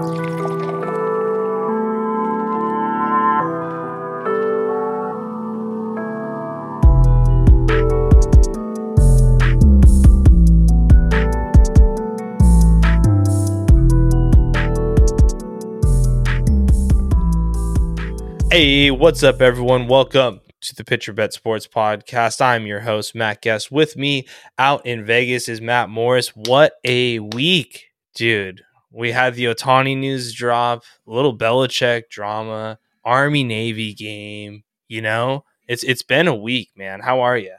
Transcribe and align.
Hey, 0.00 0.08
what's 18.90 19.22
up, 19.22 19.42
everyone? 19.42 19.86
Welcome 19.86 20.40
to 20.62 20.74
the 20.74 20.82
Pitcher 20.82 21.12
Bet 21.12 21.34
Sports 21.34 21.66
Podcast. 21.66 22.40
I'm 22.40 22.66
your 22.66 22.80
host, 22.80 23.14
Matt 23.14 23.42
Guest. 23.42 23.70
With 23.70 23.98
me 23.98 24.26
out 24.58 24.86
in 24.86 25.04
Vegas 25.04 25.46
is 25.46 25.60
Matt 25.60 25.90
Morris. 25.90 26.28
What 26.34 26.72
a 26.86 27.18
week, 27.18 27.90
dude. 28.14 28.62
We 28.92 29.12
had 29.12 29.34
the 29.34 29.44
Otani 29.44 29.96
news 29.96 30.32
drop, 30.32 30.82
little 31.06 31.36
Belichick 31.36 32.08
drama, 32.10 32.78
Army 33.04 33.44
Navy 33.44 33.94
game. 33.94 34.64
You 34.88 35.02
know, 35.02 35.44
it's 35.68 35.84
it's 35.84 36.02
been 36.02 36.26
a 36.26 36.34
week, 36.34 36.70
man. 36.76 37.00
How 37.00 37.20
are 37.20 37.36
you? 37.36 37.54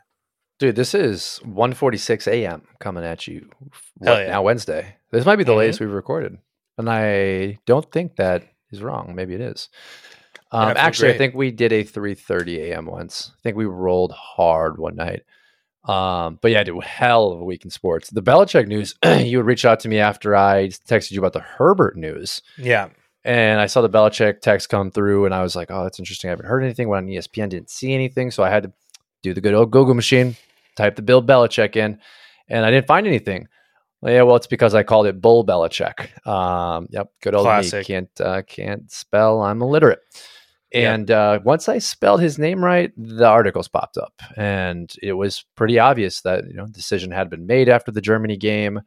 Dude, 0.60 0.76
this 0.76 0.94
is 0.94 1.40
1:46 1.46 2.28
a.m. 2.28 2.68
coming 2.80 3.04
at 3.04 3.28
you. 3.28 3.50
What, 3.98 4.20
yeah. 4.20 4.28
Now 4.28 4.44
Wednesday. 4.44 4.98
This 5.12 5.26
might 5.26 5.38
be 5.38 5.44
the 5.44 5.52
mm-hmm. 5.52 5.60
latest 5.60 5.80
we've 5.80 5.92
recorded, 5.92 6.38
and 6.78 6.90
I 6.90 7.60
don't 7.66 7.90
think 7.92 8.18
that 8.18 8.44
is 8.70 8.82
wrong. 8.82 9.16
Maybe 9.16 9.34
it 9.34 9.42
is. 9.42 9.70
Um, 10.52 10.74
actually, 10.76 11.10
great. 11.10 11.16
I 11.16 11.18
think 11.18 11.36
we 11.36 11.52
did 11.52 11.72
a 11.72 11.84
3:30 11.84 12.58
a.m. 12.58 12.86
once. 12.86 13.32
I 13.34 13.40
think 13.42 13.56
we 13.56 13.66
rolled 13.66 14.12
hard 14.12 14.78
one 14.78 14.96
night. 14.96 15.24
Um, 15.86 16.38
but 16.42 16.52
yeah, 16.52 16.60
I 16.60 16.64
dude, 16.64 16.84
hell 16.84 17.32
of 17.32 17.42
a 17.42 17.44
week 17.44 17.66
in 17.66 17.72
sports. 17.72 18.10
The 18.10 18.22
Belichick 18.22 18.68
news. 18.68 18.96
you 19.26 19.38
would 19.38 19.46
reach 19.46 19.66
out 19.66 19.80
to 19.82 19.90
me 19.90 20.00
after 20.00 20.36
I 20.36 20.68
texted 20.68 21.12
you 21.12 21.20
about 21.20 21.34
the 21.34 21.40
Herbert 21.40 21.98
news. 21.98 22.42
Yeah. 22.58 22.90
And 23.24 23.60
I 23.60 23.68
saw 23.68 23.82
the 23.82 23.90
Belichick 23.90 24.42
text 24.42 24.70
come 24.70 24.90
through, 24.90 25.26
and 25.26 25.34
I 25.34 25.44
was 25.44 25.56
like, 25.56 25.70
"Oh, 25.70 25.84
that's 25.84 26.00
interesting. 26.00 26.30
I 26.30 26.32
haven't 26.32 26.48
heard 26.48 26.64
anything." 26.64 26.90
Went 26.90 27.06
on 27.06 27.12
ESPN, 27.12 27.50
didn't 27.50 27.70
see 27.70 27.94
anything, 27.94 28.32
so 28.32 28.44
I 28.44 28.50
had 28.50 28.64
to 28.64 28.74
do 29.22 29.34
the 29.36 29.42
good 29.42 29.54
old 29.54 29.70
Google 29.70 29.94
machine, 29.94 30.36
type 30.76 30.96
the 30.96 31.04
Bill 31.04 31.22
Belichick 31.22 31.76
in, 31.76 32.00
and 32.48 32.66
I 32.66 32.72
didn't 32.72 32.88
find 32.88 33.06
anything. 33.06 33.48
Well, 34.02 34.12
yeah, 34.12 34.24
well, 34.24 34.36
it's 34.36 34.48
because 34.48 34.74
I 34.74 34.82
called 34.82 35.06
it 35.06 35.22
Bull 35.22 35.46
Belichick. 35.46 36.26
Um, 36.28 36.88
yep, 36.90 37.12
good 37.22 37.36
old 37.36 37.46
Classic. 37.46 37.82
me. 37.82 37.86
Can't 37.86 38.22
uh, 38.22 38.42
can't 38.42 38.92
spell. 38.92 39.42
I'm 39.42 39.62
illiterate. 39.62 40.00
And 40.74 41.10
yep. 41.10 41.18
uh, 41.18 41.40
once 41.44 41.68
I 41.68 41.80
spelled 41.80 42.22
his 42.22 42.40
name 42.40 42.64
right, 42.64 42.92
the 42.96 43.28
articles 43.28 43.68
popped 43.68 43.98
up, 43.98 44.14
and 44.38 44.92
it 45.02 45.14
was 45.14 45.44
pretty 45.56 45.80
obvious 45.80 46.22
that 46.22 46.48
you 46.48 46.54
know 46.54 46.66
decision 46.68 47.12
had 47.12 47.30
been 47.30 47.46
made 47.46 47.68
after 47.68 47.92
the 47.92 48.02
Germany 48.02 48.38
game 48.38 48.80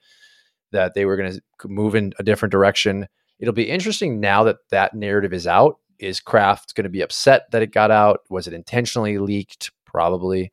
that 0.73 0.95
they 0.95 1.05
were 1.05 1.17
going 1.17 1.33
to 1.33 1.69
move 1.69 1.95
in 1.95 2.15
a 2.19 2.23
different 2.23 2.53
direction. 2.53 3.07
It'll 3.39 3.53
be 3.53 3.71
interesting 3.71 4.19
now 4.19 4.45
that 4.45 4.57
that 4.71 4.95
narrative 4.95 5.35
is 5.35 5.47
out. 5.47 5.79
Is 5.99 6.21
Kraft 6.21 6.75
going 6.75 6.85
to 6.85 6.91
be 6.91 7.03
upset 7.03 7.51
that 7.53 7.63
it 7.63 7.73
got 7.73 7.91
out? 7.91 8.21
Was 8.31 8.47
it 8.47 8.55
intentionally 8.55 9.19
leaked? 9.19 9.71
Probably. 9.85 10.53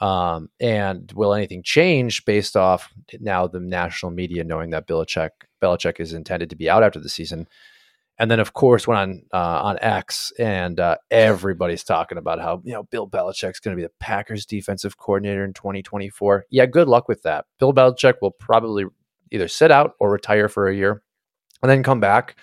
Um, 0.00 0.48
and 0.58 1.12
will 1.12 1.34
anything 1.34 1.62
change 1.62 2.24
based 2.24 2.56
off 2.56 2.90
now 3.20 3.46
the 3.46 3.60
national 3.60 4.12
media 4.12 4.44
knowing 4.44 4.70
that 4.70 4.88
Belichick 4.88 5.30
Belichick 5.62 6.00
is 6.00 6.14
intended 6.14 6.48
to 6.50 6.56
be 6.56 6.70
out 6.70 6.82
after 6.82 6.98
the 6.98 7.10
season? 7.10 7.46
And 8.20 8.30
then, 8.30 8.38
of 8.38 8.52
course, 8.52 8.86
went 8.86 9.00
on 9.00 9.22
uh, 9.32 9.62
on 9.62 9.78
X, 9.80 10.30
and 10.38 10.78
uh, 10.78 10.98
everybody's 11.10 11.82
talking 11.82 12.18
about 12.18 12.38
how 12.38 12.60
you 12.64 12.74
know 12.74 12.82
Bill 12.82 13.08
Belichick's 13.08 13.60
going 13.60 13.74
to 13.74 13.80
be 13.80 13.86
the 13.86 13.92
Packers' 13.98 14.44
defensive 14.44 14.98
coordinator 14.98 15.42
in 15.42 15.54
2024. 15.54 16.44
Yeah, 16.50 16.66
good 16.66 16.86
luck 16.86 17.08
with 17.08 17.22
that. 17.22 17.46
Bill 17.58 17.72
Belichick 17.72 18.16
will 18.20 18.32
probably 18.32 18.84
either 19.30 19.48
sit 19.48 19.70
out 19.70 19.94
or 19.98 20.10
retire 20.10 20.50
for 20.50 20.68
a 20.68 20.76
year, 20.76 21.02
and 21.62 21.70
then 21.70 21.82
come 21.82 21.98
back. 21.98 22.36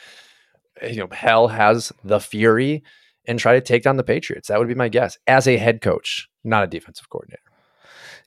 You 0.81 1.02
know, 1.02 1.09
hell 1.11 1.48
has 1.48 1.94
the 2.03 2.20
fury 2.20 2.83
and 3.28 3.38
try 3.38 3.53
to 3.53 3.61
take 3.61 3.83
down 3.83 3.98
the 3.98 4.03
Patriots. 4.03 4.48
That 4.48 4.58
would 4.58 4.67
be 4.67 4.73
my 4.73 4.89
guess 4.89 5.20
as 5.27 5.48
a 5.48 5.58
head 5.58 5.82
coach, 5.82 6.27
not 6.44 6.64
a 6.64 6.67
defensive 6.67 7.08
coordinator. 7.11 7.44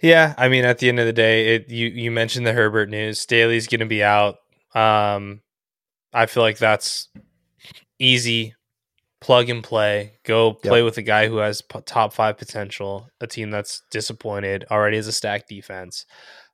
Yeah, 0.01 0.35
I 0.39 0.49
mean, 0.49 0.65
at 0.65 0.79
the 0.79 0.89
end 0.89 1.01
of 1.01 1.07
the 1.07 1.13
day, 1.13 1.57
it, 1.57 1.69
you 1.69 1.89
you 1.89 2.13
mentioned 2.13 2.47
the 2.47 2.53
Herbert 2.53 2.91
news. 2.91 3.21
Staley's 3.21 3.67
going 3.67 3.81
to 3.81 3.87
be 3.87 4.05
out. 4.05 4.37
Um, 4.73 5.41
I 6.13 6.27
feel 6.27 6.45
like 6.45 6.59
that's 6.59 7.09
easy 8.01 8.55
plug 9.21 9.51
and 9.51 9.63
play. 9.63 10.15
Go 10.25 10.55
play 10.55 10.79
yep. 10.79 10.85
with 10.85 10.99
a 10.99 11.03
guy 11.03 11.29
who 11.29 11.37
has 11.37 11.63
p- 11.63 11.81
top 11.85 12.13
five 12.13 12.39
potential. 12.39 13.09
A 13.21 13.27
team 13.27 13.51
that's 13.51 13.83
disappointed 13.91 14.65
already 14.71 14.97
has 14.97 15.07
a 15.07 15.13
stacked 15.13 15.49
defense. 15.49 16.07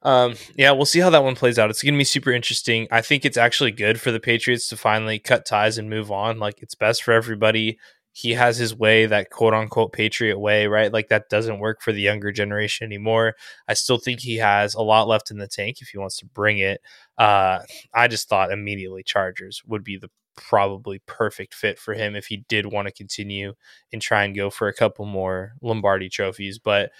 Um, 0.02 0.34
yeah, 0.56 0.72
we'll 0.72 0.84
see 0.84 1.00
how 1.00 1.10
that 1.10 1.24
one 1.24 1.36
plays 1.36 1.58
out. 1.58 1.70
It's 1.70 1.82
going 1.82 1.94
to 1.94 1.98
be 1.98 2.04
super 2.04 2.32
interesting. 2.32 2.86
I 2.90 3.00
think 3.00 3.24
it's 3.24 3.36
actually 3.36 3.72
good 3.72 4.00
for 4.00 4.10
the 4.10 4.20
Patriots 4.20 4.68
to 4.68 4.76
finally 4.76 5.18
cut 5.18 5.46
ties 5.46 5.78
and 5.78 5.88
move 5.88 6.10
on. 6.12 6.38
Like 6.38 6.60
it's 6.60 6.74
best 6.74 7.02
for 7.02 7.12
everybody. 7.12 7.78
He 8.12 8.32
has 8.32 8.56
his 8.56 8.74
way, 8.74 9.06
that 9.06 9.30
quote 9.30 9.52
unquote 9.52 9.92
Patriot 9.92 10.38
way, 10.38 10.66
right? 10.66 10.92
Like 10.92 11.08
that 11.08 11.28
doesn't 11.28 11.58
work 11.58 11.82
for 11.82 11.92
the 11.92 12.00
younger 12.00 12.32
generation 12.32 12.86
anymore. 12.86 13.34
I 13.68 13.74
still 13.74 13.98
think 13.98 14.20
he 14.20 14.36
has 14.36 14.74
a 14.74 14.80
lot 14.80 15.06
left 15.06 15.30
in 15.30 15.38
the 15.38 15.48
tank 15.48 15.82
if 15.82 15.88
he 15.88 15.98
wants 15.98 16.16
to 16.18 16.26
bring 16.26 16.58
it. 16.58 16.80
Uh, 17.18 17.58
I 17.92 18.08
just 18.08 18.28
thought 18.28 18.52
immediately 18.52 19.02
Chargers 19.02 19.62
would 19.66 19.84
be 19.84 19.98
the 19.98 20.10
probably 20.36 21.00
perfect 21.06 21.54
fit 21.54 21.78
for 21.78 21.94
him 21.94 22.14
if 22.14 22.26
he 22.26 22.44
did 22.48 22.66
want 22.66 22.86
to 22.88 22.92
continue 22.92 23.54
and 23.92 24.00
try 24.00 24.24
and 24.24 24.36
go 24.36 24.50
for 24.50 24.68
a 24.68 24.74
couple 24.74 25.04
more 25.04 25.54
Lombardi 25.62 26.08
trophies. 26.08 26.58
But 26.58 26.90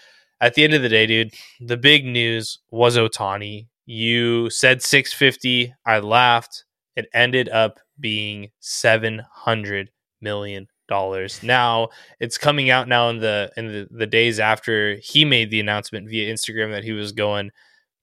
at 0.41 0.55
the 0.55 0.65
end 0.65 0.75
of 0.75 0.83
the 0.83 0.89
day, 0.89 1.07
dude, 1.07 1.35
the 1.61 1.77
big 1.77 2.05
news 2.05 2.59
was 2.71 2.97
Otani. 2.97 3.69
You 3.87 4.51
said 4.51 4.83
650. 4.83 5.75
I 5.85 5.99
laughed. 6.01 6.65
It 6.97 7.09
ended 7.15 7.49
up 7.49 7.79
being 8.01 8.51
700 8.61 9.91
million 10.21 10.69
dollars. 10.89 11.43
Now 11.43 11.89
it's 12.21 12.39
coming 12.39 12.71
out 12.71 12.89
now 12.89 13.09
in 13.09 13.19
the 13.19 13.51
in 13.57 13.67
the, 13.67 13.89
the 13.91 14.07
days 14.07 14.39
after 14.39 14.97
he 15.03 15.25
made 15.25 15.51
the 15.51 15.61
announcement 15.61 16.09
via 16.09 16.33
Instagram 16.33 16.71
that 16.73 16.85
he 16.85 16.93
was 16.93 17.13
going 17.13 17.51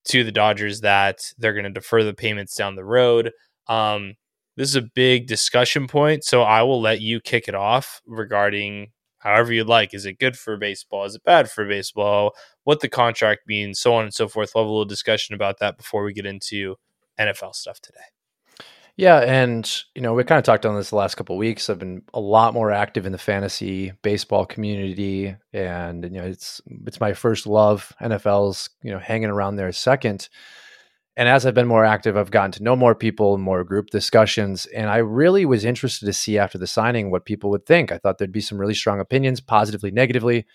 to 0.05 0.23
the 0.23 0.31
Dodgers 0.31 0.81
that 0.81 1.21
they're 1.37 1.53
going 1.53 1.63
to 1.63 1.69
defer 1.69 2.03
the 2.03 2.13
payments 2.13 2.55
down 2.55 2.75
the 2.75 2.83
road. 2.83 3.31
Um, 3.67 4.15
this 4.55 4.69
is 4.69 4.75
a 4.75 4.81
big 4.81 5.27
discussion 5.27 5.87
point. 5.87 6.23
So 6.23 6.43
I 6.43 6.61
will 6.63 6.81
let 6.81 7.01
you 7.01 7.19
kick 7.19 7.47
it 7.47 7.55
off 7.55 8.01
regarding 8.05 8.91
however 9.19 9.53
you'd 9.53 9.67
like. 9.67 9.93
Is 9.93 10.05
it 10.05 10.19
good 10.19 10.37
for 10.37 10.57
baseball? 10.57 11.05
Is 11.05 11.15
it 11.15 11.23
bad 11.23 11.49
for 11.49 11.65
baseball? 11.65 12.33
What 12.63 12.81
the 12.81 12.89
contract 12.89 13.41
means, 13.47 13.79
so 13.79 13.95
on 13.95 14.03
and 14.03 14.13
so 14.13 14.27
forth. 14.27 14.51
We'll 14.53 14.63
have 14.63 14.69
a 14.69 14.71
little 14.71 14.85
discussion 14.85 15.33
about 15.33 15.59
that 15.59 15.77
before 15.77 16.03
we 16.03 16.13
get 16.13 16.25
into 16.25 16.75
NFL 17.19 17.55
stuff 17.55 17.79
today. 17.79 17.99
Yeah, 18.95 19.21
and 19.21 19.83
you 19.95 20.01
know 20.03 20.13
we 20.13 20.23
kind 20.23 20.37
of 20.37 20.45
talked 20.45 20.67
on 20.67 20.75
this 20.75 20.91
the 20.91 20.97
last 20.97 21.15
couple 21.15 21.35
weeks. 21.35 21.67
I've 21.67 21.79
been 21.79 22.03
a 22.13 22.19
lot 22.19 22.53
more 22.53 22.71
active 22.71 23.07
in 23.07 23.11
the 23.11 23.17
fantasy 23.17 23.91
baseball 24.03 24.45
community, 24.45 25.35
and 25.51 26.03
you 26.03 26.11
know 26.11 26.25
it's 26.25 26.61
it's 26.85 26.99
my 26.99 27.13
first 27.13 27.47
love. 27.47 27.91
NFL's 27.99 28.69
you 28.83 28.91
know 28.91 28.99
hanging 28.99 29.31
around 29.31 29.55
there 29.55 29.71
second. 29.71 30.29
And 31.15 31.29
as 31.29 31.45
I've 31.45 31.53
been 31.53 31.67
more 31.67 31.85
active, 31.85 32.17
I've 32.17 32.31
gotten 32.31 32.51
to 32.53 32.63
know 32.63 32.75
more 32.75 32.95
people, 32.95 33.37
more 33.37 33.63
group 33.63 33.87
discussions. 33.91 34.65
And 34.67 34.89
I 34.89 34.97
really 34.97 35.45
was 35.45 35.63
interested 35.63 36.07
to 36.07 36.13
see 36.13 36.39
after 36.39 36.57
the 36.57 36.65
signing 36.65 37.11
what 37.11 37.25
people 37.25 37.51
would 37.51 37.67
think. 37.67 37.91
I 37.91 37.99
thought 37.99 38.17
there'd 38.17 38.31
be 38.31 38.41
some 38.41 38.57
really 38.57 38.73
strong 38.73 38.99
opinions, 38.99 39.39
positively, 39.39 39.91
negatively. 39.91 40.45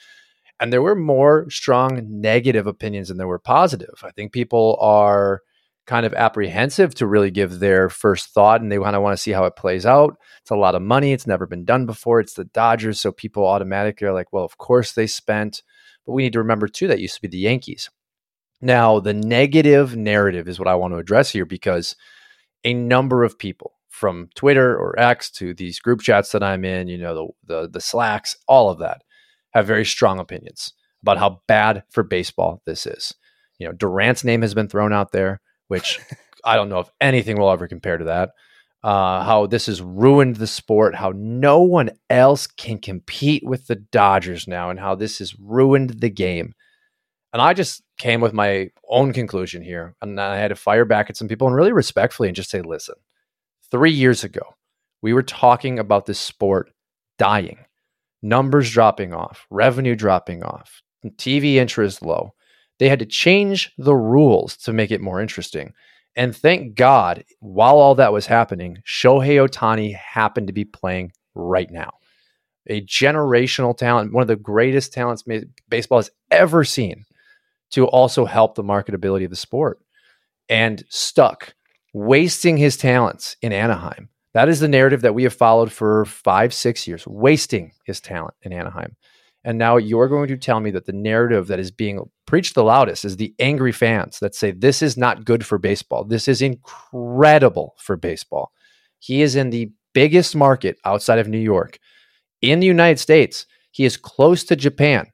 And 0.59 0.73
there 0.73 0.83
were 0.83 0.97
more 0.97 1.49
strong 1.49 2.01
negative 2.21 2.67
opinions 2.67 3.09
than 3.09 3.19
there 3.19 3.29
were 3.29 3.39
positive. 3.39 4.03
I 4.03 4.11
think 4.11 4.33
people 4.33 4.77
are 4.81 5.43
kind 5.87 6.05
of 6.05 6.13
apprehensive 6.15 6.95
to 6.97 7.07
really 7.07 7.31
give 7.31 7.61
their 7.61 7.89
first 7.89 8.31
thought 8.31 8.61
and 8.61 8.71
they 8.71 8.79
kind 8.79 8.97
of 8.97 9.03
want 9.03 9.17
to 9.17 9.23
see 9.23 9.31
how 9.31 9.45
it 9.45 9.57
plays 9.57 9.87
out. 9.87 10.19
It's 10.43 10.51
a 10.51 10.57
lot 10.57 10.75
of 10.75 10.83
money. 10.83 11.13
It's 11.13 11.27
never 11.27 11.47
been 11.47 11.65
done 11.65 11.87
before. 11.87 12.19
It's 12.19 12.35
the 12.35 12.45
Dodgers. 12.45 13.01
So 13.01 13.13
people 13.13 13.47
automatically 13.47 14.09
are 14.09 14.13
like, 14.13 14.33
well, 14.33 14.45
of 14.45 14.59
course 14.59 14.93
they 14.93 15.07
spent. 15.07 15.63
But 16.05 16.13
we 16.13 16.25
need 16.25 16.33
to 16.33 16.41
remember, 16.41 16.67
too, 16.67 16.89
that 16.89 17.01
used 17.01 17.15
to 17.15 17.23
be 17.23 17.29
the 17.29 17.39
Yankees. 17.39 17.91
Now, 18.61 19.01
the 19.01 19.15
negative 19.15 19.97
narrative 19.97 20.49
is 20.49 20.59
what 20.59 20.69
I 20.69 20.75
want 20.75 20.95
to 20.95 20.99
address 20.99 21.31
here 21.31 21.47
because 21.47 21.95
a 22.65 22.75
number 22.75 23.23
of 23.25 23.39
people 23.39 23.75
from 23.89 24.29
Twitter 24.35 24.77
or 24.77 24.99
X 24.99 25.31
to 25.33 25.55
these 25.55 25.81
group 25.81 26.01
chats 26.01 26.33
that 26.33 26.43
I'm 26.43 26.65
in, 26.65 26.89
you 26.89 26.99
know, 26.99 27.35
the, 27.47 27.55
the, 27.55 27.69
the 27.69 27.81
Slacks, 27.81 28.37
all 28.47 28.71
of 28.71 28.79
that 28.79 29.03
have 29.51 29.67
very 29.67 29.85
strong 29.85 30.19
opinions 30.19 30.73
about 31.03 31.19
how 31.19 31.41
bad 31.47 31.85
for 31.91 32.03
baseball 32.03 32.63
this 32.67 32.87
is. 32.87 33.15
You 33.59 33.67
know, 33.67 33.73
Durant's 33.73 34.25
name 34.25 34.43
has 34.43 34.55
been 34.55 34.69
thrown 34.69 34.93
out 34.93 35.13
there, 35.13 35.41
which 35.69 35.99
I 36.45 36.57
don't 36.57 36.69
know 36.69 36.81
if 36.81 36.91
anything 37.01 37.39
will 37.39 37.51
ever 37.51 37.69
compare 37.69 37.99
to 37.99 38.05
that. 38.05 38.31
Uh, 38.85 39.25
how 39.25 39.47
this 39.47 39.67
has 39.67 39.83
ruined 39.83 40.37
the 40.37 40.47
sport, 40.47 40.95
how 40.95 41.13
no 41.17 41.61
one 41.61 41.91
else 42.09 42.47
can 42.47 42.79
compete 42.79 43.43
with 43.45 43.67
the 43.67 43.75
Dodgers 43.75 44.47
now, 44.47 44.71
and 44.71 44.79
how 44.79 44.95
this 44.95 45.19
has 45.19 45.35
ruined 45.41 46.01
the 46.01 46.11
game. 46.11 46.55
And 47.33 47.43
I 47.43 47.53
just 47.53 47.83
came 47.99 48.21
with 48.21 48.33
my 48.33 48.71
own 48.89 49.13
conclusion 49.13 49.63
here. 49.63 49.95
And 50.01 50.21
I 50.21 50.37
had 50.37 50.49
to 50.49 50.57
fire 50.57 50.85
back 50.85 51.11
at 51.11 51.17
some 51.17 51.29
people 51.29 51.47
and 51.47 51.57
really 51.57 51.73
respectfully 51.73 52.29
and 52.29 52.37
just 52.37 52.51
say, 52.51 52.63
listen, 52.63 52.95
three 53.71 53.93
years 53.93 54.25
ago, 54.25 54.55
we 55.03 55.13
were 55.13 55.23
talking 55.23 55.79
about 55.79 56.07
this 56.07 56.19
sport 56.19 56.71
dying, 57.19 57.59
numbers 58.23 58.71
dropping 58.71 59.13
off, 59.13 59.47
revenue 59.51 59.95
dropping 59.95 60.43
off, 60.43 60.83
TV 61.17 61.55
interest 61.55 62.03
low. 62.03 62.33
They 62.79 62.89
had 62.89 63.01
to 63.01 63.07
change 63.07 63.73
the 63.77 63.95
rules 63.95 64.57
to 64.59 64.73
make 64.73 64.91
it 64.91 65.01
more 65.01 65.21
interesting. 65.21 65.73
And 66.17 66.35
thank 66.35 66.75
God, 66.75 67.25
while 67.41 67.77
all 67.77 67.95
that 67.97 68.13
was 68.13 68.27
happening, 68.27 68.79
Shohei 68.87 69.47
Ohtani 69.47 69.95
happened 69.95 70.47
to 70.47 70.53
be 70.53 70.65
playing 70.65 71.13
right 71.35 71.71
now. 71.71 71.91
A 72.69 72.81
generational 72.83 73.77
talent, 73.77 74.13
one 74.13 74.23
of 74.23 74.29
the 74.29 74.37
greatest 74.37 74.93
talents 74.93 75.25
baseball 75.69 75.99
has 75.99 76.11
ever 76.31 76.65
seen 76.65 77.05
to 77.71 77.87
also 77.87 78.25
help 78.25 78.55
the 78.55 78.65
marketability 78.65 79.25
of 79.25 79.31
the 79.31 79.37
sport. 79.37 79.79
And 80.49 80.83
stuck, 80.89 81.55
wasting 81.93 82.57
his 82.57 82.77
talents 82.77 83.37
in 83.43 83.53
Anaheim. 83.53 84.09
That 84.35 84.49
is 84.49 84.61
the 84.61 84.69
narrative 84.69 85.03
that 85.03 85.15
we 85.15 85.25
have 85.25 85.35
followed 85.35 85.73
for 85.73 86.05
five, 86.05 86.55
six 86.55 86.87
years, 86.87 87.07
wasting 87.07 87.73
his 87.85 88.01
talent 88.01 88.35
in 88.43 88.53
Anaheim. 88.53 88.97
And 89.45 89.59
now 89.59 89.77
you're 89.77 90.09
going 90.09 90.29
to 90.29 90.37
tell 90.37 90.61
me 90.61 90.71
that 90.73 90.87
the 90.87 90.93
narrative 90.93 91.47
that 91.47 91.59
is 91.59 91.71
being 91.71 92.01
preached 92.27 92.55
the 92.55 92.65
loudest 92.65 93.05
is 93.05 93.17
the 93.17 93.35
angry 93.39 93.73
fans 93.73 94.19
that 94.21 94.35
say 94.35 94.51
this 94.51 94.83
is 94.83 94.97
not 94.97 95.25
good 95.25 95.47
for 95.47 95.59
baseball. 95.59 96.05
This 96.05 96.29
is 96.29 96.43
incredible 96.43 97.75
for 97.79 97.97
baseball. 97.97 98.53
He 98.99 99.23
is 99.23 99.37
in 99.37 99.51
the 99.51 99.71
biggest 99.95 100.37
market 100.37 100.79
outside 100.85 101.19
of 101.19 101.29
New 101.29 101.39
York 101.39 101.79
in 102.43 102.61
the 102.61 102.67
United 102.67 102.99
States. 102.99 103.47
He 103.71 103.85
is 103.85 103.97
close 103.97 104.45
to 104.45 104.57
Japan. 104.57 105.07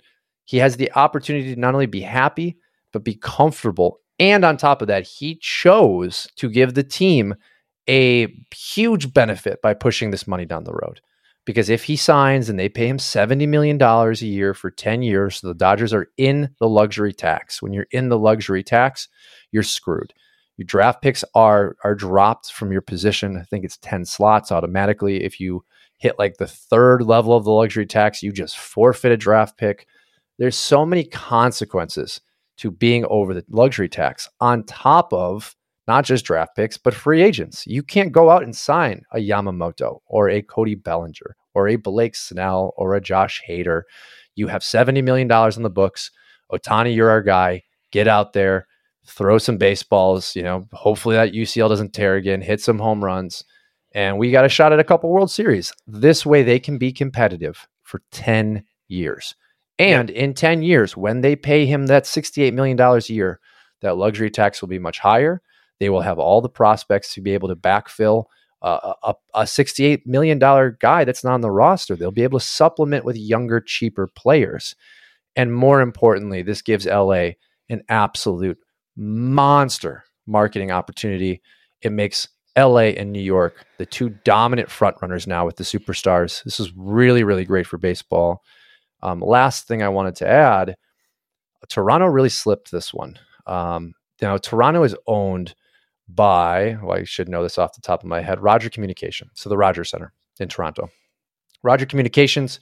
He 0.44 0.58
has 0.58 0.76
the 0.76 0.92
opportunity 0.92 1.54
to 1.54 1.60
not 1.60 1.74
only 1.74 1.86
be 1.86 2.00
happy, 2.00 2.56
but 2.92 3.04
be 3.04 3.14
comfortable. 3.14 4.00
And 4.18 4.44
on 4.44 4.56
top 4.56 4.82
of 4.82 4.88
that, 4.88 5.06
he 5.06 5.36
chose 5.36 6.28
to 6.36 6.48
give 6.48 6.74
the 6.74 6.84
team 6.84 7.34
a 7.88 8.28
huge 8.54 9.12
benefit 9.12 9.60
by 9.62 9.74
pushing 9.74 10.10
this 10.10 10.26
money 10.26 10.44
down 10.44 10.64
the 10.64 10.72
road. 10.72 11.00
Because 11.44 11.68
if 11.68 11.84
he 11.84 11.96
signs 11.96 12.48
and 12.48 12.58
they 12.58 12.70
pay 12.70 12.88
him 12.88 12.96
$70 12.96 13.46
million 13.48 13.80
a 13.82 14.12
year 14.14 14.54
for 14.54 14.70
10 14.70 15.02
years, 15.02 15.36
so 15.36 15.48
the 15.48 15.54
Dodgers 15.54 15.92
are 15.92 16.06
in 16.16 16.48
the 16.58 16.68
luxury 16.68 17.12
tax. 17.12 17.60
When 17.60 17.74
you're 17.74 17.86
in 17.90 18.08
the 18.08 18.18
luxury 18.18 18.62
tax, 18.62 19.08
you're 19.50 19.62
screwed. 19.62 20.14
Your 20.56 20.64
draft 20.64 21.02
picks 21.02 21.24
are 21.34 21.76
are 21.82 21.94
dropped 21.94 22.52
from 22.52 22.70
your 22.70 22.80
position. 22.80 23.36
I 23.36 23.42
think 23.42 23.64
it's 23.64 23.76
10 23.78 24.04
slots 24.04 24.52
automatically. 24.52 25.24
If 25.24 25.40
you 25.40 25.64
hit 25.98 26.18
like 26.18 26.36
the 26.36 26.46
third 26.46 27.02
level 27.02 27.36
of 27.36 27.44
the 27.44 27.50
luxury 27.50 27.86
tax, 27.86 28.22
you 28.22 28.32
just 28.32 28.56
forfeit 28.56 29.12
a 29.12 29.16
draft 29.16 29.58
pick. 29.58 29.86
There's 30.38 30.56
so 30.56 30.84
many 30.84 31.04
consequences 31.04 32.20
to 32.58 32.70
being 32.70 33.04
over 33.08 33.34
the 33.34 33.44
luxury 33.48 33.88
tax 33.88 34.28
on 34.40 34.64
top 34.64 35.12
of 35.12 35.54
not 35.86 36.04
just 36.04 36.24
draft 36.24 36.56
picks, 36.56 36.78
but 36.78 36.94
free 36.94 37.22
agents. 37.22 37.66
You 37.66 37.82
can't 37.82 38.12
go 38.12 38.30
out 38.30 38.42
and 38.42 38.56
sign 38.56 39.02
a 39.12 39.18
Yamamoto 39.18 39.98
or 40.06 40.30
a 40.30 40.42
Cody 40.42 40.74
Bellinger 40.74 41.36
or 41.54 41.68
a 41.68 41.76
Blake 41.76 42.16
Snell 42.16 42.72
or 42.76 42.94
a 42.94 43.00
Josh 43.00 43.42
Hader. 43.48 43.82
You 44.34 44.48
have 44.48 44.62
$70 44.62 45.04
million 45.04 45.30
in 45.30 45.62
the 45.62 45.70
books. 45.70 46.10
Otani, 46.50 46.94
you're 46.94 47.10
our 47.10 47.22
guy. 47.22 47.62
Get 47.90 48.08
out 48.08 48.32
there, 48.32 48.66
throw 49.06 49.38
some 49.38 49.58
baseballs. 49.58 50.34
You 50.34 50.42
know, 50.42 50.66
hopefully 50.72 51.16
that 51.16 51.32
UCL 51.32 51.68
doesn't 51.68 51.92
tear 51.92 52.16
again, 52.16 52.40
hit 52.40 52.60
some 52.60 52.78
home 52.78 53.04
runs. 53.04 53.44
And 53.92 54.18
we 54.18 54.32
got 54.32 54.44
a 54.44 54.48
shot 54.48 54.72
at 54.72 54.80
a 54.80 54.84
couple 54.84 55.10
World 55.10 55.30
Series. 55.30 55.72
This 55.86 56.26
way 56.26 56.42
they 56.42 56.58
can 56.58 56.78
be 56.78 56.92
competitive 56.92 57.68
for 57.82 58.00
10 58.10 58.64
years. 58.88 59.36
And 59.78 60.10
in 60.10 60.34
10 60.34 60.62
years, 60.62 60.96
when 60.96 61.20
they 61.20 61.34
pay 61.36 61.66
him 61.66 61.86
that 61.86 62.04
$68 62.04 62.52
million 62.52 62.80
a 62.80 62.98
year, 63.06 63.40
that 63.80 63.96
luxury 63.96 64.30
tax 64.30 64.60
will 64.60 64.68
be 64.68 64.78
much 64.78 64.98
higher 64.98 65.42
they 65.80 65.90
will 65.90 66.00
have 66.00 66.18
all 66.18 66.40
the 66.40 66.48
prospects 66.48 67.14
to 67.14 67.20
be 67.20 67.32
able 67.32 67.48
to 67.48 67.56
backfill 67.56 68.24
uh, 68.62 68.94
a, 69.02 69.14
a 69.34 69.42
$68 69.42 70.06
million 70.06 70.38
guy 70.38 71.04
that's 71.04 71.24
not 71.24 71.34
on 71.34 71.40
the 71.42 71.50
roster. 71.50 71.96
They'll 71.96 72.10
be 72.10 72.22
able 72.22 72.38
to 72.38 72.44
supplement 72.44 73.04
with 73.04 73.16
younger, 73.16 73.60
cheaper 73.60 74.06
players. 74.06 74.74
And 75.36 75.54
more 75.54 75.80
importantly, 75.80 76.42
this 76.42 76.62
gives 76.62 76.86
LA 76.86 77.32
an 77.68 77.82
absolute 77.88 78.58
monster 78.96 80.04
marketing 80.26 80.70
opportunity. 80.70 81.42
It 81.82 81.92
makes 81.92 82.28
LA 82.56 82.94
and 82.96 83.12
New 83.12 83.20
York 83.20 83.66
the 83.78 83.84
two 83.84 84.10
dominant 84.24 84.68
frontrunners 84.68 85.26
now 85.26 85.44
with 85.44 85.56
the 85.56 85.64
superstars. 85.64 86.42
This 86.44 86.60
is 86.60 86.72
really, 86.74 87.24
really 87.24 87.44
great 87.44 87.66
for 87.66 87.76
baseball. 87.76 88.42
Um, 89.04 89.20
last 89.20 89.68
thing 89.68 89.82
I 89.82 89.88
wanted 89.88 90.16
to 90.16 90.28
add 90.28 90.76
Toronto 91.68 92.06
really 92.06 92.28
slipped 92.28 92.70
this 92.70 92.92
one. 92.92 93.18
Um, 93.46 93.94
now, 94.20 94.36
Toronto 94.38 94.82
is 94.84 94.96
owned 95.06 95.54
by, 96.08 96.76
well, 96.82 96.98
I 96.98 97.04
should 97.04 97.28
know 97.28 97.42
this 97.42 97.58
off 97.58 97.74
the 97.74 97.80
top 97.80 98.02
of 98.02 98.08
my 98.08 98.20
head, 98.20 98.42
Roger 98.42 98.70
Communication. 98.70 99.30
So 99.34 99.48
the 99.48 99.56
Rogers 99.56 99.90
Center 99.90 100.12
in 100.38 100.48
Toronto. 100.48 100.90
Roger 101.62 101.86
Communications 101.86 102.60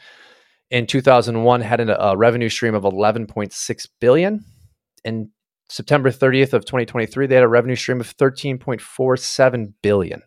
in 0.71 0.87
2001 0.87 1.61
had 1.61 1.81
a 1.81 2.15
revenue 2.17 2.49
stream 2.49 2.75
of 2.75 2.85
11.6 2.85 3.89
billion. 4.01 4.45
In 5.05 5.31
September 5.69 6.11
30th 6.11 6.53
of 6.53 6.65
2023, 6.65 7.27
they 7.27 7.35
had 7.35 7.45
a 7.45 7.49
revenue 7.49 7.77
stream 7.77 8.01
of 8.01 8.17
13.47 8.17 9.73
billion. 9.83 10.23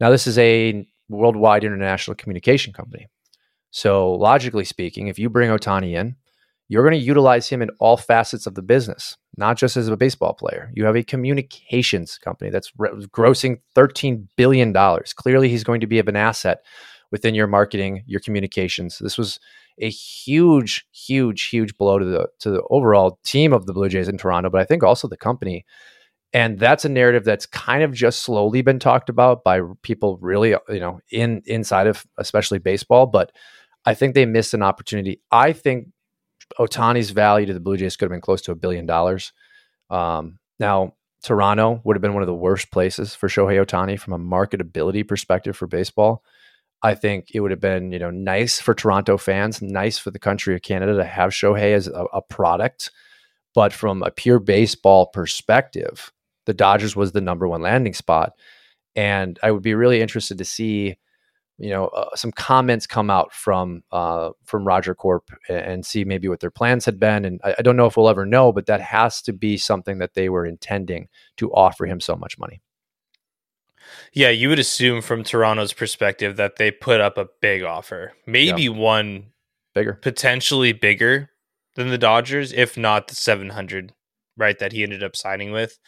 Now, 0.00 0.10
this 0.10 0.26
is 0.26 0.36
a 0.38 0.86
worldwide 1.08 1.64
international 1.64 2.16
communication 2.16 2.72
company. 2.72 3.06
So, 3.74 4.12
logically 4.12 4.64
speaking, 4.64 5.08
if 5.08 5.18
you 5.18 5.28
bring 5.28 5.50
Otani 5.50 5.96
in, 5.96 6.14
you're 6.68 6.84
going 6.84 6.96
to 6.96 7.04
utilize 7.04 7.48
him 7.48 7.60
in 7.60 7.70
all 7.80 7.96
facets 7.96 8.46
of 8.46 8.54
the 8.54 8.62
business, 8.62 9.16
not 9.36 9.56
just 9.56 9.76
as 9.76 9.88
a 9.88 9.96
baseball 9.96 10.32
player. 10.32 10.70
You 10.76 10.84
have 10.84 10.94
a 10.94 11.02
communications 11.02 12.16
company 12.16 12.52
that's 12.52 12.70
re- 12.78 12.92
grossing 13.08 13.58
$13 13.74 14.28
billion. 14.36 14.72
Clearly, 15.16 15.48
he's 15.48 15.64
going 15.64 15.80
to 15.80 15.88
be 15.88 15.98
an 15.98 16.14
asset 16.14 16.64
within 17.10 17.34
your 17.34 17.48
marketing, 17.48 18.04
your 18.06 18.20
communications. 18.20 19.00
This 19.00 19.18
was 19.18 19.40
a 19.78 19.90
huge, 19.90 20.86
huge, 20.92 21.46
huge 21.46 21.76
blow 21.76 21.98
to 21.98 22.04
the 22.04 22.28
to 22.38 22.50
the 22.50 22.62
overall 22.70 23.18
team 23.24 23.52
of 23.52 23.66
the 23.66 23.72
Blue 23.72 23.88
Jays 23.88 24.06
in 24.06 24.18
Toronto, 24.18 24.50
but 24.50 24.60
I 24.60 24.64
think 24.64 24.84
also 24.84 25.08
the 25.08 25.16
company. 25.16 25.66
And 26.32 26.60
that's 26.60 26.84
a 26.84 26.88
narrative 26.88 27.24
that's 27.24 27.46
kind 27.46 27.82
of 27.82 27.92
just 27.92 28.22
slowly 28.22 28.62
been 28.62 28.78
talked 28.78 29.08
about 29.08 29.42
by 29.42 29.62
people 29.82 30.16
really, 30.20 30.50
you 30.68 30.78
know, 30.78 31.00
in 31.10 31.42
inside 31.46 31.88
of 31.88 32.06
especially 32.18 32.60
baseball. 32.60 33.06
But 33.06 33.32
I 33.84 33.94
think 33.94 34.14
they 34.14 34.26
missed 34.26 34.54
an 34.54 34.62
opportunity. 34.62 35.20
I 35.30 35.52
think 35.52 35.88
Otani's 36.58 37.10
value 37.10 37.46
to 37.46 37.54
the 37.54 37.60
Blue 37.60 37.76
Jays 37.76 37.96
could 37.96 38.06
have 38.06 38.14
been 38.14 38.20
close 38.20 38.42
to 38.42 38.52
a 38.52 38.56
billion 38.56 38.86
dollars. 38.86 39.32
Um, 39.90 40.38
now, 40.58 40.94
Toronto 41.22 41.80
would 41.84 41.96
have 41.96 42.02
been 42.02 42.14
one 42.14 42.22
of 42.22 42.26
the 42.26 42.34
worst 42.34 42.70
places 42.70 43.14
for 43.14 43.28
Shohei 43.28 43.64
Otani 43.64 43.98
from 43.98 44.12
a 44.12 44.18
marketability 44.18 45.06
perspective 45.06 45.56
for 45.56 45.66
baseball. 45.66 46.22
I 46.82 46.94
think 46.94 47.28
it 47.32 47.40
would 47.40 47.50
have 47.50 47.60
been, 47.60 47.92
you 47.92 47.98
know, 47.98 48.10
nice 48.10 48.60
for 48.60 48.74
Toronto 48.74 49.16
fans, 49.16 49.62
nice 49.62 49.96
for 49.96 50.10
the 50.10 50.18
country 50.18 50.54
of 50.54 50.60
Canada 50.60 50.96
to 50.96 51.04
have 51.04 51.30
Shohei 51.30 51.74
as 51.74 51.88
a, 51.88 52.04
a 52.12 52.20
product. 52.20 52.90
But 53.54 53.72
from 53.72 54.02
a 54.02 54.10
pure 54.10 54.38
baseball 54.38 55.06
perspective, 55.06 56.12
the 56.44 56.52
Dodgers 56.52 56.94
was 56.94 57.12
the 57.12 57.22
number 57.22 57.48
one 57.48 57.62
landing 57.62 57.94
spot. 57.94 58.32
And 58.94 59.38
I 59.42 59.50
would 59.50 59.62
be 59.62 59.74
really 59.74 60.02
interested 60.02 60.36
to 60.38 60.44
see 60.44 60.98
you 61.58 61.70
know 61.70 61.86
uh, 61.88 62.14
some 62.16 62.32
comments 62.32 62.86
come 62.86 63.10
out 63.10 63.32
from 63.32 63.82
uh, 63.92 64.30
from 64.44 64.66
Roger 64.66 64.94
Corp 64.94 65.30
and 65.48 65.84
see 65.86 66.04
maybe 66.04 66.28
what 66.28 66.40
their 66.40 66.50
plans 66.50 66.84
had 66.84 66.98
been. 66.98 67.24
And 67.24 67.40
I, 67.44 67.54
I, 67.58 67.62
don't 67.62 67.76
know 67.76 67.86
if 67.86 67.96
we'll 67.96 68.08
ever 68.08 68.26
know, 68.26 68.52
but 68.52 68.66
that 68.66 68.80
has 68.80 69.22
to 69.22 69.32
be 69.32 69.56
something 69.56 69.98
that 69.98 70.14
they 70.14 70.28
were 70.28 70.46
intending 70.46 71.08
to 71.36 71.52
offer 71.52 71.86
him 71.86 72.00
so 72.00 72.16
much 72.16 72.38
money. 72.38 72.60
Yeah, 74.12 74.30
you 74.30 74.48
would 74.48 74.58
assume 74.58 75.02
from 75.02 75.22
Toronto's 75.22 75.72
perspective 75.72 76.36
that 76.36 76.56
they 76.56 76.70
put 76.70 77.00
up 77.00 77.18
a 77.18 77.28
big 77.40 77.62
offer, 77.62 78.14
maybe 78.26 78.62
yeah. 78.62 78.70
one 78.70 79.26
bigger, 79.74 79.94
potentially 79.94 80.72
bigger 80.72 81.30
than 81.76 81.88
the 81.88 81.98
Dodgers, 81.98 82.52
if 82.52 82.76
not 82.76 83.08
the 83.08 83.14
seven 83.14 83.50
hundred, 83.50 83.92
right? 84.36 84.58
That 84.58 84.72
he 84.72 84.82
ended 84.82 85.02
up 85.02 85.16
signing 85.16 85.52
with. 85.52 85.78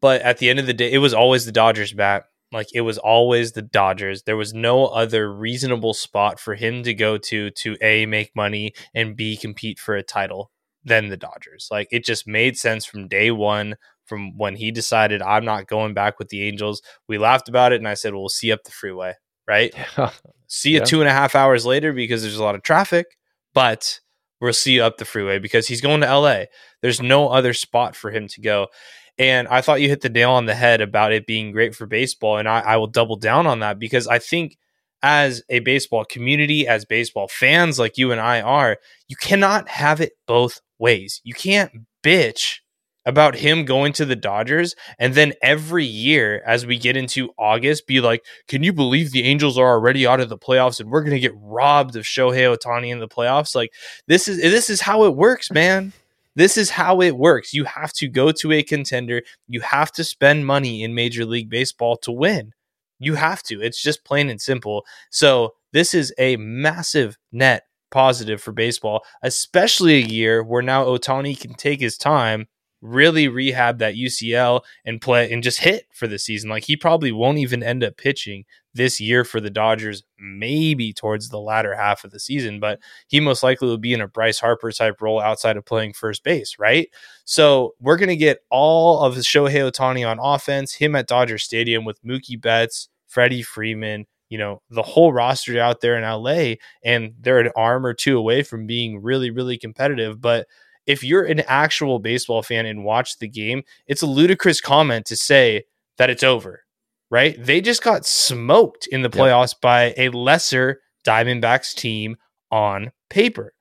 But 0.00 0.22
at 0.22 0.38
the 0.38 0.48
end 0.50 0.58
of 0.58 0.66
the 0.66 0.74
day, 0.74 0.92
it 0.92 0.98
was 0.98 1.14
always 1.14 1.44
the 1.44 1.52
Dodgers 1.52 1.92
bat 1.92 2.26
like 2.52 2.68
it 2.74 2.80
was 2.82 2.98
always 2.98 3.52
the 3.52 3.62
Dodgers. 3.62 4.22
There 4.22 4.36
was 4.36 4.54
no 4.54 4.86
other 4.86 5.32
reasonable 5.32 5.94
spot 5.94 6.40
for 6.40 6.54
him 6.54 6.82
to 6.84 6.94
go 6.94 7.18
to 7.18 7.50
to 7.50 7.76
A 7.80 8.06
make 8.06 8.34
money 8.34 8.72
and 8.94 9.16
B 9.16 9.36
compete 9.36 9.78
for 9.78 9.94
a 9.94 10.02
title 10.02 10.50
than 10.84 11.08
the 11.08 11.16
Dodgers. 11.16 11.68
Like 11.70 11.88
it 11.90 12.04
just 12.04 12.26
made 12.26 12.56
sense 12.56 12.84
from 12.84 13.08
day 13.08 13.30
1 13.30 13.76
from 14.06 14.36
when 14.36 14.56
he 14.56 14.70
decided 14.70 15.20
I'm 15.20 15.44
not 15.44 15.66
going 15.66 15.92
back 15.94 16.18
with 16.18 16.28
the 16.28 16.42
Angels. 16.42 16.80
We 17.06 17.18
laughed 17.18 17.48
about 17.48 17.72
it 17.72 17.76
and 17.76 17.88
I 17.88 17.94
said, 17.94 18.12
well, 18.12 18.22
we'll 18.22 18.28
see 18.30 18.50
up 18.50 18.64
the 18.64 18.70
freeway, 18.70 19.14
right? 19.46 19.74
see 20.46 20.70
you 20.70 20.78
yeah. 20.78 20.84
two 20.84 21.00
and 21.00 21.08
a 21.08 21.12
half 21.12 21.34
hours 21.34 21.66
later 21.66 21.92
because 21.92 22.22
there's 22.22 22.38
a 22.38 22.44
lot 22.44 22.54
of 22.54 22.62
traffic, 22.62 23.18
but 23.52 24.00
we'll 24.40 24.52
see 24.52 24.74
you 24.74 24.82
up 24.82 24.96
the 24.96 25.04
freeway 25.04 25.38
because 25.38 25.68
he's 25.68 25.82
going 25.82 26.00
to 26.00 26.18
LA. 26.18 26.44
There's 26.80 27.02
no 27.02 27.28
other 27.28 27.52
spot 27.52 27.94
for 27.94 28.10
him 28.10 28.28
to 28.28 28.40
go. 28.40 28.68
And 29.18 29.48
I 29.48 29.60
thought 29.60 29.80
you 29.80 29.88
hit 29.88 30.00
the 30.00 30.08
nail 30.08 30.32
on 30.32 30.46
the 30.46 30.54
head 30.54 30.80
about 30.80 31.12
it 31.12 31.26
being 31.26 31.50
great 31.50 31.74
for 31.74 31.86
baseball. 31.86 32.38
And 32.38 32.48
I, 32.48 32.60
I 32.60 32.76
will 32.76 32.86
double 32.86 33.16
down 33.16 33.46
on 33.46 33.60
that 33.60 33.78
because 33.78 34.06
I 34.06 34.18
think 34.18 34.56
as 35.02 35.42
a 35.48 35.60
baseball 35.60 36.04
community, 36.04 36.66
as 36.66 36.84
baseball 36.84 37.28
fans 37.28 37.78
like 37.78 37.98
you 37.98 38.12
and 38.12 38.20
I 38.20 38.40
are, 38.40 38.78
you 39.08 39.16
cannot 39.16 39.68
have 39.68 40.00
it 40.00 40.12
both 40.26 40.60
ways. 40.78 41.20
You 41.24 41.34
can't 41.34 41.72
bitch 42.02 42.58
about 43.06 43.36
him 43.36 43.64
going 43.64 43.92
to 43.94 44.04
the 44.04 44.14
Dodgers 44.16 44.74
and 44.98 45.14
then 45.14 45.32
every 45.40 45.84
year 45.84 46.42
as 46.44 46.66
we 46.66 46.78
get 46.78 46.96
into 46.96 47.30
August 47.38 47.86
be 47.86 48.00
like, 48.00 48.22
"Can 48.48 48.62
you 48.62 48.72
believe 48.72 49.12
the 49.12 49.24
Angels 49.24 49.56
are 49.56 49.68
already 49.68 50.06
out 50.06 50.20
of 50.20 50.28
the 50.28 50.36
playoffs 50.36 50.78
and 50.78 50.90
we're 50.90 51.00
going 51.00 51.14
to 51.14 51.20
get 51.20 51.32
robbed 51.36 51.96
of 51.96 52.04
Shohei 52.04 52.54
Ohtani 52.54 52.90
in 52.90 52.98
the 52.98 53.08
playoffs?" 53.08 53.54
Like 53.54 53.72
this 54.08 54.28
is 54.28 54.38
this 54.38 54.68
is 54.68 54.82
how 54.82 55.04
it 55.04 55.16
works, 55.16 55.50
man. 55.50 55.94
This 56.38 56.56
is 56.56 56.70
how 56.70 57.00
it 57.00 57.16
works. 57.16 57.52
You 57.52 57.64
have 57.64 57.92
to 57.94 58.06
go 58.06 58.30
to 58.30 58.52
a 58.52 58.62
contender. 58.62 59.22
You 59.48 59.60
have 59.60 59.90
to 59.90 60.04
spend 60.04 60.46
money 60.46 60.84
in 60.84 60.94
Major 60.94 61.24
League 61.24 61.50
Baseball 61.50 61.96
to 61.96 62.12
win. 62.12 62.52
You 63.00 63.16
have 63.16 63.42
to. 63.44 63.60
It's 63.60 63.82
just 63.82 64.04
plain 64.04 64.30
and 64.30 64.40
simple. 64.40 64.86
So, 65.10 65.54
this 65.72 65.94
is 65.94 66.14
a 66.16 66.36
massive 66.36 67.18
net 67.32 67.64
positive 67.90 68.40
for 68.40 68.52
baseball, 68.52 69.02
especially 69.20 69.94
a 69.96 70.06
year 70.06 70.44
where 70.44 70.62
now 70.62 70.84
Otani 70.84 71.38
can 71.38 71.54
take 71.54 71.80
his 71.80 71.98
time 71.98 72.46
really 72.80 73.26
rehab 73.26 73.78
that 73.78 73.96
UCL 73.96 74.60
and 74.84 75.00
play 75.00 75.32
and 75.32 75.42
just 75.42 75.58
hit 75.58 75.86
for 75.92 76.06
the 76.06 76.20
season. 76.20 76.50
Like 76.50 76.64
he 76.66 76.76
probably 76.76 77.10
won't 77.10 77.38
even 77.38 77.64
end 77.64 77.82
up 77.82 77.96
pitching 77.96 78.44
this 78.78 78.98
year 78.98 79.24
for 79.24 79.40
the 79.40 79.50
Dodgers, 79.50 80.04
maybe 80.18 80.94
towards 80.94 81.28
the 81.28 81.38
latter 81.38 81.74
half 81.74 82.04
of 82.04 82.10
the 82.10 82.20
season, 82.20 82.60
but 82.60 82.78
he 83.08 83.20
most 83.20 83.42
likely 83.42 83.68
will 83.68 83.76
be 83.76 83.92
in 83.92 84.00
a 84.00 84.08
Bryce 84.08 84.38
Harper 84.38 84.72
type 84.72 85.02
role 85.02 85.20
outside 85.20 85.58
of 85.58 85.66
playing 85.66 85.92
first 85.92 86.24
base, 86.24 86.56
right? 86.58 86.88
So 87.26 87.74
we're 87.80 87.98
going 87.98 88.08
to 88.08 88.16
get 88.16 88.38
all 88.48 89.00
of 89.00 89.16
Shohei 89.16 89.70
Ohtani 89.70 90.08
on 90.08 90.18
offense, 90.18 90.72
him 90.72 90.96
at 90.96 91.08
Dodger 91.08 91.36
Stadium 91.36 91.84
with 91.84 92.02
Mookie 92.02 92.40
Betts, 92.40 92.88
Freddie 93.06 93.42
Freeman, 93.42 94.06
you 94.28 94.38
know, 94.38 94.62
the 94.70 94.82
whole 94.82 95.12
roster 95.12 95.58
out 95.60 95.80
there 95.80 95.96
in 95.96 96.04
LA, 96.04 96.54
and 96.84 97.14
they're 97.20 97.40
an 97.40 97.50
arm 97.56 97.84
or 97.84 97.94
two 97.94 98.16
away 98.16 98.42
from 98.42 98.66
being 98.66 99.02
really, 99.02 99.30
really 99.30 99.58
competitive. 99.58 100.20
But 100.20 100.46
if 100.86 101.02
you're 101.02 101.24
an 101.24 101.40
actual 101.40 101.98
baseball 101.98 102.42
fan 102.42 102.64
and 102.64 102.84
watch 102.84 103.18
the 103.18 103.28
game, 103.28 103.62
it's 103.86 104.02
a 104.02 104.06
ludicrous 104.06 104.60
comment 104.60 105.06
to 105.06 105.16
say 105.16 105.64
that 105.96 106.10
it's 106.10 106.22
over, 106.22 106.64
right? 107.10 107.36
They 107.38 107.60
just 107.60 107.82
got 107.82 108.06
smoked 108.06 108.86
in 108.86 109.02
the 109.02 109.10
playoffs 109.10 109.54
yep. 109.54 109.60
by 109.60 109.94
a 109.96 110.08
lesser 110.10 110.80
Diamondbacks 111.06 111.74
team 111.74 112.16
on 112.50 112.92
paper. 113.08 113.54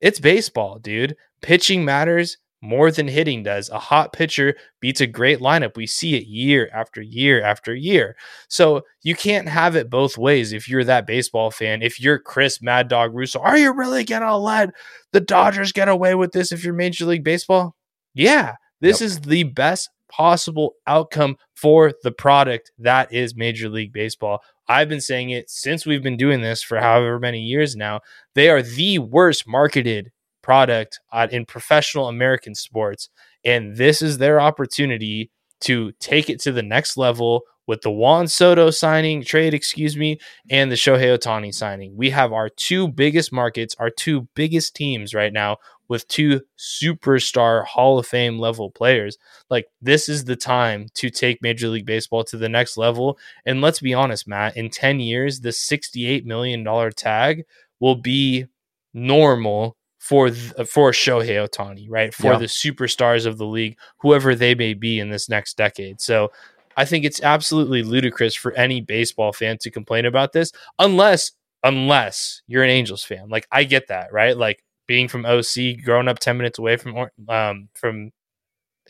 It's 0.00 0.20
baseball, 0.20 0.78
dude. 0.78 1.16
Pitching 1.42 1.84
matters 1.84 2.38
more 2.62 2.90
than 2.90 3.08
hitting 3.08 3.42
does. 3.42 3.70
A 3.70 3.78
hot 3.78 4.12
pitcher 4.12 4.54
beats 4.80 5.00
a 5.00 5.06
great 5.06 5.38
lineup. 5.38 5.76
We 5.76 5.86
see 5.86 6.16
it 6.16 6.26
year 6.26 6.68
after 6.72 7.00
year 7.00 7.42
after 7.42 7.74
year. 7.74 8.16
So 8.48 8.82
you 9.02 9.14
can't 9.14 9.48
have 9.48 9.76
it 9.76 9.88
both 9.88 10.18
ways 10.18 10.52
if 10.52 10.68
you're 10.68 10.84
that 10.84 11.06
baseball 11.06 11.50
fan. 11.50 11.82
If 11.82 12.00
you're 12.00 12.18
Chris 12.18 12.60
Mad 12.60 12.88
Dog 12.88 13.14
Russo, 13.14 13.40
are 13.40 13.56
you 13.56 13.72
really 13.72 14.04
going 14.04 14.22
to 14.22 14.36
let 14.36 14.70
the 15.12 15.20
Dodgers 15.20 15.72
get 15.72 15.88
away 15.88 16.14
with 16.14 16.32
this 16.32 16.52
if 16.52 16.62
you're 16.64 16.74
Major 16.74 17.06
League 17.06 17.24
Baseball? 17.24 17.74
Yeah, 18.14 18.56
this 18.80 19.00
yep. 19.00 19.06
is 19.06 19.20
the 19.20 19.44
best 19.44 19.88
possible 20.10 20.74
outcome 20.86 21.36
for 21.54 21.92
the 22.02 22.12
product 22.12 22.72
that 22.78 23.12
is 23.12 23.34
Major 23.34 23.68
League 23.68 23.92
Baseball. 23.92 24.40
I've 24.68 24.88
been 24.88 25.00
saying 25.00 25.30
it 25.30 25.50
since 25.50 25.86
we've 25.86 26.02
been 26.02 26.16
doing 26.16 26.42
this 26.42 26.62
for 26.62 26.78
however 26.78 27.18
many 27.18 27.40
years 27.40 27.74
now. 27.74 28.00
They 28.34 28.48
are 28.48 28.62
the 28.62 28.98
worst 28.98 29.48
marketed 29.48 30.12
product 30.42 31.00
in 31.30 31.46
professional 31.46 32.08
American 32.08 32.54
sports. 32.54 33.08
And 33.44 33.76
this 33.76 34.02
is 34.02 34.18
their 34.18 34.40
opportunity 34.40 35.30
to 35.62 35.92
take 36.00 36.30
it 36.30 36.40
to 36.42 36.52
the 36.52 36.62
next 36.62 36.96
level 36.96 37.42
with 37.66 37.82
the 37.82 37.90
Juan 37.90 38.26
Soto 38.26 38.70
signing, 38.70 39.22
trade, 39.22 39.54
excuse 39.54 39.96
me, 39.96 40.18
and 40.50 40.70
the 40.72 40.76
Shohei 40.76 41.16
Ohtani 41.16 41.54
signing. 41.54 41.96
We 41.96 42.10
have 42.10 42.32
our 42.32 42.48
two 42.48 42.88
biggest 42.88 43.32
markets, 43.32 43.76
our 43.78 43.90
two 43.90 44.28
biggest 44.34 44.74
teams 44.74 45.14
right 45.14 45.32
now 45.32 45.58
with 45.90 46.06
two 46.06 46.40
superstar 46.56 47.66
Hall 47.66 47.98
of 47.98 48.06
Fame 48.06 48.38
level 48.38 48.70
players. 48.70 49.18
Like, 49.50 49.66
this 49.82 50.08
is 50.08 50.24
the 50.24 50.36
time 50.36 50.86
to 50.94 51.10
take 51.10 51.42
Major 51.42 51.68
League 51.68 51.84
Baseball 51.84 52.22
to 52.24 52.36
the 52.36 52.48
next 52.48 52.76
level. 52.78 53.18
And 53.44 53.60
let's 53.60 53.80
be 53.80 53.92
honest, 53.92 54.28
Matt, 54.28 54.56
in 54.56 54.70
10 54.70 55.00
years, 55.00 55.40
the 55.40 55.50
$68 55.50 56.24
million 56.24 56.64
tag 56.92 57.42
will 57.80 57.96
be 57.96 58.46
normal 58.94 59.76
for 59.98 60.30
th- 60.30 60.68
for 60.68 60.92
Shohei 60.92 61.46
Ohtani, 61.46 61.86
right? 61.90 62.14
For 62.14 62.32
yeah. 62.32 62.38
the 62.38 62.46
superstars 62.46 63.26
of 63.26 63.36
the 63.36 63.46
league, 63.46 63.76
whoever 63.98 64.34
they 64.34 64.54
may 64.54 64.74
be 64.74 65.00
in 65.00 65.10
this 65.10 65.28
next 65.28 65.56
decade. 65.56 66.00
So 66.00 66.30
I 66.76 66.84
think 66.84 67.04
it's 67.04 67.20
absolutely 67.20 67.82
ludicrous 67.82 68.34
for 68.34 68.52
any 68.52 68.80
baseball 68.80 69.32
fan 69.32 69.58
to 69.58 69.70
complain 69.70 70.06
about 70.06 70.32
this, 70.32 70.52
unless 70.78 71.32
unless 71.62 72.42
you're 72.46 72.62
an 72.62 72.70
Angels 72.70 73.02
fan. 73.02 73.28
Like 73.28 73.46
I 73.50 73.64
get 73.64 73.88
that, 73.88 74.12
right? 74.12 74.36
Like 74.36 74.62
being 74.90 75.06
from 75.06 75.24
OC, 75.24 75.84
growing 75.84 76.08
up 76.08 76.18
ten 76.18 76.36
minutes 76.36 76.58
away 76.58 76.76
from 76.76 77.06
um 77.28 77.68
from 77.74 78.10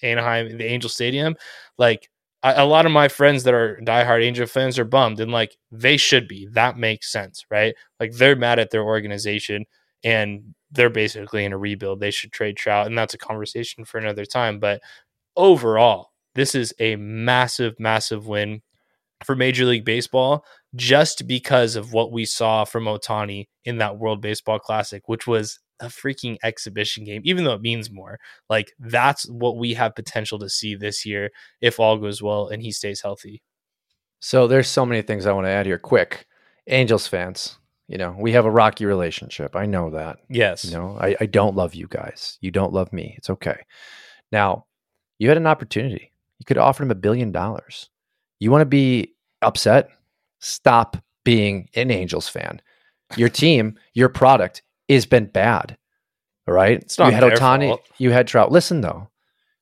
Anaheim, 0.02 0.57
the 0.57 0.64
Angel 0.64 0.88
Stadium, 0.88 1.37
like 1.76 2.09
a 2.42 2.64
lot 2.64 2.87
of 2.87 2.92
my 2.92 3.07
friends 3.07 3.45
that 3.45 3.52
are 3.52 3.78
diehard 3.83 4.25
Angel 4.25 4.47
fans 4.47 4.78
are 4.78 4.87
bummed, 4.87 5.21
and 5.21 5.30
like 5.30 5.59
they 5.71 5.99
should 5.99 6.26
be. 6.26 6.49
That 6.52 6.78
makes 6.78 7.12
sense, 7.12 7.45
right? 7.50 7.75
Like 8.00 8.12
they're 8.12 8.35
mad 8.35 8.59
at 8.59 8.71
their 8.71 8.83
organization, 8.83 9.66
and 10.02 10.54
they're 10.71 10.88
basically 10.88 11.45
in 11.45 11.52
a 11.52 11.59
rebuild. 11.59 12.00
They 12.00 12.11
should 12.11 12.33
trade 12.33 12.57
Trout, 12.57 12.87
and 12.87 12.97
that's 12.97 13.12
a 13.12 13.19
conversation 13.19 13.85
for 13.85 13.99
another 13.99 14.25
time. 14.25 14.59
But 14.59 14.80
overall, 15.37 16.12
this 16.35 16.54
is 16.54 16.73
a 16.78 16.97
massive, 16.97 17.78
massive 17.78 18.26
win 18.26 18.62
for 19.23 19.37
Major 19.37 19.66
League 19.66 19.85
Baseball 19.85 20.47
just 20.75 21.26
because 21.26 21.76
of 21.76 21.92
what 21.92 22.11
we 22.11 22.25
saw 22.25 22.64
from 22.64 22.85
Otani 22.85 23.49
in 23.66 23.76
that 23.78 23.99
World 23.99 24.23
Baseball 24.23 24.59
Classic, 24.59 25.02
which 25.11 25.26
was 25.26 25.59
a 25.81 25.87
freaking 25.87 26.37
exhibition 26.43 27.05
game, 27.05 27.23
even 27.25 27.45
though 27.45 27.55
it 27.55 27.63
means 27.63 27.91
more. 27.91 28.19
Like, 28.49 28.73
that's 28.79 29.29
what 29.29 29.57
we 29.57 29.75
have 29.75 29.95
potential 29.95 30.39
to 30.41 30.49
see 30.49 30.75
this 30.75 31.05
year 31.05 31.31
if 31.61 31.81
all 31.81 31.99
goes 31.99 32.23
well 32.23 32.49
and 32.49 32.63
he 32.63 32.73
stays 32.73 33.01
healthy. 33.01 33.43
So, 34.21 34.47
there's 34.47 34.69
so 34.69 34.87
many 34.87 35.03
things 35.03 35.27
I 35.27 35.33
want 35.33 35.47
to 35.47 35.51
add 35.51 35.67
here. 35.67 35.79
Quick, 35.79 36.27
Angels 36.67 37.07
fans, 37.07 37.59
you 37.91 37.99
know, 37.99 38.15
we 38.17 38.31
have 38.33 38.45
a 38.45 38.51
rocky 38.51 38.85
relationship. 38.85 39.57
I 39.57 39.67
know 39.67 39.91
that. 39.91 40.19
Yes. 40.29 40.65
You 40.65 40.71
know, 40.71 40.97
I, 41.01 41.17
I 41.21 41.27
don't 41.27 41.57
love 41.57 41.75
you 41.75 41.89
guys. 41.89 42.39
You 42.41 42.53
don't 42.53 42.73
love 42.73 42.93
me. 42.93 43.15
It's 43.19 43.31
okay. 43.31 43.65
Now, 44.31 44.67
you 45.19 45.27
had 45.27 45.37
an 45.37 45.49
opportunity. 45.49 46.13
You 46.39 46.45
could 46.45 46.57
offer 46.57 46.85
him 46.85 46.93
a 46.93 46.95
billion 46.95 47.33
dollars. 47.33 47.91
You 48.39 48.53
want 48.53 48.63
to 48.63 48.67
be 48.67 49.15
upset? 49.43 49.91
Stop 50.39 50.97
being 51.25 51.69
an 51.75 51.91
Angels 51.91 52.29
fan. 52.29 52.63
Your 53.17 53.29
team, 53.29 53.77
your 53.93 54.09
product 54.09 54.63
has 54.95 55.07
been 55.07 55.27
bad. 55.27 55.77
All 56.49 56.55
right. 56.55 56.79
It's 56.81 56.99
not 56.99 57.13
you 57.13 57.15
had 57.15 57.33
Otani, 57.33 57.69
fault. 57.69 57.83
you 57.99 58.11
had 58.11 58.27
Trout. 58.27 58.51
Listen 58.51 58.81
though, 58.81 59.09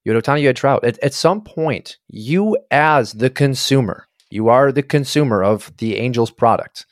you 0.04 0.12
had 0.12 0.22
Otani, 0.22 0.40
you 0.40 0.46
had 0.46 0.56
Trout. 0.56 0.84
At, 0.84 0.98
at 1.00 1.14
some 1.14 1.42
point, 1.42 1.98
you 2.08 2.56
as 2.70 3.12
the 3.12 3.30
consumer, 3.30 4.06
you 4.30 4.48
are 4.48 4.72
the 4.72 4.82
consumer 4.82 5.42
of 5.42 5.72
the 5.78 5.96
Angels 5.96 6.30
product 6.30 6.86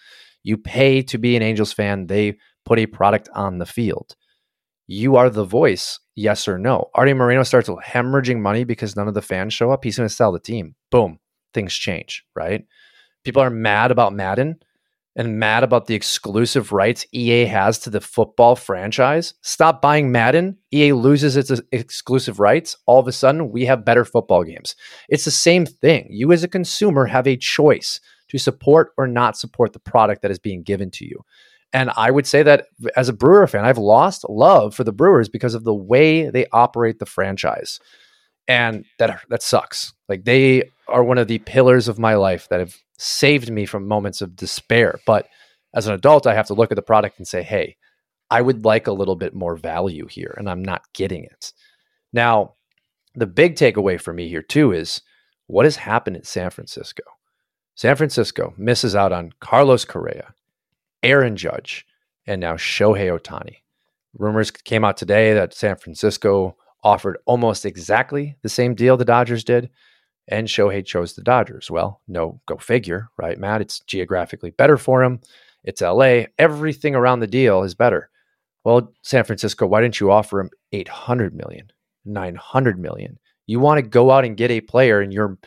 you 0.47 0.57
pay 0.57 1.02
to 1.02 1.19
be 1.19 1.35
an 1.35 1.43
Angels 1.43 1.73
fan. 1.73 2.07
They 2.07 2.38
put 2.64 2.78
a 2.78 2.87
product 2.87 3.28
on 3.35 3.59
the 3.59 3.66
field. 3.66 4.14
You 4.87 5.16
are 5.16 5.28
the 5.28 5.45
voice, 5.45 5.99
yes 6.14 6.47
or 6.47 6.57
no. 6.57 6.88
Arte 6.95 7.14
Moreno 7.14 7.43
starts 7.43 7.69
hemorrhaging 7.69 8.38
money 8.38 8.62
because 8.62 8.95
none 8.95 9.09
of 9.09 9.14
the 9.14 9.23
fans 9.23 9.55
show 9.55 9.73
up. 9.73 9.83
He's 9.83 9.97
going 9.97 10.09
to 10.09 10.14
sell 10.14 10.31
the 10.31 10.38
team. 10.38 10.76
Boom, 10.93 11.19
things 11.52 11.75
change, 11.75 12.25
right? 12.37 12.64
People 13.25 13.43
are 13.43 13.50
mad 13.50 13.90
about 13.90 14.14
Madden 14.14 14.61
and 15.16 15.38
mad 15.38 15.64
about 15.64 15.87
the 15.87 15.94
exclusive 15.94 16.73
rights 16.73 17.06
EA 17.12 17.46
has 17.46 17.78
to 17.80 17.90
the 17.90 18.02
football 18.02 18.54
franchise. 18.54 19.32
Stop 19.40 19.80
buying 19.80 20.12
Madden. 20.12 20.58
EA 20.73 20.92
loses 20.92 21.37
its 21.37 21.50
exclusive 21.73 22.38
rights. 22.38 22.76
All 22.85 23.00
of 23.00 23.08
a 23.08 23.12
sudden, 23.12 23.50
we 23.50 23.64
have 23.64 23.85
better 23.85 24.04
football 24.04 24.44
games. 24.44 24.76
It's 25.08 25.25
the 25.25 25.30
same 25.30 25.64
thing. 25.64 26.06
You, 26.11 26.32
as 26.32 26.44
a 26.44 26.49
consumer, 26.49 27.06
have 27.06 27.26
a 27.26 27.37
choice 27.37 27.99
to 28.28 28.38
support 28.38 28.92
or 28.99 29.06
not 29.06 29.38
support 29.38 29.73
the 29.73 29.78
product 29.78 30.20
that 30.20 30.30
is 30.30 30.38
being 30.38 30.62
given 30.62 30.90
to 30.92 31.06
you. 31.06 31.25
And 31.73 31.90
I 31.96 32.11
would 32.11 32.26
say 32.26 32.42
that 32.42 32.66
as 32.94 33.08
a 33.08 33.14
Brewer 33.14 33.46
fan, 33.46 33.64
I've 33.64 33.78
lost 33.78 34.28
love 34.28 34.75
for 34.75 34.85
the 34.85 34.92
Brewers 34.92 35.28
because 35.28 35.54
of 35.54 35.64
the 35.64 35.75
way 35.75 36.30
they 36.30 36.46
operate 36.52 36.99
the 36.99 37.06
franchise. 37.06 37.80
And 38.49 38.85
that 38.99 39.23
that 39.28 39.42
sucks. 39.42 39.92
Like 40.08 40.25
they 40.25 40.70
are 40.88 41.02
one 41.02 41.18
of 41.18 41.26
the 41.26 41.38
pillars 41.38 41.88
of 41.88 41.99
my 41.99 42.14
life 42.14 42.49
that 42.49 42.61
have 42.61 42.76
saved 42.98 43.50
me 43.50 43.66
from 43.66 43.86
moments 43.86 44.22
of 44.22 44.36
despair. 44.36 44.98
But 45.06 45.28
as 45.74 45.86
an 45.86 45.94
adult, 45.94 46.26
I 46.26 46.34
have 46.34 46.46
to 46.46 46.54
look 46.54 46.72
at 46.72 46.76
the 46.76 46.82
product 46.82 47.18
and 47.18 47.28
say, 47.28 47.42
hey, 47.42 47.76
I 48.30 48.42
would 48.42 48.64
like 48.64 48.86
a 48.86 48.92
little 48.92 49.16
bit 49.16 49.34
more 49.34 49.56
value 49.56 50.06
here, 50.06 50.34
and 50.36 50.48
I'm 50.48 50.62
not 50.62 50.82
getting 50.94 51.24
it. 51.24 51.52
Now, 52.12 52.54
the 53.14 53.26
big 53.26 53.54
takeaway 53.56 54.00
for 54.00 54.12
me 54.12 54.28
here, 54.28 54.42
too, 54.42 54.72
is 54.72 55.02
what 55.46 55.64
has 55.64 55.76
happened 55.76 56.16
in 56.16 56.24
San 56.24 56.50
Francisco? 56.50 57.02
San 57.74 57.94
Francisco 57.94 58.54
misses 58.56 58.96
out 58.96 59.12
on 59.12 59.32
Carlos 59.40 59.84
Correa, 59.84 60.34
Aaron 61.02 61.36
Judge, 61.36 61.86
and 62.26 62.40
now 62.40 62.54
Shohei 62.54 63.16
Ohtani. 63.16 63.56
Rumors 64.18 64.50
came 64.50 64.84
out 64.84 64.96
today 64.96 65.34
that 65.34 65.54
San 65.54 65.76
Francisco 65.76 66.56
offered 66.82 67.18
almost 67.26 67.66
exactly 67.66 68.36
the 68.42 68.48
same 68.48 68.74
deal 68.74 68.96
the 68.96 69.04
Dodgers 69.04 69.44
did, 69.44 69.70
and 70.28 70.49
Shohei 70.49 70.85
chose 70.85 71.14
the 71.14 71.23
Dodgers. 71.23 71.71
Well, 71.71 72.00
no, 72.09 72.40
go 72.47 72.56
figure, 72.56 73.09
right, 73.16 73.38
Matt? 73.38 73.61
It's 73.61 73.80
geographically 73.80 74.50
better 74.50 74.76
for 74.76 75.02
him. 75.02 75.21
It's 75.64 75.80
LA. 75.80 76.25
Everything 76.38 76.95
around 76.95 77.21
the 77.21 77.26
deal 77.26 77.62
is 77.62 77.75
better. 77.75 78.11
Well, 78.64 78.92
San 79.02 79.25
Francisco, 79.25 79.66
why 79.66 79.80
didn't 79.80 80.00
you 80.00 80.11
offer 80.11 80.40
him 80.40 80.50
800 80.73 81.35
million, 81.35 81.71
900 82.04 82.78
million? 82.78 83.18
You 83.47 83.61
want 83.61 83.78
to 83.78 83.83
go 83.83 84.11
out 84.11 84.25
and 84.25 84.37
get 84.37 84.50
a 84.50 84.61
player 84.61 85.00
and 85.00 85.12
you're 85.12 85.38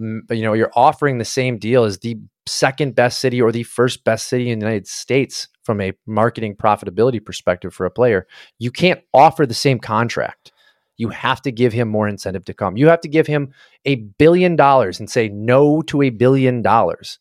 mm, 0.00 0.20
you 0.30 0.42
know, 0.42 0.54
you're 0.54 0.72
offering 0.74 1.18
the 1.18 1.24
same 1.24 1.58
deal 1.58 1.84
as 1.84 1.98
the 1.98 2.18
second 2.46 2.94
best 2.94 3.20
city 3.20 3.40
or 3.42 3.52
the 3.52 3.64
first 3.64 4.04
best 4.04 4.28
city 4.28 4.50
in 4.50 4.58
the 4.58 4.64
United 4.64 4.86
States 4.86 5.48
from 5.62 5.80
a 5.82 5.92
marketing 6.06 6.56
profitability 6.56 7.22
perspective 7.22 7.74
for 7.74 7.84
a 7.84 7.90
player. 7.90 8.26
You 8.58 8.70
can't 8.70 9.02
offer 9.12 9.44
the 9.44 9.52
same 9.52 9.78
contract. 9.78 10.50
You 10.98 11.08
have 11.08 11.40
to 11.42 11.52
give 11.52 11.72
him 11.72 11.88
more 11.88 12.08
incentive 12.08 12.44
to 12.46 12.54
come. 12.54 12.76
You 12.76 12.88
have 12.88 13.00
to 13.00 13.08
give 13.08 13.26
him 13.26 13.54
a 13.84 13.94
billion 13.94 14.56
dollars 14.56 15.00
and 15.00 15.08
say 15.08 15.28
no 15.28 15.80
to 15.82 16.02
a 16.02 16.10
billion 16.10 16.60
dollars. 16.60 17.18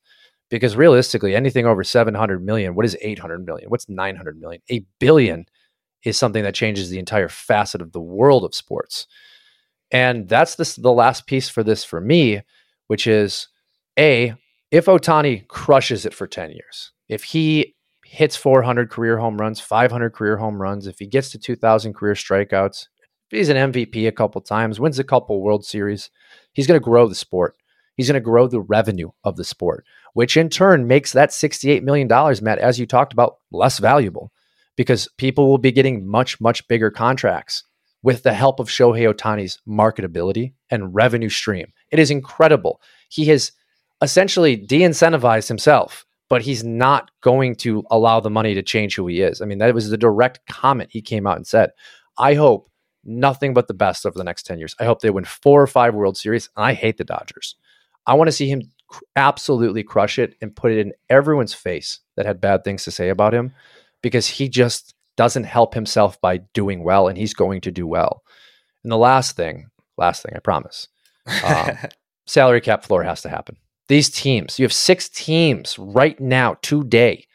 Because 0.50 0.75
realistically, 0.75 1.36
anything 1.36 1.65
over 1.65 1.84
700 1.84 2.43
million, 2.43 2.74
what 2.74 2.86
is 2.86 2.98
800 3.01 3.46
million? 3.46 3.69
What's 3.69 3.89
900 3.89 4.39
million? 4.39 4.62
A 4.72 4.86
billion 5.00 5.46
is 6.03 6.17
something 6.17 6.43
that 6.43 6.55
changes 6.55 6.89
the 6.89 7.00
entire 7.00 7.27
facet 7.27 7.81
of 7.81 7.91
the 7.91 8.01
world 8.01 8.43
of 8.43 8.55
sports. 8.55 9.07
And 9.91 10.27
that's 10.27 10.55
this, 10.55 10.75
the 10.75 10.91
last 10.91 11.27
piece 11.27 11.50
for 11.50 11.63
this 11.63 11.84
for 11.84 12.01
me, 12.01 12.41
which 12.88 13.07
is 13.07 13.48
A, 13.98 14.36
if 14.72 14.86
Otani 14.86 15.48
crushes 15.48 16.05
it 16.05 16.13
for 16.13 16.27
10 16.27 16.51
years, 16.51 16.91
if 17.07 17.24
he 17.24 17.75
hits 18.05 18.36
400 18.36 18.89
career 18.89 19.17
home 19.17 19.38
runs, 19.38 19.60
500 19.60 20.12
career 20.12 20.38
home 20.38 20.62
runs, 20.62 20.88
if 20.88 21.00
he 21.00 21.07
gets 21.07 21.29
to 21.31 21.38
2,000 21.38 21.93
career 21.93 22.13
strikeouts, 22.13 22.88
he's 23.31 23.50
an 23.50 23.72
MVP 23.72 24.07
a 24.07 24.12
couple 24.12 24.41
times, 24.41 24.79
wins 24.79 25.00
a 25.00 25.03
couple 25.03 25.41
World 25.41 25.65
Series, 25.65 26.10
he's 26.53 26.67
going 26.67 26.79
to 26.79 26.84
grow 26.84 27.07
the 27.07 27.15
sport. 27.15 27.55
He's 27.96 28.07
going 28.07 28.22
to 28.22 28.22
grow 28.22 28.48
the 28.48 28.62
revenue 28.62 29.10
of 29.24 29.38
the 29.38 29.43
sport, 29.43 29.84
which 30.13 30.38
in 30.38 30.50
turn 30.50 30.88
makes 30.88 31.13
that 31.13 31.31
$68 31.31 31.81
million, 31.81 32.07
Matt, 32.41 32.60
as 32.60 32.79
you 32.79 32.86
talked 32.86 33.12
about, 33.12 33.38
less 33.51 33.79
valuable 33.79 34.31
because 34.75 35.10
people 35.17 35.48
will 35.48 35.57
be 35.57 35.72
getting 35.72 36.07
much, 36.07 36.39
much 36.39 36.65
bigger 36.67 36.91
contracts 36.91 37.63
with 38.03 38.24
the 38.24 38.34
help 38.34 38.60
of 38.60 38.69
Shohei 38.69 39.12
Otani's 39.12 39.60
marketability 39.67 40.53
and 40.69 40.93
revenue 40.93 41.29
stream. 41.29 41.74
It 41.91 42.00
is 42.00 42.12
incredible. 42.12 42.79
He 43.10 43.25
has 43.25 43.51
essentially 44.01 44.55
de 44.55 44.81
incentivized 44.81 45.48
himself, 45.48 46.05
but 46.29 46.43
he's 46.43 46.63
not 46.63 47.10
going 47.22 47.55
to 47.55 47.84
allow 47.89 48.19
the 48.19 48.29
money 48.29 48.53
to 48.53 48.62
change 48.62 48.96
who 48.96 49.07
he 49.07 49.22
is. 49.22 49.41
I 49.41 49.46
mean, 49.46 49.57
that 49.57 49.74
was 49.74 49.89
the 49.89 49.98
direct 49.98 50.39
comment 50.48 50.89
he 50.91 51.01
came 51.01 51.25
out 51.25 51.38
and 51.38 51.48
said. 51.48 51.72
I 52.17 52.36
hope 52.36 52.69
nothing 53.07 53.53
but 53.53 53.67
the 53.67 53.73
best 53.73 54.05
over 54.05 54.17
the 54.17 54.23
next 54.23 54.43
10 54.43 54.59
years. 54.59 54.75
I 54.79 54.85
hope 54.85 55.01
they 55.01 55.09
win 55.09 55.25
four 55.25 55.61
or 55.61 55.67
five 55.67 55.95
World 55.95 56.17
Series. 56.17 56.49
I 56.55 56.73
hate 56.73 56.97
the 56.97 57.03
Dodgers. 57.03 57.55
I 58.05 58.13
want 58.13 58.27
to 58.27 58.33
see 58.33 58.49
him 58.49 58.61
absolutely 59.15 59.83
crush 59.83 60.19
it 60.19 60.35
and 60.41 60.55
put 60.55 60.71
it 60.71 60.77
in 60.77 60.93
everyone's 61.09 61.53
face 61.53 61.99
that 62.15 62.25
had 62.25 62.41
bad 62.41 62.63
things 62.63 62.83
to 62.83 62.91
say 62.91 63.09
about 63.09 63.33
him 63.33 63.53
because 64.01 64.27
he 64.27 64.47
just 64.47 64.93
doesn't 65.15 65.45
help 65.45 65.73
himself 65.73 66.19
by 66.21 66.37
doing 66.53 66.83
well 66.83 67.07
and 67.07 67.17
he's 67.17 67.33
going 67.33 67.61
to 67.61 67.71
do 67.71 67.87
well. 67.87 68.23
And 68.83 68.91
the 68.91 68.97
last 68.97 69.35
thing, 69.35 69.69
last 69.97 70.23
thing, 70.23 70.33
I 70.35 70.39
promise. 70.39 70.87
Um, 71.43 71.77
salary 72.27 72.61
cap 72.61 72.85
floor 72.85 73.03
has 73.03 73.21
to 73.23 73.29
happen. 73.29 73.57
These 73.87 74.09
teams, 74.09 74.59
you 74.59 74.63
have 74.63 74.73
six 74.73 75.09
teams 75.09 75.79
right 75.79 76.19
now, 76.19 76.57
today, 76.61 77.25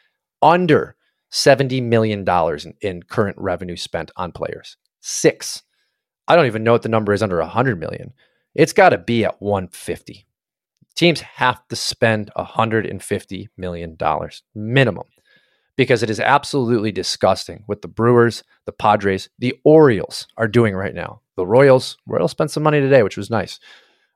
under 0.40 0.96
$70 1.32 1.82
million 1.82 2.26
in, 2.28 2.74
in 2.80 3.02
current 3.02 3.36
revenue 3.38 3.76
spent 3.76 4.10
on 4.16 4.32
players. 4.32 4.76
Six. 5.02 5.62
I 6.26 6.36
don't 6.36 6.46
even 6.46 6.64
know 6.64 6.72
what 6.72 6.82
the 6.82 6.88
number 6.88 7.12
is 7.12 7.22
under 7.22 7.38
100 7.38 7.78
million. 7.78 8.14
It's 8.54 8.72
got 8.72 8.90
to 8.90 8.98
be 8.98 9.24
at 9.24 9.42
150. 9.42 10.26
Teams 10.94 11.20
have 11.20 11.66
to 11.68 11.76
spend 11.76 12.30
150 12.36 13.48
million 13.56 13.96
dollars 13.96 14.42
minimum 14.54 15.06
because 15.76 16.02
it 16.02 16.10
is 16.10 16.20
absolutely 16.20 16.92
disgusting 16.92 17.64
what 17.66 17.82
the 17.82 17.88
Brewers, 17.88 18.44
the 18.66 18.72
Padres, 18.72 19.28
the 19.38 19.54
Orioles 19.64 20.26
are 20.36 20.48
doing 20.48 20.74
right 20.74 20.94
now. 20.94 21.20
The 21.36 21.46
Royals, 21.46 21.96
Royals 22.06 22.30
spent 22.30 22.50
some 22.50 22.62
money 22.62 22.80
today, 22.80 23.02
which 23.02 23.16
was 23.16 23.30
nice. 23.30 23.58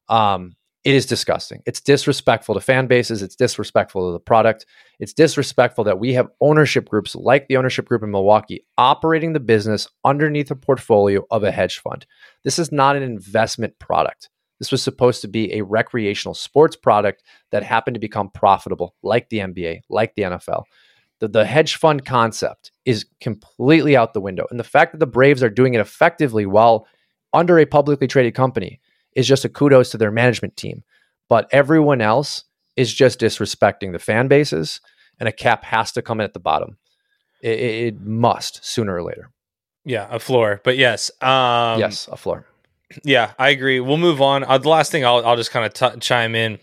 Um, 0.08 0.54
it 0.86 0.94
is 0.94 1.04
disgusting. 1.04 1.64
It's 1.66 1.80
disrespectful 1.80 2.54
to 2.54 2.60
fan 2.60 2.86
bases. 2.86 3.20
It's 3.20 3.34
disrespectful 3.34 4.06
to 4.06 4.12
the 4.12 4.20
product. 4.20 4.66
It's 5.00 5.12
disrespectful 5.12 5.82
that 5.82 5.98
we 5.98 6.12
have 6.12 6.28
ownership 6.40 6.88
groups 6.88 7.16
like 7.16 7.48
the 7.48 7.56
ownership 7.56 7.86
group 7.86 8.04
in 8.04 8.12
Milwaukee 8.12 8.64
operating 8.78 9.32
the 9.32 9.40
business 9.40 9.88
underneath 10.04 10.48
a 10.52 10.54
portfolio 10.54 11.26
of 11.32 11.42
a 11.42 11.50
hedge 11.50 11.80
fund. 11.80 12.06
This 12.44 12.60
is 12.60 12.70
not 12.70 12.94
an 12.94 13.02
investment 13.02 13.76
product. 13.80 14.30
This 14.60 14.70
was 14.70 14.80
supposed 14.80 15.22
to 15.22 15.28
be 15.28 15.54
a 15.54 15.64
recreational 15.64 16.34
sports 16.34 16.76
product 16.76 17.24
that 17.50 17.64
happened 17.64 17.96
to 17.96 18.00
become 18.00 18.30
profitable, 18.30 18.94
like 19.02 19.28
the 19.28 19.38
NBA, 19.38 19.80
like 19.90 20.14
the 20.14 20.22
NFL. 20.22 20.62
The, 21.18 21.26
the 21.26 21.44
hedge 21.44 21.74
fund 21.74 22.04
concept 22.04 22.70
is 22.84 23.06
completely 23.20 23.96
out 23.96 24.14
the 24.14 24.20
window. 24.20 24.46
And 24.52 24.60
the 24.60 24.64
fact 24.64 24.92
that 24.92 24.98
the 24.98 25.06
Braves 25.08 25.42
are 25.42 25.50
doing 25.50 25.74
it 25.74 25.80
effectively 25.80 26.46
while 26.46 26.86
under 27.32 27.58
a 27.58 27.66
publicly 27.66 28.06
traded 28.06 28.36
company 28.36 28.78
is 29.16 29.26
just 29.26 29.44
a 29.44 29.48
kudos 29.48 29.90
to 29.90 29.98
their 29.98 30.12
management 30.12 30.56
team. 30.56 30.84
But 31.28 31.48
everyone 31.50 32.00
else 32.00 32.44
is 32.76 32.94
just 32.94 33.18
disrespecting 33.18 33.90
the 33.90 33.98
fan 33.98 34.28
bases, 34.28 34.80
and 35.18 35.28
a 35.28 35.32
cap 35.32 35.64
has 35.64 35.90
to 35.92 36.02
come 36.02 36.20
in 36.20 36.24
at 36.24 36.34
the 36.34 36.40
bottom. 36.40 36.76
It, 37.40 37.58
it 37.58 38.00
must 38.00 38.64
sooner 38.64 38.94
or 38.94 39.02
later. 39.02 39.30
Yeah, 39.84 40.06
a 40.10 40.18
floor. 40.18 40.60
But 40.62 40.76
yes, 40.76 41.10
um, 41.22 41.80
yes, 41.80 42.08
a 42.12 42.16
floor. 42.16 42.46
Yeah, 43.02 43.32
I 43.38 43.48
agree. 43.48 43.80
We'll 43.80 43.96
move 43.96 44.20
on. 44.20 44.44
Uh, 44.44 44.58
the 44.58 44.68
last 44.68 44.92
thing 44.92 45.04
I'll 45.04 45.24
I'll 45.24 45.36
just 45.36 45.50
kind 45.50 45.64
of 45.66 46.00
chime 46.00 46.34
in 46.34 46.58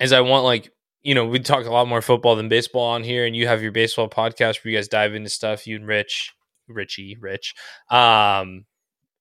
is 0.00 0.12
I 0.12 0.22
want 0.22 0.44
like 0.44 0.72
you 1.02 1.14
know 1.14 1.26
we 1.26 1.38
talk 1.40 1.66
a 1.66 1.70
lot 1.70 1.86
more 1.86 2.02
football 2.02 2.34
than 2.34 2.48
baseball 2.48 2.86
on 2.86 3.04
here, 3.04 3.26
and 3.26 3.36
you 3.36 3.46
have 3.46 3.62
your 3.62 3.72
baseball 3.72 4.08
podcast 4.08 4.64
where 4.64 4.72
you 4.72 4.78
guys 4.78 4.88
dive 4.88 5.14
into 5.14 5.28
stuff. 5.28 5.66
You 5.66 5.76
and 5.76 5.86
Rich, 5.86 6.32
Richie, 6.68 7.16
Rich. 7.20 7.54
Um, 7.90 8.64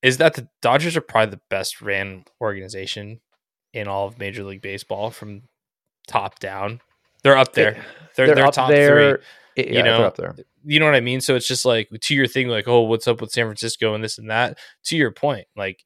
is 0.02 0.18
that 0.18 0.36
the 0.36 0.48
Dodgers 0.62 0.96
are 0.96 1.02
probably 1.02 1.32
the 1.32 1.42
best 1.50 1.82
ran 1.82 2.26
organization 2.42 3.20
in 3.74 3.88
all 3.88 4.08
of 4.08 4.20
Major 4.20 4.44
League 4.44 4.62
Baseball 4.62 5.12
from 5.12 5.44
top 6.08 6.40
down. 6.40 6.82
They're 7.24 7.38
up 7.38 7.54
there. 7.54 7.84
They're 8.16 8.28
they're, 8.28 8.36
they're 8.36 8.48
top 8.52 8.70
there. 8.70 9.18
three. 9.18 9.24
Yeah, 9.58 9.78
you 9.78 9.84
know, 9.84 10.04
up 10.04 10.16
there. 10.16 10.36
You 10.64 10.80
know 10.80 10.86
what 10.86 10.96
I 10.96 11.02
mean? 11.02 11.22
So 11.22 11.36
it's 11.36 11.48
just 11.48 11.66
like 11.66 11.90
to 11.90 12.16
your 12.16 12.28
thing, 12.28 12.48
like, 12.48 12.68
oh, 12.68 12.82
what's 12.82 13.08
up 13.08 13.20
with 13.20 13.32
San 13.32 13.46
Francisco 13.46 13.94
and 13.94 14.04
this 14.04 14.18
and 14.18 14.30
that. 14.30 14.58
To 14.86 14.98
your 14.98 15.12
point, 15.12 15.48
like 15.56 15.84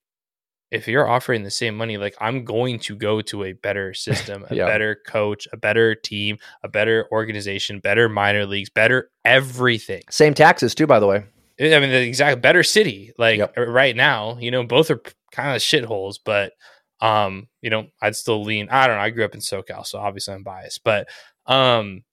if 0.74 0.88
you're 0.88 1.08
offering 1.08 1.44
the 1.44 1.52
same 1.52 1.76
money, 1.76 1.98
like 1.98 2.16
I'm 2.20 2.44
going 2.44 2.80
to 2.80 2.96
go 2.96 3.22
to 3.22 3.44
a 3.44 3.54
better 3.54 3.94
system, 3.94 4.46
a 4.50 4.56
yeah. 4.56 4.66
better 4.66 4.98
coach, 5.08 5.48
a 5.54 5.58
better 5.58 5.96
team, 5.96 6.38
a 6.64 6.68
better 6.68 7.08
organization, 7.12 7.80
better 7.80 8.10
minor 8.10 8.46
leagues, 8.46 8.70
better 8.70 9.10
everything. 9.24 10.04
Same 10.10 10.34
taxes 10.34 10.76
too, 10.76 10.88
by 10.88 11.00
the 11.00 11.08
way. 11.08 11.26
I 11.64 11.80
mean, 11.80 11.90
the 11.90 12.02
exact 12.02 12.42
better 12.42 12.64
city. 12.64 13.12
Like 13.18 13.38
yep. 13.38 13.54
right 13.58 13.96
now, 13.96 14.38
you 14.40 14.52
know, 14.52 14.64
both 14.64 14.92
are 14.92 15.02
kind 15.32 15.56
of 15.56 15.62
shitholes, 15.62 16.16
but 16.24 16.54
um, 17.00 17.48
you 17.62 17.70
know, 17.70 17.88
I'd 18.02 18.16
still 18.16 18.44
lean. 18.44 18.70
I 18.70 18.88
don't 18.88 18.98
know. 18.98 19.02
I 19.04 19.10
grew 19.10 19.26
up 19.26 19.36
in 19.36 19.42
SoCal, 19.42 19.86
so 19.86 20.00
obviously 20.00 20.34
I'm 20.34 20.44
biased, 20.44 20.82
but 20.84 21.08
um, 21.46 22.04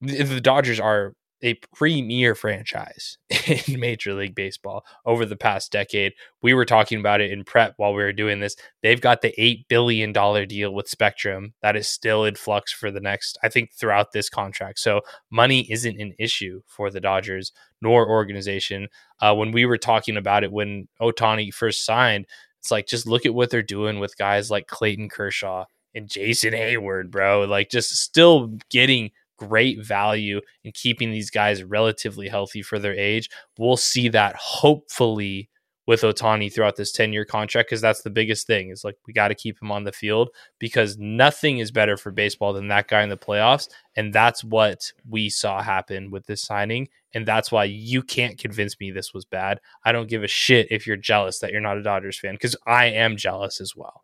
the, 0.00 0.22
the 0.22 0.40
Dodgers 0.40 0.80
are 0.80 1.14
a 1.42 1.54
premier 1.74 2.34
franchise 2.34 3.18
in 3.46 3.80
Major 3.80 4.14
League 4.14 4.34
Baseball 4.34 4.84
over 5.06 5.24
the 5.24 5.36
past 5.36 5.72
decade. 5.72 6.12
We 6.42 6.54
were 6.54 6.64
talking 6.64 7.00
about 7.00 7.20
it 7.20 7.30
in 7.30 7.44
prep 7.44 7.74
while 7.76 7.94
we 7.94 8.02
were 8.02 8.12
doing 8.12 8.40
this. 8.40 8.56
They've 8.82 9.00
got 9.00 9.22
the 9.22 9.34
$8 9.38 9.68
billion 9.68 10.12
deal 10.46 10.74
with 10.74 10.88
Spectrum 10.88 11.54
that 11.62 11.76
is 11.76 11.88
still 11.88 12.24
in 12.24 12.34
flux 12.34 12.72
for 12.72 12.90
the 12.90 13.00
next, 13.00 13.38
I 13.42 13.48
think, 13.48 13.72
throughout 13.72 14.12
this 14.12 14.28
contract. 14.28 14.78
So 14.78 15.00
money 15.30 15.70
isn't 15.70 16.00
an 16.00 16.14
issue 16.18 16.62
for 16.66 16.90
the 16.90 17.00
Dodgers 17.00 17.52
nor 17.80 18.08
organization. 18.08 18.88
Uh, 19.20 19.34
when 19.34 19.52
we 19.52 19.66
were 19.66 19.78
talking 19.78 20.16
about 20.16 20.44
it 20.44 20.52
when 20.52 20.88
Otani 21.00 21.52
first 21.52 21.84
signed, 21.84 22.26
it's 22.58 22.70
like 22.70 22.86
just 22.86 23.06
look 23.06 23.24
at 23.24 23.34
what 23.34 23.50
they're 23.50 23.62
doing 23.62 24.00
with 24.00 24.18
guys 24.18 24.50
like 24.50 24.66
Clayton 24.66 25.08
Kershaw 25.08 25.64
and 25.94 26.08
Jason 26.08 26.52
Heyward, 26.52 27.10
bro. 27.10 27.44
Like 27.44 27.70
just 27.70 27.96
still 27.96 28.58
getting 28.70 29.10
great 29.40 29.84
value 29.84 30.40
in 30.64 30.72
keeping 30.72 31.10
these 31.10 31.30
guys 31.30 31.62
relatively 31.62 32.28
healthy 32.28 32.62
for 32.62 32.78
their 32.78 32.94
age. 32.94 33.30
We'll 33.58 33.76
see 33.76 34.08
that 34.10 34.36
hopefully 34.36 35.48
with 35.86 36.02
Otani 36.02 36.52
throughout 36.52 36.76
this 36.76 36.92
10 36.92 37.12
year 37.12 37.24
contract 37.24 37.68
because 37.68 37.80
that's 37.80 38.02
the 38.02 38.10
biggest 38.10 38.46
thing 38.46 38.70
is 38.70 38.84
like 38.84 38.96
we 39.06 39.12
got 39.12 39.28
to 39.28 39.34
keep 39.34 39.60
him 39.60 39.72
on 39.72 39.82
the 39.82 39.90
field 39.90 40.30
because 40.60 40.96
nothing 40.98 41.58
is 41.58 41.72
better 41.72 41.96
for 41.96 42.12
baseball 42.12 42.52
than 42.52 42.68
that 42.68 42.86
guy 42.86 43.02
in 43.02 43.08
the 43.08 43.16
playoffs. 43.16 43.68
And 43.96 44.12
that's 44.12 44.44
what 44.44 44.92
we 45.08 45.28
saw 45.28 45.62
happen 45.62 46.10
with 46.12 46.26
this 46.26 46.42
signing. 46.42 46.88
And 47.12 47.26
that's 47.26 47.50
why 47.50 47.64
you 47.64 48.02
can't 48.02 48.38
convince 48.38 48.78
me 48.78 48.92
this 48.92 49.12
was 49.12 49.24
bad. 49.24 49.60
I 49.84 49.90
don't 49.90 50.08
give 50.08 50.22
a 50.22 50.28
shit 50.28 50.68
if 50.70 50.86
you're 50.86 50.96
jealous 50.96 51.40
that 51.40 51.50
you're 51.50 51.60
not 51.60 51.78
a 51.78 51.82
Dodgers 51.82 52.20
fan 52.20 52.34
because 52.34 52.54
I 52.66 52.86
am 52.86 53.16
jealous 53.16 53.60
as 53.60 53.74
well. 53.74 54.02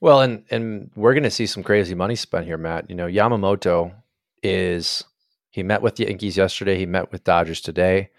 Well, 0.00 0.20
and 0.20 0.44
and 0.50 0.90
we're 0.94 1.14
going 1.14 1.22
to 1.22 1.30
see 1.30 1.46
some 1.46 1.62
crazy 1.62 1.94
money 1.94 2.16
spent 2.16 2.44
here, 2.44 2.58
Matt. 2.58 2.90
You 2.90 2.96
know, 2.96 3.06
Yamamoto 3.06 3.94
is 4.42 5.04
he 5.50 5.62
met 5.62 5.82
with 5.82 5.96
the 5.96 6.04
Yankees 6.04 6.36
yesterday. 6.36 6.76
He 6.76 6.86
met 6.86 7.12
with 7.12 7.24
Dodgers 7.24 7.60
today. 7.60 8.10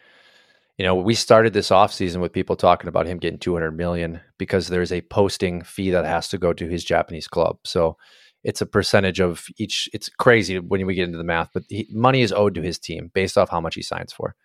You 0.78 0.86
know, 0.86 0.96
we 0.96 1.16
started 1.16 1.54
this 1.54 1.70
offseason 1.70 2.22
with 2.22 2.34
people 2.34 2.56
talking 2.56 2.88
about 2.88 3.08
him 3.08 3.18
getting 3.18 3.40
200 3.40 3.72
million 3.72 4.22
because 4.38 4.68
there's 4.68 4.92
a 4.92 5.02
posting 5.02 5.64
fee 5.64 5.90
that 5.92 6.06
has 6.06 6.30
to 6.30 6.38
go 6.38 6.54
to 6.54 6.68
his 6.68 6.84
Japanese 6.84 7.28
club. 7.28 7.58
So 7.64 7.98
it's 8.44 8.62
a 8.62 8.66
percentage 8.66 9.20
of 9.20 9.48
each. 9.58 9.90
It's 9.94 10.10
crazy 10.10 10.60
when 10.60 10.86
we 10.86 10.96
get 10.96 11.06
into 11.06 11.18
the 11.18 11.24
math, 11.24 11.50
but 11.54 11.64
he, 11.68 11.88
money 11.92 12.22
is 12.22 12.32
owed 12.32 12.56
to 12.56 12.62
his 12.62 12.78
team 12.78 13.12
based 13.14 13.38
off 13.38 13.50
how 13.50 13.60
much 13.60 13.76
he 13.76 13.82
signs 13.82 14.14
for. 14.14 14.36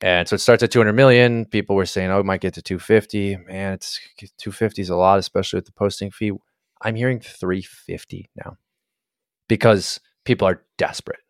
And 0.00 0.28
so 0.28 0.34
it 0.34 0.40
starts 0.40 0.64
at 0.64 0.72
200 0.72 0.92
million. 0.94 1.44
People 1.44 1.76
were 1.76 1.86
saying, 1.86 2.10
oh, 2.10 2.18
it 2.18 2.26
might 2.26 2.40
get 2.40 2.54
to 2.54 2.62
250. 2.62 3.36
Man, 3.46 3.74
it's 3.74 4.00
250 4.38 4.82
is 4.82 4.90
a 4.90 4.96
lot, 4.96 5.20
especially 5.20 5.58
with 5.58 5.66
the 5.66 5.72
posting 5.72 6.10
fee. 6.10 6.32
I'm 6.82 6.96
hearing 6.96 7.20
350 7.20 8.30
now 8.44 8.56
because 9.48 10.00
people 10.24 10.48
are 10.48 10.62
desperate. 10.78 11.20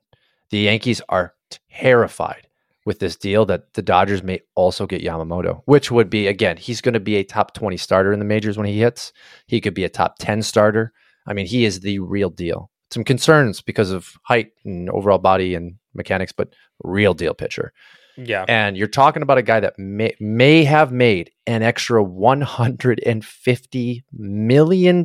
The 0.50 0.58
Yankees 0.58 1.00
are 1.08 1.34
terrified 1.70 2.48
with 2.84 2.98
this 2.98 3.16
deal 3.16 3.46
that 3.46 3.74
the 3.74 3.82
Dodgers 3.82 4.22
may 4.22 4.40
also 4.54 4.86
get 4.86 5.02
Yamamoto, 5.02 5.62
which 5.66 5.90
would 5.90 6.10
be 6.10 6.26
again, 6.26 6.56
he's 6.56 6.80
going 6.80 6.94
to 6.94 7.00
be 7.00 7.16
a 7.16 7.24
top 7.24 7.54
20 7.54 7.76
starter 7.76 8.12
in 8.12 8.18
the 8.18 8.24
majors 8.24 8.56
when 8.56 8.66
he 8.66 8.78
hits. 8.80 9.12
He 9.46 9.60
could 9.60 9.74
be 9.74 9.84
a 9.84 9.88
top 9.88 10.16
10 10.18 10.42
starter. 10.42 10.92
I 11.26 11.32
mean, 11.32 11.46
he 11.46 11.64
is 11.64 11.80
the 11.80 12.00
real 12.00 12.30
deal. 12.30 12.70
Some 12.90 13.04
concerns 13.04 13.62
because 13.62 13.90
of 13.90 14.14
height 14.24 14.50
and 14.64 14.90
overall 14.90 15.18
body 15.18 15.54
and 15.54 15.76
mechanics, 15.94 16.32
but 16.32 16.52
real 16.82 17.14
deal 17.14 17.34
pitcher. 17.34 17.72
Yeah. 18.16 18.44
And 18.48 18.76
you're 18.76 18.88
talking 18.88 19.22
about 19.22 19.38
a 19.38 19.42
guy 19.42 19.60
that 19.60 19.78
may, 19.78 20.14
may 20.20 20.64
have 20.64 20.92
made 20.92 21.30
an 21.46 21.62
extra 21.62 22.04
$150 22.04 24.02
million 24.12 25.04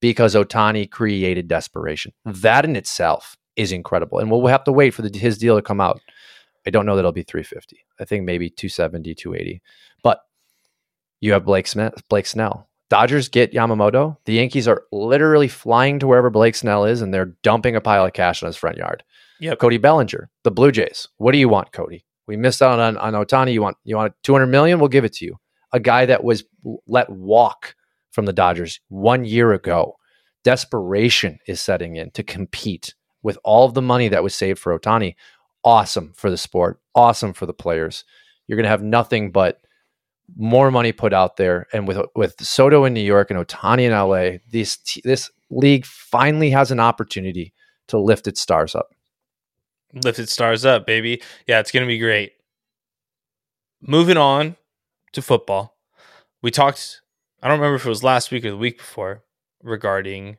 because 0.00 0.34
Otani 0.34 0.90
created 0.90 1.48
desperation. 1.48 2.12
That 2.24 2.64
in 2.64 2.76
itself 2.76 3.36
is 3.56 3.72
incredible. 3.72 4.18
And 4.18 4.30
we'll 4.30 4.46
have 4.46 4.64
to 4.64 4.72
wait 4.72 4.94
for 4.94 5.02
the, 5.02 5.16
his 5.16 5.38
deal 5.38 5.56
to 5.56 5.62
come 5.62 5.80
out. 5.80 6.00
I 6.66 6.70
don't 6.70 6.86
know 6.86 6.96
that 6.96 7.00
it'll 7.00 7.12
be 7.12 7.22
350. 7.22 7.84
I 8.00 8.04
think 8.04 8.24
maybe 8.24 8.50
270, 8.50 9.14
280. 9.14 9.62
But 10.02 10.20
you 11.20 11.32
have 11.32 11.44
Blake 11.44 11.66
Smith, 11.66 11.94
Blake 12.08 12.26
Snell. 12.26 12.68
Dodgers 12.90 13.28
get 13.28 13.52
Yamamoto. 13.52 14.16
The 14.24 14.34
Yankees 14.34 14.66
are 14.66 14.84
literally 14.92 15.48
flying 15.48 15.98
to 15.98 16.06
wherever 16.06 16.30
Blake 16.30 16.54
Snell 16.54 16.84
is 16.84 17.02
and 17.02 17.12
they're 17.12 17.34
dumping 17.42 17.76
a 17.76 17.80
pile 17.80 18.06
of 18.06 18.12
cash 18.12 18.42
in 18.42 18.46
his 18.46 18.56
front 18.56 18.76
yard. 18.76 19.02
Yeah, 19.40 19.54
Cody 19.54 19.78
Bellinger, 19.78 20.30
the 20.42 20.50
Blue 20.50 20.72
Jays. 20.72 21.08
What 21.18 21.32
do 21.32 21.38
you 21.38 21.48
want, 21.48 21.72
Cody? 21.72 22.04
We 22.26 22.36
missed 22.36 22.62
out 22.62 22.78
on, 22.78 22.96
on 22.96 23.12
Ohtani. 23.12 23.52
You 23.52 23.62
want 23.62 23.76
you 23.84 23.96
want 23.96 24.14
200 24.22 24.46
million? 24.46 24.78
We'll 24.78 24.88
give 24.88 25.04
it 25.04 25.12
to 25.14 25.24
you. 25.24 25.36
A 25.72 25.80
guy 25.80 26.06
that 26.06 26.24
was 26.24 26.44
let 26.86 27.08
walk 27.10 27.74
from 28.18 28.26
the 28.26 28.32
Dodgers 28.32 28.80
one 28.88 29.24
year 29.24 29.52
ago. 29.52 29.96
Desperation 30.42 31.38
is 31.46 31.60
setting 31.60 31.94
in 31.94 32.10
to 32.10 32.24
compete 32.24 32.96
with 33.22 33.38
all 33.44 33.64
of 33.64 33.74
the 33.74 33.80
money 33.80 34.08
that 34.08 34.24
was 34.24 34.34
saved 34.34 34.58
for 34.58 34.76
Otani. 34.76 35.14
Awesome 35.62 36.12
for 36.16 36.28
the 36.28 36.36
sport. 36.36 36.80
Awesome 36.96 37.32
for 37.32 37.46
the 37.46 37.52
players. 37.52 38.02
You're 38.48 38.56
going 38.56 38.64
to 38.64 38.70
have 38.70 38.82
nothing 38.82 39.30
but 39.30 39.60
more 40.36 40.72
money 40.72 40.90
put 40.90 41.12
out 41.12 41.36
there. 41.36 41.68
And 41.72 41.86
with 41.86 42.00
with 42.16 42.34
Soto 42.44 42.84
in 42.84 42.92
New 42.92 43.02
York 43.02 43.30
and 43.30 43.38
Otani 43.38 43.82
in 43.82 43.92
LA, 43.92 44.38
this 44.50 44.78
this 45.04 45.30
league 45.48 45.86
finally 45.86 46.50
has 46.50 46.72
an 46.72 46.80
opportunity 46.80 47.54
to 47.86 48.00
lift 48.00 48.26
its 48.26 48.40
stars 48.40 48.74
up. 48.74 48.88
Lifted 49.94 50.28
stars 50.28 50.64
up, 50.64 50.86
baby. 50.86 51.22
Yeah, 51.46 51.60
it's 51.60 51.70
going 51.70 51.86
to 51.86 51.88
be 51.88 52.00
great. 52.00 52.32
Moving 53.80 54.16
on 54.16 54.56
to 55.12 55.22
football. 55.22 55.76
We 56.42 56.50
talked, 56.50 57.00
I 57.42 57.48
don't 57.48 57.58
remember 57.58 57.76
if 57.76 57.86
it 57.86 57.88
was 57.88 58.04
last 58.04 58.30
week 58.30 58.44
or 58.44 58.50
the 58.50 58.56
week 58.56 58.78
before, 58.78 59.22
regarding 59.62 60.38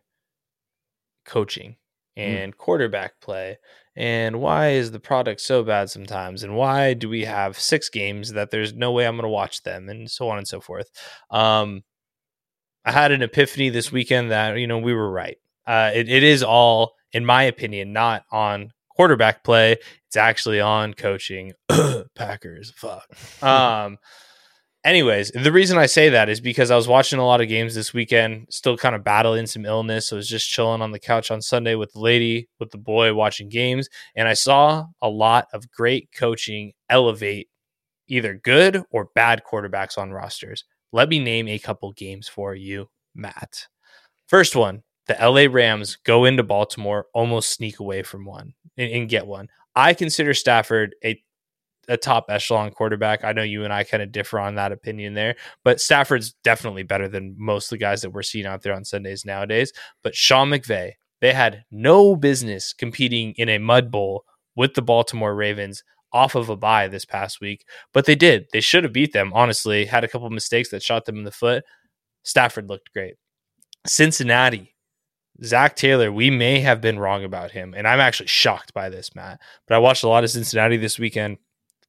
coaching 1.25 1.75
and 2.15 2.53
mm. 2.53 2.57
quarterback 2.57 3.19
play 3.21 3.57
and 3.95 4.39
why 4.39 4.69
is 4.69 4.91
the 4.91 4.99
product 4.99 5.41
so 5.41 5.63
bad 5.63 5.89
sometimes 5.89 6.41
and 6.41 6.55
why 6.55 6.93
do 6.93 7.07
we 7.07 7.25
have 7.25 7.59
six 7.59 7.89
games 7.89 8.31
that 8.31 8.49
there's 8.49 8.73
no 8.73 8.91
way 8.91 9.05
i'm 9.05 9.15
going 9.15 9.23
to 9.23 9.29
watch 9.29 9.61
them 9.61 9.89
and 9.89 10.09
so 10.09 10.27
on 10.29 10.39
and 10.39 10.47
so 10.47 10.59
forth 10.59 10.89
um, 11.29 11.83
i 12.83 12.91
had 12.91 13.11
an 13.11 13.21
epiphany 13.21 13.69
this 13.69 13.91
weekend 13.91 14.31
that 14.31 14.57
you 14.57 14.65
know 14.65 14.79
we 14.79 14.93
were 14.93 15.11
right 15.11 15.37
uh, 15.67 15.91
it, 15.93 16.09
it 16.09 16.23
is 16.23 16.41
all 16.41 16.93
in 17.11 17.23
my 17.23 17.43
opinion 17.43 17.93
not 17.93 18.23
on 18.31 18.71
quarterback 18.99 19.45
play. 19.45 19.77
It's 20.07 20.17
actually 20.17 20.59
on 20.59 20.93
coaching. 20.93 21.53
Packers, 22.15 22.73
fuck. 22.75 23.07
Um, 23.41 23.97
anyways, 24.83 25.31
the 25.31 25.51
reason 25.51 25.77
I 25.77 25.85
say 25.85 26.09
that 26.09 26.29
is 26.29 26.41
because 26.41 26.71
I 26.71 26.75
was 26.75 26.87
watching 26.87 27.19
a 27.19 27.25
lot 27.25 27.41
of 27.41 27.47
games 27.47 27.75
this 27.75 27.93
weekend, 27.93 28.47
still 28.49 28.77
kind 28.77 28.95
of 28.95 29.03
battling 29.03 29.47
some 29.47 29.65
illness. 29.65 30.07
So 30.07 30.15
I 30.15 30.17
was 30.17 30.29
just 30.29 30.49
chilling 30.49 30.81
on 30.81 30.91
the 30.91 30.99
couch 30.99 31.31
on 31.31 31.41
Sunday 31.41 31.75
with 31.75 31.93
the 31.93 31.99
lady, 31.99 32.49
with 32.59 32.71
the 32.71 32.77
boy, 32.77 33.13
watching 33.13 33.49
games, 33.49 33.89
and 34.15 34.27
I 34.27 34.33
saw 34.33 34.85
a 35.01 35.09
lot 35.09 35.47
of 35.53 35.69
great 35.71 36.09
coaching 36.15 36.73
elevate 36.89 37.49
either 38.07 38.33
good 38.33 38.83
or 38.91 39.09
bad 39.15 39.43
quarterbacks 39.49 39.97
on 39.97 40.11
rosters. 40.11 40.65
Let 40.91 41.09
me 41.09 41.19
name 41.19 41.47
a 41.47 41.59
couple 41.59 41.91
games 41.93 42.27
for 42.27 42.55
you, 42.55 42.89
Matt. 43.13 43.67
First 44.27 44.55
one, 44.55 44.81
the 45.07 45.17
LA 45.19 45.51
Rams 45.51 45.95
go 45.95 46.25
into 46.25 46.43
Baltimore, 46.43 47.05
almost 47.13 47.51
sneak 47.51 47.79
away 47.79 48.03
from 48.03 48.25
one 48.25 48.53
and, 48.77 48.91
and 48.91 49.09
get 49.09 49.27
one. 49.27 49.47
I 49.75 49.93
consider 49.93 50.33
Stafford 50.33 50.95
a 51.03 51.21
a 51.89 51.97
top 51.97 52.25
echelon 52.29 52.71
quarterback. 52.71 53.23
I 53.23 53.33
know 53.33 53.43
you 53.43 53.63
and 53.65 53.73
I 53.73 53.83
kind 53.83 54.01
of 54.01 54.11
differ 54.11 54.39
on 54.39 54.55
that 54.55 54.71
opinion 54.71 55.15
there, 55.15 55.35
but 55.63 55.81
Stafford's 55.81 56.33
definitely 56.43 56.83
better 56.83 57.09
than 57.09 57.35
most 57.37 57.65
of 57.65 57.69
the 57.71 57.77
guys 57.83 58.01
that 58.03 58.11
we're 58.11 58.21
seeing 58.21 58.45
out 58.45 58.61
there 58.61 58.75
on 58.75 58.85
Sundays 58.85 59.25
nowadays. 59.25 59.73
But 60.03 60.15
Sean 60.15 60.49
McVay, 60.49 60.93
they 61.19 61.33
had 61.33 61.65
no 61.71 62.15
business 62.15 62.71
competing 62.71 63.33
in 63.35 63.49
a 63.49 63.57
mud 63.57 63.91
bowl 63.91 64.23
with 64.55 64.75
the 64.75 64.81
Baltimore 64.81 65.35
Ravens 65.35 65.83
off 66.13 66.35
of 66.35 66.49
a 66.49 66.55
bye 66.55 66.87
this 66.87 67.05
past 67.05 67.41
week, 67.41 67.65
but 67.93 68.05
they 68.05 68.15
did. 68.15 68.45
They 68.51 68.61
should 68.61 68.83
have 68.83 68.93
beat 68.93 69.13
them, 69.13 69.31
honestly. 69.33 69.85
Had 69.85 70.03
a 70.03 70.07
couple 70.07 70.29
mistakes 70.29 70.69
that 70.69 70.83
shot 70.83 71.05
them 71.05 71.17
in 71.17 71.23
the 71.23 71.31
foot. 71.31 71.63
Stafford 72.23 72.67
looked 72.67 72.91
great. 72.93 73.15
Cincinnati, 73.85 74.75
Zac 75.43 75.75
Taylor, 75.75 76.11
we 76.11 76.29
may 76.29 76.59
have 76.59 76.81
been 76.81 76.99
wrong 76.99 77.23
about 77.23 77.51
him. 77.51 77.73
And 77.75 77.87
I'm 77.87 77.99
actually 77.99 78.27
shocked 78.27 78.73
by 78.73 78.89
this, 78.89 79.15
Matt. 79.15 79.39
But 79.67 79.75
I 79.75 79.79
watched 79.79 80.03
a 80.03 80.09
lot 80.09 80.23
of 80.23 80.29
Cincinnati 80.29 80.77
this 80.77 80.99
weekend. 80.99 81.37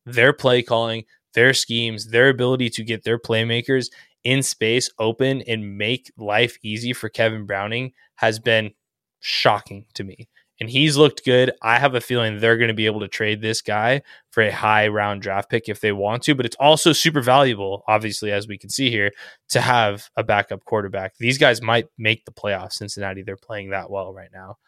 Their 0.06 0.32
play 0.32 0.62
calling, 0.62 1.04
their 1.34 1.54
schemes, 1.54 2.08
their 2.08 2.28
ability 2.28 2.70
to 2.70 2.84
get 2.84 3.04
their 3.04 3.18
playmakers 3.18 3.86
in 4.24 4.42
space 4.42 4.90
open 4.98 5.42
and 5.42 5.78
make 5.78 6.10
life 6.16 6.58
easy 6.62 6.92
for 6.92 7.08
Kevin 7.08 7.46
Browning 7.46 7.92
has 8.16 8.38
been 8.38 8.72
shocking 9.20 9.86
to 9.94 10.04
me 10.04 10.28
and 10.60 10.68
he's 10.68 10.96
looked 10.96 11.24
good. 11.24 11.52
I 11.62 11.78
have 11.78 11.94
a 11.94 12.00
feeling 12.00 12.38
they're 12.38 12.58
going 12.58 12.68
to 12.68 12.74
be 12.74 12.86
able 12.86 13.00
to 13.00 13.08
trade 13.08 13.40
this 13.40 13.62
guy 13.62 14.02
for 14.30 14.42
a 14.42 14.52
high 14.52 14.88
round 14.88 15.22
draft 15.22 15.48
pick 15.48 15.68
if 15.68 15.80
they 15.80 15.92
want 15.92 16.22
to, 16.24 16.34
but 16.34 16.44
it's 16.44 16.56
also 16.60 16.92
super 16.92 17.22
valuable, 17.22 17.82
obviously, 17.88 18.30
as 18.30 18.46
we 18.46 18.58
can 18.58 18.68
see 18.68 18.90
here, 18.90 19.10
to 19.48 19.60
have 19.60 20.10
a 20.16 20.22
backup 20.22 20.64
quarterback. 20.66 21.16
These 21.18 21.38
guys 21.38 21.62
might 21.62 21.86
make 21.96 22.26
the 22.26 22.32
playoffs. 22.32 22.74
Cincinnati, 22.74 23.22
they're 23.22 23.36
playing 23.36 23.70
that 23.70 23.90
well 23.90 24.12
right 24.12 24.30
now. 24.32 24.58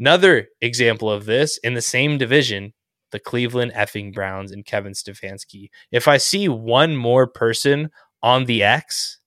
Another 0.00 0.48
example 0.60 1.10
of 1.10 1.24
this 1.24 1.58
in 1.58 1.74
the 1.74 1.80
same 1.80 2.18
division, 2.18 2.74
the 3.16 3.20
Cleveland 3.20 3.72
effing 3.74 4.12
Browns 4.12 4.52
and 4.52 4.66
Kevin 4.66 4.92
Stefanski. 4.92 5.70
If 5.90 6.06
I 6.06 6.18
see 6.18 6.50
one 6.50 6.94
more 6.94 7.26
person 7.26 7.88
on 8.22 8.44
the 8.44 8.62
X 8.62 9.20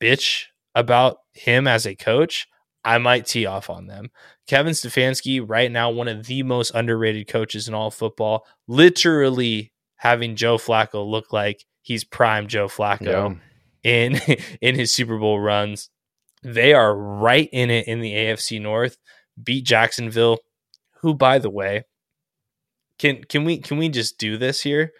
bitch 0.00 0.46
about 0.74 1.18
him 1.34 1.66
as 1.66 1.84
a 1.84 1.94
coach, 1.94 2.48
I 2.82 2.96
might 2.96 3.26
tee 3.26 3.44
off 3.44 3.68
on 3.68 3.88
them. 3.88 4.08
Kevin 4.46 4.72
Stefanski, 4.72 5.44
right 5.46 5.70
now, 5.70 5.90
one 5.90 6.08
of 6.08 6.24
the 6.24 6.44
most 6.44 6.70
underrated 6.74 7.28
coaches 7.28 7.68
in 7.68 7.74
all 7.74 7.90
football, 7.90 8.46
literally 8.66 9.70
having 9.96 10.34
Joe 10.34 10.56
Flacco 10.56 11.06
look 11.06 11.30
like 11.30 11.66
he's 11.82 12.04
prime 12.04 12.46
Joe 12.46 12.68
Flacco 12.68 13.38
yeah. 13.84 13.92
in 13.92 14.18
in 14.62 14.76
his 14.76 14.92
Super 14.92 15.18
Bowl 15.18 15.38
runs. 15.38 15.90
They 16.42 16.72
are 16.72 16.96
right 16.96 17.50
in 17.52 17.68
it 17.68 17.86
in 17.86 18.00
the 18.00 18.14
AFC 18.14 18.62
North. 18.62 18.96
Beat 19.42 19.66
Jacksonville, 19.66 20.38
who 21.02 21.12
by 21.12 21.38
the 21.38 21.50
way, 21.50 21.84
can 22.98 23.24
can 23.24 23.44
we 23.44 23.58
can 23.58 23.78
we 23.78 23.88
just 23.88 24.18
do 24.18 24.36
this 24.36 24.62
here? 24.62 24.92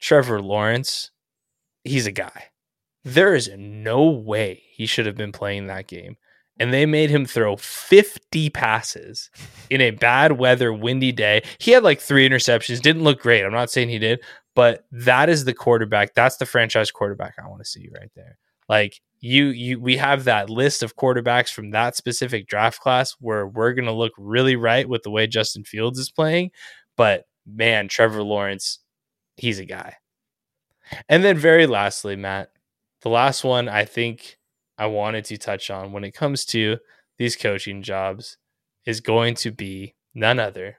Trevor 0.00 0.40
Lawrence, 0.40 1.10
he's 1.84 2.06
a 2.06 2.12
guy. 2.12 2.46
There 3.04 3.34
is 3.34 3.50
no 3.56 4.04
way 4.04 4.62
he 4.72 4.86
should 4.86 5.06
have 5.06 5.16
been 5.16 5.32
playing 5.32 5.66
that 5.66 5.86
game 5.86 6.16
and 6.60 6.74
they 6.74 6.84
made 6.86 7.10
him 7.10 7.24
throw 7.24 7.56
50 7.56 8.50
passes 8.50 9.30
in 9.70 9.80
a 9.80 9.90
bad 9.90 10.32
weather, 10.32 10.72
windy 10.72 11.10
day. 11.10 11.42
He 11.58 11.72
had 11.72 11.82
like 11.82 12.00
three 12.00 12.28
interceptions, 12.28 12.80
didn't 12.80 13.02
look 13.02 13.20
great. 13.20 13.44
I'm 13.44 13.52
not 13.52 13.70
saying 13.70 13.88
he 13.88 13.98
did, 13.98 14.20
but 14.54 14.84
that 14.92 15.28
is 15.28 15.44
the 15.44 15.54
quarterback. 15.54 16.14
That's 16.14 16.36
the 16.36 16.46
franchise 16.46 16.90
quarterback 16.90 17.34
I 17.42 17.48
want 17.48 17.62
to 17.62 17.68
see 17.68 17.88
right 17.92 18.10
there. 18.14 18.36
Like 18.68 19.00
you, 19.20 19.46
you, 19.46 19.80
we 19.80 19.96
have 19.96 20.24
that 20.24 20.50
list 20.50 20.82
of 20.82 20.96
quarterbacks 20.96 21.52
from 21.52 21.70
that 21.70 21.96
specific 21.96 22.46
draft 22.46 22.80
class 22.80 23.16
where 23.20 23.46
we're 23.46 23.72
going 23.72 23.86
to 23.86 23.92
look 23.92 24.12
really 24.16 24.56
right 24.56 24.88
with 24.88 25.02
the 25.02 25.10
way 25.10 25.26
Justin 25.26 25.64
Fields 25.64 25.98
is 25.98 26.10
playing. 26.10 26.50
But 26.96 27.26
man, 27.46 27.88
Trevor 27.88 28.22
Lawrence, 28.22 28.80
he's 29.36 29.58
a 29.58 29.64
guy. 29.64 29.96
And 31.08 31.22
then, 31.24 31.36
very 31.36 31.66
lastly, 31.66 32.16
Matt, 32.16 32.50
the 33.02 33.10
last 33.10 33.44
one 33.44 33.68
I 33.68 33.84
think 33.84 34.38
I 34.76 34.86
wanted 34.86 35.24
to 35.26 35.38
touch 35.38 35.70
on 35.70 35.92
when 35.92 36.04
it 36.04 36.14
comes 36.14 36.44
to 36.46 36.78
these 37.16 37.36
coaching 37.36 37.82
jobs 37.82 38.38
is 38.84 39.00
going 39.00 39.34
to 39.36 39.50
be 39.50 39.94
none 40.14 40.38
other 40.40 40.78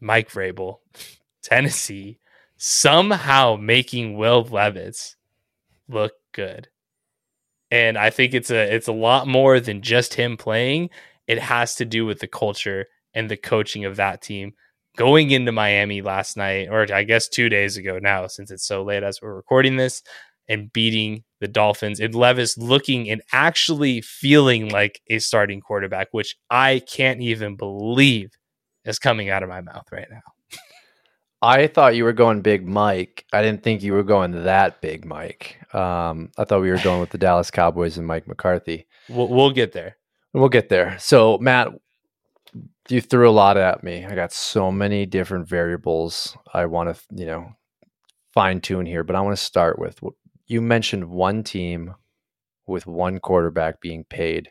Mike 0.00 0.30
Vrabel, 0.30 0.78
Tennessee, 1.42 2.18
somehow 2.56 3.56
making 3.56 4.16
Will 4.16 4.42
Levis 4.42 5.16
look 5.88 6.12
good. 6.32 6.68
And 7.70 7.96
I 7.96 8.10
think 8.10 8.34
it's 8.34 8.50
a 8.50 8.74
it's 8.74 8.88
a 8.88 8.92
lot 8.92 9.26
more 9.26 9.58
than 9.58 9.80
just 9.80 10.14
him 10.14 10.36
playing. 10.36 10.90
It 11.26 11.38
has 11.38 11.74
to 11.76 11.84
do 11.84 12.04
with 12.04 12.18
the 12.18 12.26
culture 12.26 12.86
and 13.14 13.30
the 13.30 13.36
coaching 13.36 13.84
of 13.84 13.96
that 13.96 14.20
team. 14.20 14.54
Going 14.96 15.30
into 15.30 15.52
Miami 15.52 16.02
last 16.02 16.36
night, 16.36 16.68
or 16.70 16.86
I 16.92 17.04
guess 17.04 17.28
two 17.28 17.48
days 17.48 17.76
ago 17.76 17.98
now, 17.98 18.26
since 18.26 18.50
it's 18.50 18.66
so 18.66 18.82
late 18.82 19.02
as 19.02 19.20
we're 19.22 19.34
recording 19.34 19.76
this, 19.76 20.02
and 20.48 20.72
beating 20.72 21.24
the 21.40 21.48
Dolphins 21.48 22.00
and 22.00 22.14
Levis 22.14 22.58
looking 22.58 23.08
and 23.08 23.22
actually 23.32 24.00
feeling 24.00 24.68
like 24.68 25.00
a 25.08 25.18
starting 25.18 25.60
quarterback, 25.60 26.08
which 26.10 26.36
I 26.50 26.82
can't 26.86 27.20
even 27.20 27.56
believe 27.56 28.32
is 28.84 28.98
coming 28.98 29.30
out 29.30 29.42
of 29.42 29.48
my 29.48 29.60
mouth 29.60 29.86
right 29.90 30.08
now. 30.10 30.20
I 31.40 31.66
thought 31.66 31.96
you 31.96 32.04
were 32.04 32.12
going 32.12 32.40
big 32.40 32.68
Mike. 32.68 33.24
I 33.32 33.42
didn't 33.42 33.64
think 33.64 33.82
you 33.82 33.94
were 33.94 34.04
going 34.04 34.44
that 34.44 34.80
big 34.80 35.04
Mike. 35.04 35.58
Um, 35.74 36.30
I 36.38 36.44
thought 36.44 36.60
we 36.60 36.70
were 36.70 36.78
going 36.78 37.00
with 37.00 37.10
the 37.10 37.18
Dallas 37.18 37.50
Cowboys 37.50 37.98
and 37.98 38.06
Mike 38.06 38.28
McCarthy. 38.28 38.86
We'll, 39.08 39.26
we'll 39.26 39.50
get 39.50 39.72
there. 39.72 39.96
We'll 40.32 40.48
get 40.48 40.68
there. 40.68 40.96
So, 41.00 41.38
Matt, 41.38 41.68
you 42.88 43.00
threw 43.00 43.28
a 43.28 43.32
lot 43.32 43.56
at 43.56 43.82
me. 43.82 44.04
I 44.04 44.14
got 44.14 44.32
so 44.32 44.70
many 44.72 45.06
different 45.06 45.48
variables 45.48 46.36
I 46.52 46.66
want 46.66 46.94
to, 46.94 47.02
you 47.14 47.26
know, 47.26 47.52
fine 48.32 48.60
tune 48.60 48.86
here, 48.86 49.04
but 49.04 49.16
I 49.16 49.20
want 49.20 49.36
to 49.36 49.42
start 49.42 49.78
with 49.78 50.00
you 50.46 50.60
mentioned 50.60 51.08
one 51.08 51.42
team 51.42 51.94
with 52.66 52.86
one 52.86 53.18
quarterback 53.18 53.80
being 53.80 54.04
paid 54.04 54.50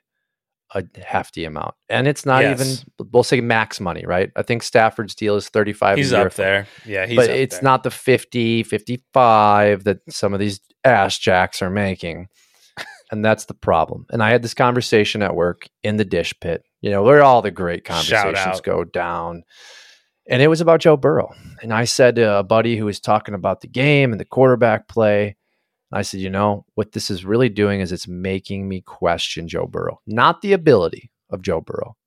a 0.74 0.84
hefty 1.04 1.44
amount. 1.46 1.76
And 1.90 2.08
it's 2.08 2.26
not 2.26 2.44
yes. 2.44 2.62
even 2.62 3.10
we'll 3.12 3.24
say 3.24 3.42
max 3.42 3.80
money, 3.80 4.06
right? 4.06 4.32
I 4.36 4.42
think 4.42 4.64
Stafford's 4.64 5.16
deal 5.16 5.36
is 5.36 5.50
35 5.50 5.98
He's 5.98 6.14
up 6.14 6.34
there. 6.34 6.68
Yeah, 6.86 7.06
he's 7.06 7.18
But 7.18 7.30
it's 7.30 7.56
there. 7.58 7.64
not 7.64 7.84
the 7.84 7.92
50, 7.92 8.64
55 8.64 9.84
that 9.84 10.00
some 10.10 10.34
of 10.34 10.40
these 10.40 10.62
ass 10.86 11.18
jacks 11.18 11.62
are 11.62 11.70
making. 11.70 12.30
And 13.12 13.24
that's 13.24 13.46
the 13.46 13.54
problem. 13.54 14.06
And 14.10 14.24
I 14.24 14.32
had 14.32 14.42
this 14.42 14.54
conversation 14.54 15.22
at 15.22 15.36
work 15.36 15.68
in 15.84 15.98
the 15.98 16.06
dish 16.06 16.34
pit. 16.40 16.64
You 16.82 16.90
know, 16.90 17.04
where 17.04 17.22
all 17.22 17.44
the 17.44 17.52
great 17.52 17.86
conversations 17.86 18.62
go 18.62 18.84
down. 18.84 19.44
And 20.28 20.42
it 20.42 20.48
was 20.48 20.62
about 20.62 20.80
Joe 20.80 20.98
Burrow. 20.98 21.32
And 21.62 21.74
I 21.74 21.86
said 21.86 22.16
to 22.16 22.40
a 22.40 22.44
buddy 22.44 22.76
who 22.76 22.86
was 22.86 23.00
talking 23.00 23.36
about 23.36 23.62
the 23.62 23.68
game 23.68 24.12
and 24.12 24.20
the 24.20 24.26
quarterback 24.26 24.88
play, 24.88 25.36
I 25.92 26.04
said, 26.04 26.22
you 26.22 26.30
know, 26.30 26.66
what 26.76 26.94
this 26.94 27.12
is 27.12 27.26
really 27.26 27.50
doing 27.50 27.82
is 27.82 27.92
it's 27.92 28.08
making 28.08 28.68
me 28.68 28.82
question 28.82 29.48
Joe 29.48 29.68
Burrow, 29.68 30.00
not 30.08 30.42
the 30.42 30.54
ability 30.54 31.12
of 31.30 31.42
Joe 31.42 31.62
Burrow. 31.62 31.98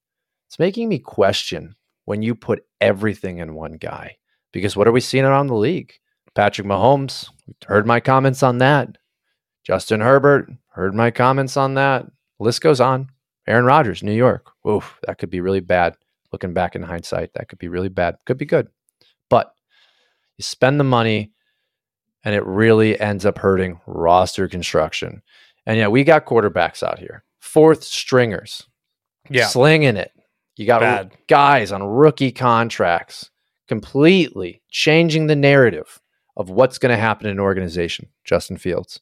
It's 0.49 0.59
making 0.59 0.89
me 0.89 0.99
question 0.99 1.77
when 2.07 2.23
you 2.23 2.35
put 2.35 2.65
everything 2.81 3.39
in 3.39 3.55
one 3.55 3.75
guy. 3.75 4.17
Because 4.53 4.77
what 4.77 4.89
are 4.89 4.93
we 4.93 5.01
seeing 5.01 5.25
around 5.25 5.49
the 5.49 5.55
league? 5.55 5.93
Patrick 6.35 6.67
Mahomes, 6.67 7.29
heard 7.67 7.87
my 7.87 8.01
comments 8.01 8.43
on 8.43 8.59
that. 8.59 8.97
Justin 9.65 10.01
Herbert, 10.01 10.51
heard 10.69 10.95
my 10.95 11.11
comments 11.11 11.57
on 11.57 11.75
that. 11.75 12.07
List 12.39 12.61
goes 12.61 12.81
on. 12.81 13.09
Aaron 13.47 13.65
Rodgers, 13.65 14.03
New 14.03 14.13
York. 14.13 14.51
Oof, 14.69 14.99
that 15.07 15.19
could 15.19 15.31
be 15.31 15.41
really 15.41 15.61
bad. 15.61 15.97
Looking 16.33 16.53
back 16.53 16.75
in 16.75 16.83
hindsight, 16.83 17.33
that 17.35 17.49
could 17.49 17.59
be 17.59 17.69
really 17.69 17.89
bad. 17.89 18.17
Could 18.27 18.39
be 18.39 18.47
good. 18.47 18.69
But 19.31 19.55
you 20.37 20.43
spend 20.43 20.81
the 20.81 20.85
money 20.85 21.33
and 22.25 22.35
it 22.35 22.45
really 22.45 22.99
ends 22.99 23.25
up 23.27 23.39
hurting 23.39 23.81
roster 23.87 24.49
construction. 24.49 25.23
And 25.67 25.79
yeah, 25.79 25.89
we 25.89 26.05
got 26.05 26.27
quarterbacks 26.27 26.83
out 26.83 26.99
here, 26.99 27.25
fourth 27.39 27.85
stringers, 27.85 28.67
yeah, 29.31 29.47
slinging 29.47 29.97
it. 29.97 30.13
You 30.57 30.67
got 30.67 30.81
Bad. 30.81 31.13
guys 31.29 31.73
on 31.73 31.83
rookie 31.83 32.33
contracts, 32.33 33.31
completely 33.69 34.63
changing 34.71 35.27
the 35.27 35.37
narrative 35.37 36.01
of 36.37 36.51
what's 36.51 36.79
going 36.79 36.91
to 36.91 37.01
happen 37.01 37.27
in 37.27 37.33
an 37.33 37.41
organization. 37.41 38.09
Justin 38.25 38.57
Fields, 38.57 39.01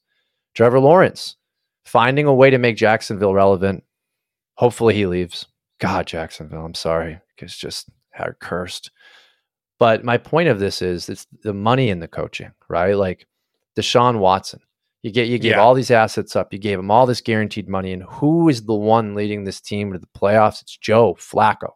Trevor 0.54 0.80
Lawrence, 0.80 1.36
finding 1.84 2.26
a 2.26 2.34
way 2.34 2.50
to 2.50 2.58
make 2.58 2.76
Jacksonville 2.76 3.34
relevant. 3.34 3.84
Hopefully, 4.54 4.94
he 4.94 5.06
leaves. 5.06 5.46
God, 5.78 6.06
Jacksonville, 6.06 6.64
I'm 6.64 6.74
sorry, 6.74 7.18
it's 7.38 7.56
just 7.56 7.90
cursed. 8.40 8.90
But 9.78 10.04
my 10.04 10.16
point 10.16 10.48
of 10.48 10.60
this 10.60 10.80
is 10.80 11.08
it's 11.08 11.26
the 11.42 11.52
money 11.52 11.88
in 11.88 11.98
the 11.98 12.06
coaching, 12.06 12.52
right? 12.68 12.96
Like 12.96 13.26
Deshaun 13.76 14.18
Watson. 14.18 14.60
You 15.02 15.10
get 15.10 15.26
you 15.26 15.38
gave 15.38 15.52
yeah. 15.52 15.60
all 15.60 15.74
these 15.74 15.90
assets 15.90 16.36
up, 16.36 16.52
you 16.52 16.60
gave 16.60 16.78
him 16.78 16.90
all 16.90 17.06
this 17.06 17.20
guaranteed 17.20 17.68
money, 17.68 17.92
and 17.92 18.04
who 18.04 18.48
is 18.48 18.64
the 18.64 18.74
one 18.74 19.16
leading 19.16 19.42
this 19.42 19.60
team 19.60 19.92
to 19.92 19.98
the 19.98 20.06
playoffs? 20.16 20.62
It's 20.62 20.76
Joe 20.76 21.16
Flacco. 21.18 21.72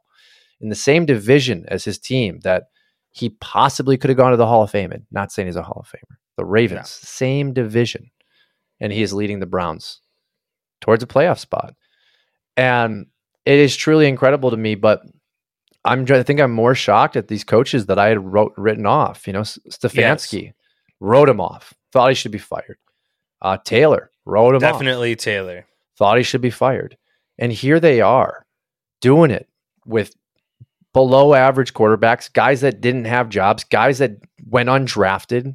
In 0.61 0.69
the 0.69 0.77
same 0.77 1.05
division 1.05 1.65
as 1.69 1.85
his 1.85 1.99
team 1.99 2.39
that 2.45 2.69
he 3.11 3.31
possibly 3.41 3.97
could 3.97 4.11
have 4.11 4.17
gone 4.17 4.31
to 4.31 4.37
the 4.37 4.47
Hall 4.47 4.63
of 4.63 4.71
Fame 4.71 4.93
in. 4.93 5.05
Not 5.11 5.33
saying 5.33 5.49
he's 5.49 5.57
a 5.57 5.63
Hall 5.63 5.85
of 5.85 5.89
Famer. 5.89 6.17
The 6.37 6.45
Ravens, 6.45 6.99
yeah. 7.03 7.09
same 7.09 7.53
division. 7.53 8.11
And 8.81 8.93
he 8.93 9.03
is 9.03 9.13
leading 9.13 9.41
the 9.41 9.47
Browns 9.47 10.01
towards 10.81 11.03
a 11.03 11.07
playoff 11.07 11.39
spot. 11.39 11.75
And 12.57 13.07
it 13.45 13.59
is 13.59 13.77
truly 13.77 14.07
incredible 14.07 14.51
to 14.51 14.57
me, 14.57 14.75
but 14.75 15.03
I'm 15.85 16.05
I 16.11 16.23
think 16.23 16.41
I'm 16.41 16.53
more 16.53 16.75
shocked 16.75 17.17
at 17.17 17.29
these 17.29 17.45
coaches 17.45 17.87
that 17.87 17.99
I 17.99 18.09
had 18.09 18.33
wrote 18.33 18.53
written 18.57 18.87
off. 18.87 19.27
You 19.27 19.33
know, 19.33 19.43
Stefanski 19.43 20.43
yes. 20.45 20.53
wrote 21.01 21.29
him 21.29 21.41
off. 21.41 21.73
Thought 21.93 22.09
he 22.09 22.15
should 22.15 22.33
be 22.33 22.39
fired. 22.39 22.79
Uh, 23.41 23.59
Taylor 23.65 24.11
wrote 24.25 24.51
him 24.51 24.57
off. 24.57 24.73
Definitely 24.73 25.13
off. 25.13 25.19
Taylor. 25.19 25.67
Thought 25.97 26.19
he 26.19 26.23
should 26.23 26.41
be 26.41 26.51
fired. 26.51 26.97
And 27.39 27.53
here 27.53 27.79
they 27.79 28.01
are 28.01 28.47
doing 29.01 29.31
it 29.31 29.49
with 29.85 30.15
below 30.93 31.35
average 31.35 31.75
quarterbacks, 31.75 32.33
guys 32.33 32.63
that 32.63 32.81
didn't 32.81 33.05
have 33.05 33.29
jobs, 33.29 33.65
guys 33.65 33.99
that 33.99 34.13
went 34.49 34.69
undrafted, 34.69 35.55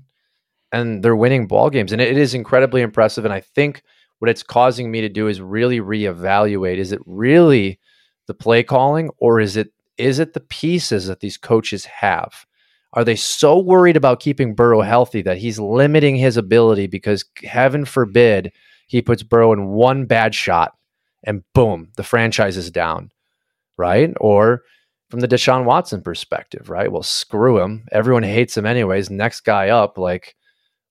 and 0.72 1.04
they're 1.04 1.16
winning 1.16 1.48
ball 1.48 1.70
games. 1.70 1.92
And 1.92 2.02
it 2.02 2.18
is 2.18 2.34
incredibly 2.34 2.82
impressive. 2.82 3.26
And 3.26 3.34
I 3.34 3.42
think 3.42 3.84
what 4.20 4.30
it's 4.30 4.44
causing 4.44 4.92
me 4.92 5.02
to 5.02 5.10
do 5.10 5.28
is 5.28 5.42
really 5.42 5.80
reevaluate. 5.80 6.78
Is 6.78 6.92
it 6.92 7.02
really 7.06 7.80
the 8.28 8.34
play 8.34 8.64
calling 8.64 9.10
or 9.18 9.40
is 9.40 9.58
it 9.58 9.74
is 9.98 10.20
it 10.20 10.34
the 10.34 10.40
pieces 10.40 11.08
that 11.08 11.20
these 11.20 11.38
coaches 11.38 11.86
have? 11.86 12.46
Are 12.94 13.04
they 13.04 13.16
so 13.16 13.60
worried 13.60 13.96
about 13.96 14.20
keeping 14.20 14.56
Burrow 14.56 14.82
healthy 14.82 15.22
that 15.22 15.38
he's 15.38 15.60
limiting 15.60 16.16
his 16.16 16.38
ability 16.38 16.88
because 16.88 17.26
heaven 17.44 17.86
forbid 17.86 18.52
he 18.88 19.02
puts 19.02 19.24
Burrow 19.24 19.54
in 19.54 19.68
one 19.68 20.06
bad 20.06 20.36
shot 20.36 20.76
and 21.24 21.44
boom, 21.54 21.90
the 21.96 22.04
franchise 22.04 22.58
is 22.58 22.72
down, 22.72 23.12
right? 23.78 24.12
Or 24.20 24.64
from 25.10 25.20
the 25.20 25.28
Deshaun 25.28 25.66
Watson 25.66 26.02
perspective, 26.02 26.70
right? 26.70 26.92
Well, 26.92 27.04
screw 27.04 27.60
him. 27.60 27.88
Everyone 27.92 28.24
hates 28.24 28.58
him 28.58 28.66
anyways. 28.66 29.10
Next 29.10 29.42
guy 29.42 29.70
up, 29.70 29.98
like, 29.98 30.36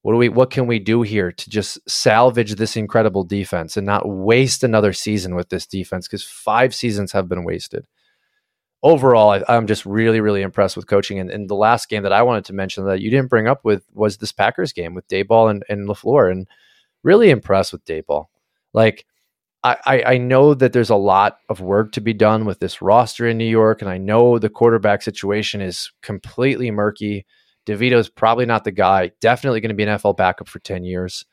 what 0.02 0.12
do 0.12 0.18
we 0.18 0.28
what 0.28 0.50
can 0.50 0.66
we 0.66 0.78
do 0.78 1.02
here 1.02 1.30
to 1.30 1.50
just 1.50 1.78
salvage 1.88 2.54
this 2.54 2.76
incredible 2.76 3.24
defense 3.24 3.76
and 3.76 3.86
not 3.86 4.08
waste 4.08 4.64
another 4.64 4.92
season 4.92 5.34
with 5.34 5.48
this 5.50 5.66
defense? 5.66 6.06
Because 6.06 6.24
five 6.24 6.74
seasons 6.74 7.12
have 7.12 7.28
been 7.28 7.44
wasted 7.44 7.86
overall, 8.82 9.30
I, 9.30 9.56
am 9.56 9.66
just 9.66 9.84
really, 9.84 10.20
really 10.20 10.42
impressed 10.42 10.76
with 10.76 10.86
coaching. 10.86 11.18
And, 11.18 11.30
and, 11.30 11.48
the 11.48 11.54
last 11.54 11.88
game 11.88 12.02
that 12.02 12.12
I 12.12 12.22
wanted 12.22 12.44
to 12.46 12.52
mention 12.52 12.86
that 12.86 13.00
you 13.00 13.10
didn't 13.10 13.30
bring 13.30 13.46
up 13.46 13.64
with 13.64 13.84
was 13.92 14.16
this 14.16 14.32
Packers 14.32 14.72
game 14.72 14.94
with 14.94 15.08
Daboll 15.08 15.50
and, 15.50 15.64
and 15.68 15.88
LaFleur, 15.88 16.30
and 16.30 16.48
really 17.02 17.30
impressed 17.30 17.72
with 17.72 17.84
Daboll. 17.84 18.26
Like, 18.72 19.06
I, 19.62 20.02
I 20.06 20.16
know 20.16 20.54
that 20.54 20.72
there's 20.72 20.88
a 20.88 20.96
lot 20.96 21.36
of 21.50 21.60
work 21.60 21.92
to 21.92 22.00
be 22.00 22.14
done 22.14 22.46
with 22.46 22.60
this 22.60 22.80
roster 22.80 23.28
in 23.28 23.36
New 23.36 23.44
York, 23.44 23.82
and 23.82 23.90
I 23.90 23.98
know 23.98 24.38
the 24.38 24.48
quarterback 24.48 25.02
situation 25.02 25.60
is 25.60 25.92
completely 26.00 26.70
murky. 26.70 27.26
DeVito's 27.70 28.08
probably 28.08 28.46
not 28.46 28.64
the 28.64 28.70
guy. 28.70 29.12
Definitely 29.20 29.60
going 29.60 29.70
to 29.70 29.74
be 29.74 29.84
an 29.84 29.98
NFL 29.98 30.16
backup 30.16 30.48
for 30.48 30.58
ten 30.58 30.84
years, 30.84 31.24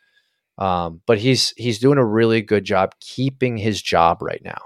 um, 0.58 1.02
but 1.06 1.18
he's 1.18 1.54
he's 1.58 1.80
doing 1.80 1.98
a 1.98 2.06
really 2.06 2.42
good 2.42 2.64
job 2.64 2.94
keeping 3.00 3.58
his 3.58 3.82
job 3.82 4.22
right 4.22 4.42
now. 4.44 4.62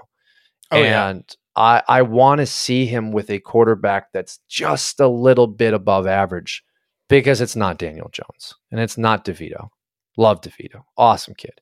Oh, 0.70 0.76
and 0.76 1.24
yeah 1.26 1.36
I, 1.54 1.82
I 1.86 2.02
want 2.02 2.38
to 2.38 2.46
see 2.46 2.86
him 2.86 3.12
with 3.12 3.30
a 3.30 3.38
quarterback 3.38 4.12
that's 4.12 4.40
just 4.48 5.00
a 5.00 5.08
little 5.08 5.46
bit 5.46 5.74
above 5.74 6.06
average 6.06 6.64
because 7.08 7.40
it's 7.40 7.56
not 7.56 7.78
Daniel 7.78 8.08
Jones 8.10 8.54
and 8.70 8.80
it's 8.80 8.96
not 8.96 9.24
DeVito. 9.24 9.68
Love 10.16 10.40
DeVito. 10.40 10.82
Awesome 10.96 11.34
kid. 11.34 11.60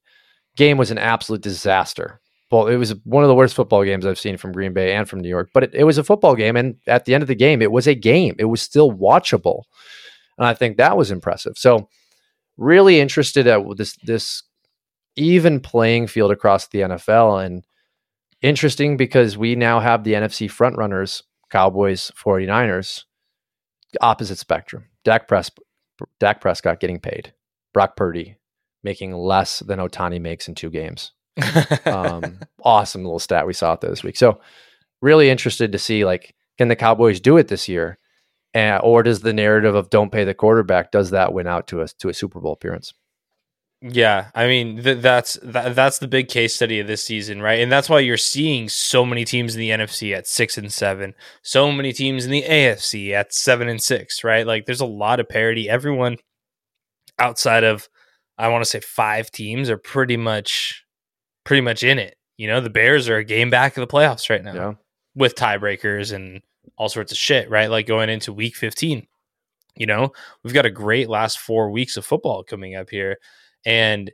Game 0.57 0.77
was 0.77 0.91
an 0.91 0.99
absolute 0.99 1.43
disaster. 1.43 2.21
Well, 2.51 2.67
it 2.67 2.77
was 2.77 2.95
one 3.05 3.23
of 3.23 3.29
the 3.29 3.35
worst 3.35 3.55
football 3.55 3.85
games 3.85 4.05
I've 4.05 4.19
seen 4.19 4.37
from 4.37 4.53
Green 4.53 4.73
Bay 4.73 4.93
and 4.95 5.09
from 5.09 5.21
New 5.21 5.29
York, 5.29 5.51
but 5.55 5.65
it, 5.65 5.75
it 5.75 5.85
was 5.85 5.99
a 5.99 6.05
football 6.05 6.35
game. 6.35 6.57
And 6.57 6.77
at 6.87 7.05
the 7.05 7.15
end 7.15 7.23
of 7.23 7.29
the 7.29 7.37
game, 7.37 7.63
it 7.63 7.71
was 7.71 7.87
a 7.87 7.95
game. 7.95 8.35
It 8.39 8.47
was 8.47 8.61
still 8.61 8.91
watchable. 8.91 9.63
And 10.37 10.47
I 10.47 10.55
think 10.55 10.77
that 10.77 10.97
was 10.97 11.11
impressive. 11.11 11.57
So, 11.57 11.89
really 12.57 13.01
interested 13.01 13.47
at 13.47 13.63
this, 13.77 13.97
this 14.03 14.43
even 15.17 15.61
playing 15.61 16.09
field 16.09 16.33
across 16.33 16.67
the 16.69 16.81
NFL. 16.81 17.45
And 17.45 17.65
interesting 18.43 18.97
because 18.97 19.39
we 19.39 19.55
now 19.55 19.81
have 19.81 20.03
the 20.03 20.15
NFC 20.15 20.51
frontrunners, 20.51 21.23
Cowboys, 21.51 22.11
49ers, 22.19 23.05
opposite 24.01 24.39
spectrum. 24.39 24.87
Dak, 25.05 25.29
Pres- 25.29 25.51
Dak 26.19 26.41
Prescott 26.41 26.81
getting 26.81 27.01
paid. 27.01 27.33
Brock 27.73 27.97
Purdy 27.97 28.37
making 28.83 29.15
less 29.15 29.61
than 29.61 29.79
Otani 29.79 30.21
makes 30.21 30.49
in 30.49 30.55
two 30.55 30.71
games. 30.71 31.13
um, 31.87 32.39
awesome 32.63 33.03
little 33.05 33.19
stat 33.19 33.47
we 33.47 33.53
saw 33.53 33.77
there 33.77 33.91
this 33.91 34.05
week. 34.05 34.17
So 34.17 34.41
really 35.03 35.31
interested 35.31 35.73
to 35.73 35.79
see 35.79 36.05
like 36.05 36.35
can 36.59 36.69
the 36.69 36.77
Cowboys 36.77 37.21
do 37.21 37.37
it 37.37 37.49
this 37.49 37.69
year, 37.69 37.99
uh, 38.55 38.79
or 38.83 39.03
does 39.03 39.21
the 39.21 39.33
narrative 39.33 39.75
of 39.75 39.91
don't 39.91 40.13
pay 40.13 40.25
the 40.25 40.35
quarterback 40.35 40.91
does 40.91 41.11
that 41.11 41.33
win 41.33 41.47
out 41.47 41.67
to 41.69 41.81
us 41.81 41.93
to 41.95 42.09
a 42.09 42.15
Super 42.15 42.41
Bowl 42.41 42.53
appearance? 42.53 42.93
Yeah, 43.83 44.31
I 44.35 44.47
mean 44.47 44.83
th- 44.83 45.01
that's 45.01 45.39
th- 45.39 45.75
that's 45.75 45.99
the 45.99 46.09
big 46.09 46.29
case 46.29 46.55
study 46.55 46.81
of 46.81 46.87
this 46.87 47.03
season, 47.03 47.41
right? 47.41 47.61
And 47.61 47.73
that's 47.73 47.89
why 47.89 48.01
you're 48.01 48.19
seeing 48.19 48.69
so 48.69 49.07
many 49.07 49.25
teams 49.25 49.55
in 49.55 49.61
the 49.61 49.71
NFC 49.71 50.15
at 50.15 50.27
six 50.27 50.59
and 50.59 50.71
seven, 50.71 51.15
so 51.43 51.73
many 51.73 51.95
teams 51.95 52.27
in 52.27 52.31
the 52.31 52.43
AFC 52.43 53.13
at 53.13 53.33
seven 53.33 53.69
and 53.69 53.83
six, 53.83 54.23
right? 54.23 54.47
Like 54.47 54.67
there's 54.67 54.83
a 54.83 54.87
lot 54.87 55.19
of 55.19 55.31
parity. 55.31 55.67
Everyone 55.67 56.19
outside 57.19 57.65
of 57.65 57.89
I 58.37 58.49
want 58.49 58.63
to 58.65 58.69
say 58.69 58.81
five 58.81 59.31
teams 59.31 59.71
are 59.71 59.79
pretty 59.79 60.19
much 60.19 60.85
pretty 61.51 61.63
much 61.63 61.83
in 61.83 61.99
it. 61.99 62.15
You 62.39 62.47
know, 62.47 62.61
the 62.61 62.71
Bears 62.71 63.09
are 63.09 63.17
a 63.17 63.25
game 63.25 63.51
back 63.51 63.77
of 63.77 63.81
the 63.81 63.93
playoffs 63.93 64.31
right 64.31 64.45
now 64.45 64.55
Yeah. 64.55 64.73
with 65.17 65.35
tiebreakers 65.35 66.13
and 66.13 66.41
all 66.79 66.89
sorts 66.89 67.11
of 67.11 67.19
shit, 67.19 67.51
right? 67.51 67.69
Like 67.69 67.89
going 67.89 68.09
into 68.09 68.33
week 68.33 68.55
15. 68.55 69.05
You 69.75 69.87
know, 69.87 70.13
we've 70.45 70.55
got 70.55 70.65
a 70.65 70.71
great 70.71 71.09
last 71.09 71.41
four 71.41 71.73
weeks 71.73 71.97
of 71.97 72.07
football 72.07 72.45
coming 72.45 72.77
up 72.77 72.89
here. 72.89 73.17
And 73.67 74.13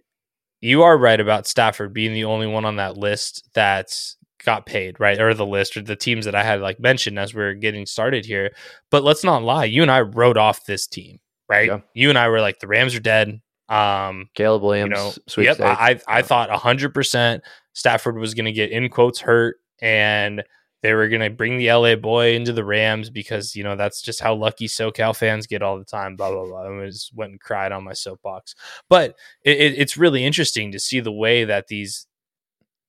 you 0.63 0.83
are 0.83 0.97
right 0.97 1.21
about 1.21 1.47
Stafford 1.47 1.93
being 1.93 2.15
the 2.15 2.25
only 2.25 2.47
one 2.47 2.65
on 2.65 2.77
that 2.77 2.97
list 2.97 3.47
that's 3.53 4.17
got 4.43 4.65
paid, 4.65 4.99
right? 4.99 5.21
Or 5.21 5.35
the 5.35 5.45
list 5.45 5.77
or 5.77 5.83
the 5.83 5.95
teams 5.95 6.25
that 6.25 6.35
I 6.35 6.43
had 6.43 6.63
like 6.63 6.81
mentioned 6.81 7.19
as 7.19 7.35
we 7.35 7.43
are 7.43 7.53
getting 7.53 7.85
started 7.85 8.25
here. 8.25 8.55
But 8.91 9.05
let's 9.05 9.25
not 9.25 9.43
lie, 9.43 9.67
you 9.67 9.83
and 9.83 9.91
I 9.91 10.01
wrote 10.01 10.39
off 10.39 10.65
this 10.65 10.87
team, 10.87 11.19
right? 11.51 11.67
Yeah. 11.69 11.81
You 11.93 12.09
and 12.09 12.17
I 12.17 12.31
were 12.31 12.41
like 12.41 12.61
the 12.61 12.67
Rams 12.67 12.95
are 12.95 13.01
dead. 13.01 13.43
Um, 13.69 14.29
Caleb 14.35 14.63
Williams, 14.63 14.91
you 14.91 14.97
know, 14.97 15.13
sweepstakes. 15.27 15.59
yep, 15.59 15.79
I 15.79 16.01
I 16.07 16.23
thought 16.23 16.51
hundred 16.51 16.95
percent 16.95 17.43
Stafford 17.73 18.19
was 18.19 18.35
going 18.35 18.45
to 18.45 18.53
get 18.53 18.71
in 18.71 18.89
quotes 18.89 19.21
hurt, 19.21 19.57
and 19.81 20.45
they 20.83 20.95
were 20.95 21.09
going 21.09 21.23
to 21.23 21.31
bring 21.31 21.59
the 21.59 21.73
LA 21.73 21.97
boy 21.97 22.35
into 22.35 22.53
the 22.53 22.65
Rams 22.65 23.11
because 23.11 23.57
you 23.57 23.65
know 23.65 23.75
that's 23.75 24.03
just 24.03 24.21
how 24.21 24.35
lucky 24.35 24.69
SoCal 24.69 25.17
fans 25.17 25.47
get 25.47 25.63
all 25.63 25.79
the 25.79 25.85
time. 25.85 26.15
Blah 26.15 26.31
blah 26.31 26.45
blah. 26.45 26.83
I 26.83 26.87
just 26.87 27.15
went 27.15 27.33
and 27.33 27.41
cried 27.41 27.73
on 27.73 27.83
my 27.83 27.93
soapbox, 27.93 28.55
but 28.89 29.17
it, 29.43 29.59
it, 29.59 29.79
it's 29.79 29.97
really 29.97 30.25
interesting 30.25 30.71
to 30.73 30.79
see 30.79 31.01
the 31.01 31.13
way 31.13 31.45
that 31.45 31.67
these 31.67 32.07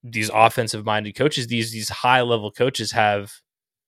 these 0.04 0.30
offensive 0.32 0.84
minded 0.84 1.16
coaches, 1.16 1.48
these 1.48 1.72
these 1.72 1.88
high 1.88 2.22
level 2.22 2.52
coaches, 2.52 2.92
have 2.92 3.32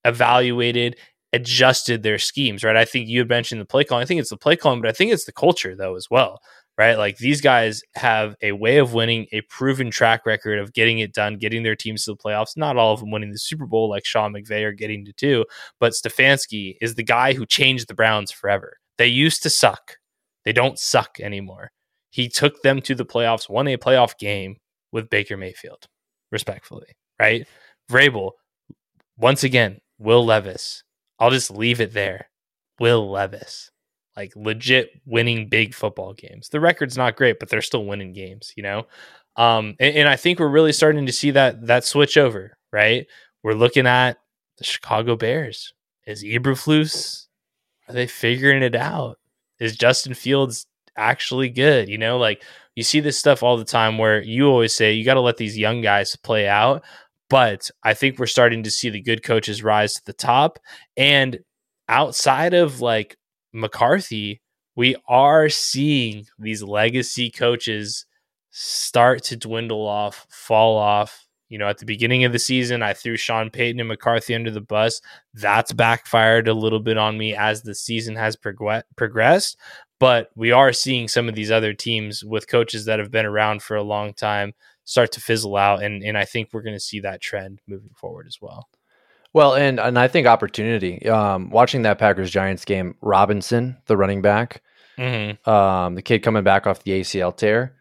evaluated 0.04 0.96
adjusted 1.32 2.02
their 2.02 2.18
schemes, 2.18 2.64
right? 2.64 2.76
I 2.76 2.84
think 2.84 3.08
you 3.08 3.20
had 3.20 3.28
mentioned 3.28 3.60
the 3.60 3.66
play 3.66 3.84
calling. 3.84 4.02
I 4.02 4.06
think 4.06 4.20
it's 4.20 4.30
the 4.30 4.36
play 4.36 4.56
calling, 4.56 4.80
but 4.80 4.88
I 4.88 4.92
think 4.92 5.12
it's 5.12 5.26
the 5.26 5.32
culture 5.32 5.76
though 5.76 5.94
as 5.94 6.08
well, 6.10 6.40
right? 6.80 6.96
Like 6.96 7.18
these 7.18 7.42
guys 7.42 7.82
have 7.94 8.36
a 8.40 8.52
way 8.52 8.78
of 8.78 8.94
winning, 8.94 9.26
a 9.32 9.42
proven 9.42 9.90
track 9.90 10.24
record 10.24 10.58
of 10.58 10.72
getting 10.72 11.00
it 11.00 11.12
done, 11.12 11.36
getting 11.36 11.62
their 11.62 11.76
teams 11.76 12.06
to 12.06 12.12
the 12.12 12.16
playoffs. 12.16 12.56
Not 12.56 12.78
all 12.78 12.94
of 12.94 13.00
them 13.00 13.10
winning 13.10 13.32
the 13.32 13.38
Super 13.38 13.66
Bowl 13.66 13.90
like 13.90 14.06
Sean 14.06 14.32
McVay 14.32 14.64
are 14.64 14.72
getting 14.72 15.04
to 15.04 15.12
do, 15.18 15.44
but 15.78 15.92
Stefanski 15.92 16.76
is 16.80 16.94
the 16.94 17.02
guy 17.02 17.34
who 17.34 17.44
changed 17.44 17.86
the 17.86 17.94
Browns 17.94 18.32
forever. 18.32 18.78
They 18.96 19.08
used 19.08 19.42
to 19.42 19.50
suck. 19.50 19.98
They 20.46 20.54
don't 20.54 20.78
suck 20.78 21.18
anymore. 21.20 21.70
He 22.08 22.30
took 22.30 22.62
them 22.62 22.80
to 22.80 22.94
the 22.94 23.04
playoffs, 23.04 23.46
won 23.46 23.68
a 23.68 23.76
playoff 23.76 24.16
game 24.16 24.56
with 24.90 25.10
Baker 25.10 25.36
Mayfield, 25.36 25.84
respectfully, 26.32 26.96
right? 27.20 27.46
Vrabel, 27.92 28.30
once 29.18 29.44
again, 29.44 29.80
Will 29.98 30.24
Levis. 30.24 30.82
I'll 31.18 31.30
just 31.30 31.50
leave 31.50 31.82
it 31.82 31.92
there. 31.92 32.30
Will 32.78 33.10
Levis. 33.10 33.70
Like 34.16 34.32
legit 34.36 34.90
winning 35.06 35.48
big 35.48 35.74
football 35.74 36.14
games. 36.14 36.48
The 36.48 36.60
record's 36.60 36.96
not 36.96 37.16
great, 37.16 37.38
but 37.38 37.48
they're 37.48 37.62
still 37.62 37.84
winning 37.86 38.12
games, 38.12 38.52
you 38.56 38.62
know? 38.62 38.86
Um, 39.36 39.76
and, 39.78 39.96
and 39.96 40.08
I 40.08 40.16
think 40.16 40.38
we're 40.38 40.48
really 40.48 40.72
starting 40.72 41.06
to 41.06 41.12
see 41.12 41.30
that 41.30 41.66
that 41.66 41.84
switch 41.84 42.16
over, 42.16 42.56
right? 42.72 43.06
We're 43.42 43.54
looking 43.54 43.86
at 43.86 44.18
the 44.58 44.64
Chicago 44.64 45.16
Bears. 45.16 45.72
Is 46.06 46.24
Eberflus, 46.24 47.26
are 47.88 47.94
they 47.94 48.06
figuring 48.06 48.62
it 48.62 48.74
out? 48.74 49.18
Is 49.58 49.76
Justin 49.76 50.14
Fields 50.14 50.66
actually 50.96 51.48
good? 51.48 51.88
You 51.88 51.98
know, 51.98 52.18
like 52.18 52.42
you 52.74 52.82
see 52.82 53.00
this 53.00 53.18
stuff 53.18 53.42
all 53.42 53.56
the 53.56 53.64
time 53.64 53.98
where 53.98 54.22
you 54.22 54.46
always 54.46 54.74
say 54.74 54.92
you 54.92 55.04
got 55.04 55.14
to 55.14 55.20
let 55.20 55.36
these 55.36 55.58
young 55.58 55.80
guys 55.82 56.16
play 56.16 56.48
out. 56.48 56.82
But 57.28 57.70
I 57.84 57.94
think 57.94 58.18
we're 58.18 58.26
starting 58.26 58.64
to 58.64 58.70
see 58.70 58.90
the 58.90 59.00
good 59.00 59.22
coaches 59.22 59.62
rise 59.62 59.94
to 59.94 60.02
the 60.04 60.12
top. 60.12 60.58
And 60.96 61.38
outside 61.88 62.54
of 62.54 62.80
like 62.80 63.16
McCarthy, 63.52 64.40
we 64.76 64.96
are 65.08 65.48
seeing 65.48 66.26
these 66.38 66.62
legacy 66.62 67.30
coaches 67.30 68.06
start 68.50 69.22
to 69.24 69.36
dwindle 69.36 69.86
off, 69.86 70.26
fall 70.30 70.76
off. 70.76 71.26
You 71.48 71.58
know, 71.58 71.68
at 71.68 71.78
the 71.78 71.86
beginning 71.86 72.24
of 72.24 72.32
the 72.32 72.38
season, 72.38 72.80
I 72.80 72.94
threw 72.94 73.16
Sean 73.16 73.50
Payton 73.50 73.80
and 73.80 73.88
McCarthy 73.88 74.36
under 74.36 74.52
the 74.52 74.60
bus. 74.60 75.00
That's 75.34 75.72
backfired 75.72 76.46
a 76.46 76.54
little 76.54 76.78
bit 76.78 76.96
on 76.96 77.18
me 77.18 77.34
as 77.34 77.62
the 77.62 77.74
season 77.74 78.14
has 78.14 78.36
progr- 78.36 78.84
progressed. 78.96 79.58
But 79.98 80.30
we 80.36 80.52
are 80.52 80.72
seeing 80.72 81.08
some 81.08 81.28
of 81.28 81.34
these 81.34 81.50
other 81.50 81.74
teams 81.74 82.24
with 82.24 82.48
coaches 82.48 82.84
that 82.84 83.00
have 83.00 83.10
been 83.10 83.26
around 83.26 83.62
for 83.62 83.76
a 83.76 83.82
long 83.82 84.14
time 84.14 84.54
start 84.84 85.12
to 85.12 85.20
fizzle 85.20 85.56
out. 85.56 85.82
And, 85.82 86.04
and 86.04 86.16
I 86.16 86.24
think 86.24 86.50
we're 86.52 86.62
going 86.62 86.76
to 86.76 86.80
see 86.80 87.00
that 87.00 87.20
trend 87.20 87.60
moving 87.66 87.92
forward 87.96 88.26
as 88.28 88.38
well. 88.40 88.68
Well, 89.32 89.54
and 89.54 89.78
and 89.78 89.98
I 89.98 90.08
think 90.08 90.26
opportunity. 90.26 91.08
Um, 91.08 91.50
watching 91.50 91.82
that 91.82 91.98
Packers 91.98 92.30
Giants 92.30 92.64
game, 92.64 92.96
Robinson, 93.00 93.76
the 93.86 93.96
running 93.96 94.22
back, 94.22 94.62
Mm-hmm. 94.98 95.48
um, 95.48 95.94
the 95.94 96.02
kid 96.02 96.18
coming 96.18 96.42
back 96.44 96.66
off 96.66 96.82
the 96.82 97.00
ACL 97.00 97.34
tear, 97.34 97.76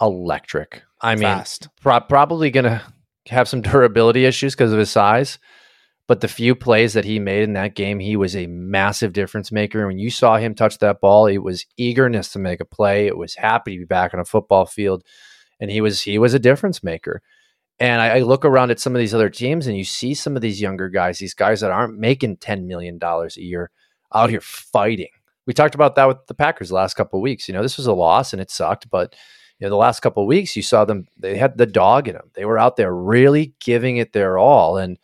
electric. 0.00 0.82
I 1.00 1.14
mean, 1.14 1.22
pro- 1.80 2.00
probably 2.00 2.50
gonna 2.50 2.82
have 3.28 3.48
some 3.48 3.60
durability 3.62 4.24
issues 4.24 4.54
because 4.54 4.72
of 4.72 4.78
his 4.78 4.90
size, 4.90 5.38
but 6.06 6.20
the 6.20 6.28
few 6.28 6.54
plays 6.54 6.92
that 6.92 7.04
he 7.04 7.18
made 7.18 7.42
in 7.44 7.54
that 7.54 7.74
game, 7.74 7.98
he 7.98 8.16
was 8.16 8.36
a 8.36 8.46
massive 8.46 9.12
difference 9.12 9.50
maker. 9.50 9.78
And 9.78 9.88
when 9.88 9.98
you 9.98 10.10
saw 10.10 10.36
him 10.36 10.54
touch 10.54 10.78
that 10.78 11.00
ball, 11.00 11.26
it 11.26 11.38
was 11.38 11.66
eagerness 11.76 12.32
to 12.32 12.38
make 12.38 12.60
a 12.60 12.64
play. 12.64 13.06
It 13.06 13.16
was 13.16 13.34
happy 13.36 13.72
to 13.74 13.78
be 13.80 13.84
back 13.86 14.12
on 14.14 14.20
a 14.20 14.24
football 14.24 14.66
field, 14.66 15.02
and 15.58 15.70
he 15.70 15.80
was 15.80 16.02
he 16.02 16.18
was 16.18 16.34
a 16.34 16.38
difference 16.38 16.84
maker. 16.84 17.22
And 17.80 18.02
I, 18.02 18.18
I 18.18 18.20
look 18.20 18.44
around 18.44 18.70
at 18.70 18.78
some 18.78 18.94
of 18.94 19.00
these 19.00 19.14
other 19.14 19.30
teams, 19.30 19.66
and 19.66 19.76
you 19.76 19.84
see 19.84 20.14
some 20.14 20.36
of 20.36 20.42
these 20.42 20.60
younger 20.60 20.88
guys, 20.90 21.18
these 21.18 21.34
guys 21.34 21.62
that 21.62 21.70
aren't 21.70 21.98
making 21.98 22.36
ten 22.36 22.66
million 22.66 22.98
dollars 22.98 23.36
a 23.36 23.42
year, 23.42 23.70
out 24.14 24.30
here 24.30 24.40
fighting. 24.40 25.08
We 25.46 25.54
talked 25.54 25.74
about 25.74 25.94
that 25.96 26.06
with 26.06 26.18
the 26.26 26.34
Packers 26.34 26.68
the 26.68 26.74
last 26.74 26.94
couple 26.94 27.18
of 27.18 27.22
weeks. 27.22 27.48
You 27.48 27.54
know, 27.54 27.62
this 27.62 27.78
was 27.78 27.86
a 27.86 27.92
loss 27.92 28.32
and 28.32 28.40
it 28.40 28.50
sucked, 28.50 28.90
but 28.90 29.16
you 29.58 29.66
know, 29.66 29.70
the 29.70 29.76
last 29.76 30.00
couple 30.00 30.22
of 30.22 30.28
weeks, 30.28 30.56
you 30.56 30.62
saw 30.62 30.84
them, 30.84 31.06
they 31.18 31.36
had 31.36 31.58
the 31.58 31.66
dog 31.66 32.08
in 32.08 32.14
them. 32.14 32.30
They 32.34 32.44
were 32.44 32.58
out 32.58 32.76
there 32.76 32.94
really 32.94 33.54
giving 33.60 33.96
it 33.98 34.12
their 34.12 34.38
all. 34.38 34.76
And 34.76 34.98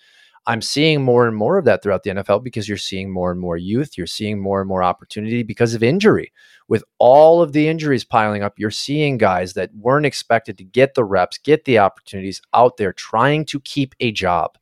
I'm 0.49 0.63
seeing 0.63 1.03
more 1.03 1.27
and 1.27 1.37
more 1.37 1.59
of 1.59 1.65
that 1.65 1.83
throughout 1.83 2.05
the 2.05 2.11
NFL 2.11 2.45
because 2.45 2.69
you're 2.69 2.79
seeing 2.79 3.11
more 3.11 3.33
and 3.33 3.41
more 3.41 3.57
youth. 3.57 3.99
You're 3.99 4.07
seeing 4.07 4.41
more 4.41 4.61
and 4.61 4.69
more 4.69 4.83
opportunity 4.83 5.43
because 5.43 5.75
of 5.75 5.83
injury. 5.83 6.33
With 6.69 6.85
all 6.99 7.43
of 7.43 7.53
the 7.53 7.69
injuries 7.69 8.05
piling 8.05 8.43
up, 8.43 8.55
you're 8.57 8.71
seeing 8.71 9.19
guys 9.19 9.55
that 9.55 9.75
weren't 9.75 10.07
expected 10.07 10.57
to 10.59 10.65
get 10.65 10.95
the 10.95 11.05
reps, 11.05 11.39
get 11.39 11.65
the 11.65 11.79
opportunities 11.81 12.41
out 12.55 12.77
there 12.77 12.93
trying 12.93 13.45
to 13.47 13.61
keep 13.61 13.95
a 13.99 14.13
job. 14.13 14.57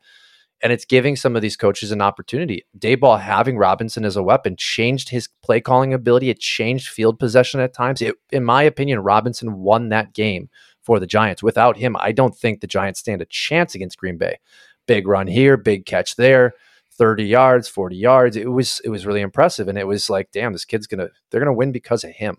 And 0.63 0.73
it's 0.73 0.87
giving 0.87 1.17
some 1.17 1.37
of 1.37 1.43
these 1.43 1.59
coaches 1.59 1.93
an 1.93 2.01
opportunity. 2.01 2.65
Daboll 2.79 3.21
having 3.21 3.59
Robinson 3.59 4.07
as 4.07 4.17
a 4.17 4.23
weapon 4.23 4.57
changed 4.57 5.11
his 5.11 5.29
play 5.43 5.61
calling 5.61 5.93
ability. 5.93 6.31
It 6.31 6.41
changed 6.41 6.89
field 6.89 7.19
possession 7.19 7.61
at 7.61 7.75
times. 7.75 8.01
It, 8.01 8.15
in 8.31 8.45
my 8.45 8.63
opinion, 8.63 9.01
Robinson 9.01 9.59
won 9.59 9.91
that 9.91 10.15
game 10.15 10.49
for 10.83 10.99
the 10.99 11.07
Giants. 11.07 11.43
Without 11.43 11.77
him, 11.77 11.97
I 11.99 12.13
don't 12.13 12.35
think 12.35 12.61
the 12.61 12.67
Giants 12.67 13.01
stand 13.01 13.21
a 13.21 13.27
chance 13.27 13.75
against 13.75 13.99
Green 13.99 14.17
Bay. 14.17 14.39
Big 14.87 15.07
run 15.07 15.27
here, 15.27 15.57
big 15.57 15.87
catch 15.87 16.17
there, 16.17 16.55
30 16.93 17.25
yards, 17.25 17.69
40 17.69 17.97
yards. 17.97 18.37
It 18.37 18.51
was 18.51 18.81
it 18.85 18.91
was 18.91 19.07
really 19.07 19.21
impressive. 19.21 19.69
And 19.69 19.79
it 19.79 19.87
was 19.87 20.11
like, 20.11 20.31
damn, 20.33 20.53
this 20.53 20.65
kid's 20.65 20.87
gonna 20.87 21.09
they're 21.31 21.41
gonna 21.41 21.53
win 21.53 21.73
because 21.73 22.05
of 22.05 22.11
him. 22.11 22.39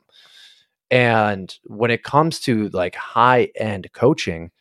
And 0.91 1.53
when 1.65 1.91
it 1.91 2.03
comes 2.03 2.39
to 2.41 2.69
like 2.69 2.95
high 2.95 3.49
end 3.55 3.91
coaching, 3.93 4.51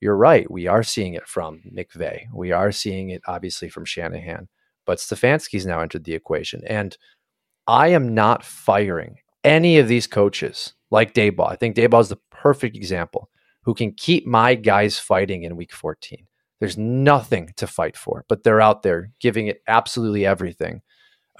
you're 0.00 0.16
right. 0.16 0.50
We 0.50 0.66
are 0.66 0.82
seeing 0.82 1.14
it 1.14 1.26
from 1.26 1.62
McVay. 1.74 2.26
We 2.32 2.52
are 2.52 2.72
seeing 2.72 3.10
it 3.10 3.22
obviously 3.26 3.68
from 3.68 3.84
Shanahan, 3.84 4.48
but 4.86 4.98
Stefanski's 4.98 5.66
now 5.66 5.80
entered 5.80 6.04
the 6.04 6.14
equation. 6.14 6.62
And 6.66 6.96
I 7.66 7.88
am 7.88 8.14
not 8.14 8.44
firing 8.44 9.18
any 9.44 9.78
of 9.78 9.88
these 9.88 10.06
coaches 10.06 10.74
like 10.90 11.14
Daboll. 11.14 11.50
I 11.50 11.56
think 11.56 11.76
Daboll 11.76 12.00
is 12.00 12.08
the 12.08 12.18
perfect 12.30 12.76
example 12.76 13.30
who 13.62 13.74
can 13.74 13.92
keep 13.92 14.26
my 14.26 14.54
guys 14.54 14.98
fighting 14.98 15.44
in 15.44 15.56
week 15.56 15.72
14. 15.72 16.26
There's 16.62 16.78
nothing 16.78 17.52
to 17.56 17.66
fight 17.66 17.96
for, 17.96 18.24
but 18.28 18.44
they're 18.44 18.60
out 18.60 18.84
there 18.84 19.10
giving 19.18 19.48
it 19.48 19.64
absolutely 19.66 20.24
everything 20.24 20.80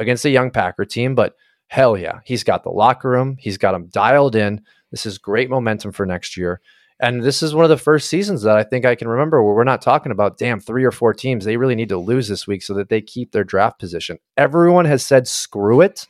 against 0.00 0.24
a 0.24 0.30
young 0.30 0.50
Packer 0.50 0.85
team. 0.85 1.14
But 1.14 1.37
hell 1.68 1.96
yeah, 1.96 2.18
he's 2.24 2.42
got 2.42 2.64
the 2.64 2.70
locker 2.70 3.08
room, 3.08 3.37
he's 3.38 3.56
got 3.56 3.70
them 3.70 3.87
dialed 3.87 4.35
in. 4.35 4.62
This 4.90 5.06
is 5.06 5.18
great 5.18 5.48
momentum 5.48 5.92
for 5.92 6.04
next 6.06 6.37
year. 6.37 6.61
And 6.98 7.22
this 7.22 7.40
is 7.40 7.54
one 7.54 7.62
of 7.64 7.68
the 7.68 7.76
first 7.76 8.08
seasons 8.08 8.42
that 8.42 8.56
I 8.56 8.64
think 8.64 8.85
I 8.85 8.96
can 8.96 9.06
remember 9.06 9.44
where 9.44 9.54
we're 9.54 9.62
not 9.62 9.80
talking 9.80 10.11
about, 10.11 10.38
damn, 10.38 10.58
three 10.58 10.82
or 10.82 10.90
four 10.90 11.14
teams. 11.14 11.44
They 11.44 11.56
really 11.56 11.76
need 11.76 11.90
to 11.90 11.98
lose 11.98 12.26
this 12.26 12.48
week 12.48 12.64
so 12.64 12.74
that 12.74 12.88
they 12.88 13.00
keep 13.00 13.30
their 13.30 13.44
draft 13.44 13.78
position. 13.78 14.18
Everyone 14.37 14.87
has 14.87 15.06
said, 15.06 15.28
screw 15.28 15.82
it. 15.82 16.08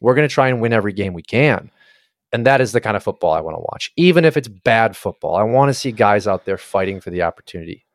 We're 0.00 0.14
going 0.14 0.26
to 0.26 0.34
try 0.34 0.48
and 0.48 0.62
win 0.62 0.72
every 0.72 0.94
game 0.94 1.12
we 1.12 1.20
can. 1.22 1.70
And 2.32 2.46
that 2.46 2.62
is 2.62 2.72
the 2.72 2.80
kind 2.80 2.96
of 2.96 3.02
football 3.02 3.34
I 3.34 3.40
want 3.40 3.58
to 3.58 3.66
watch, 3.70 3.92
even 3.98 4.24
if 4.24 4.38
it's 4.38 4.48
bad 4.48 4.96
football. 4.96 5.36
I 5.36 5.42
want 5.42 5.68
to 5.68 5.74
see 5.74 5.92
guys 5.92 6.26
out 6.26 6.46
there 6.46 6.56
fighting 6.56 7.02
for 7.02 7.10
the 7.10 7.20
opportunity. 7.20 7.85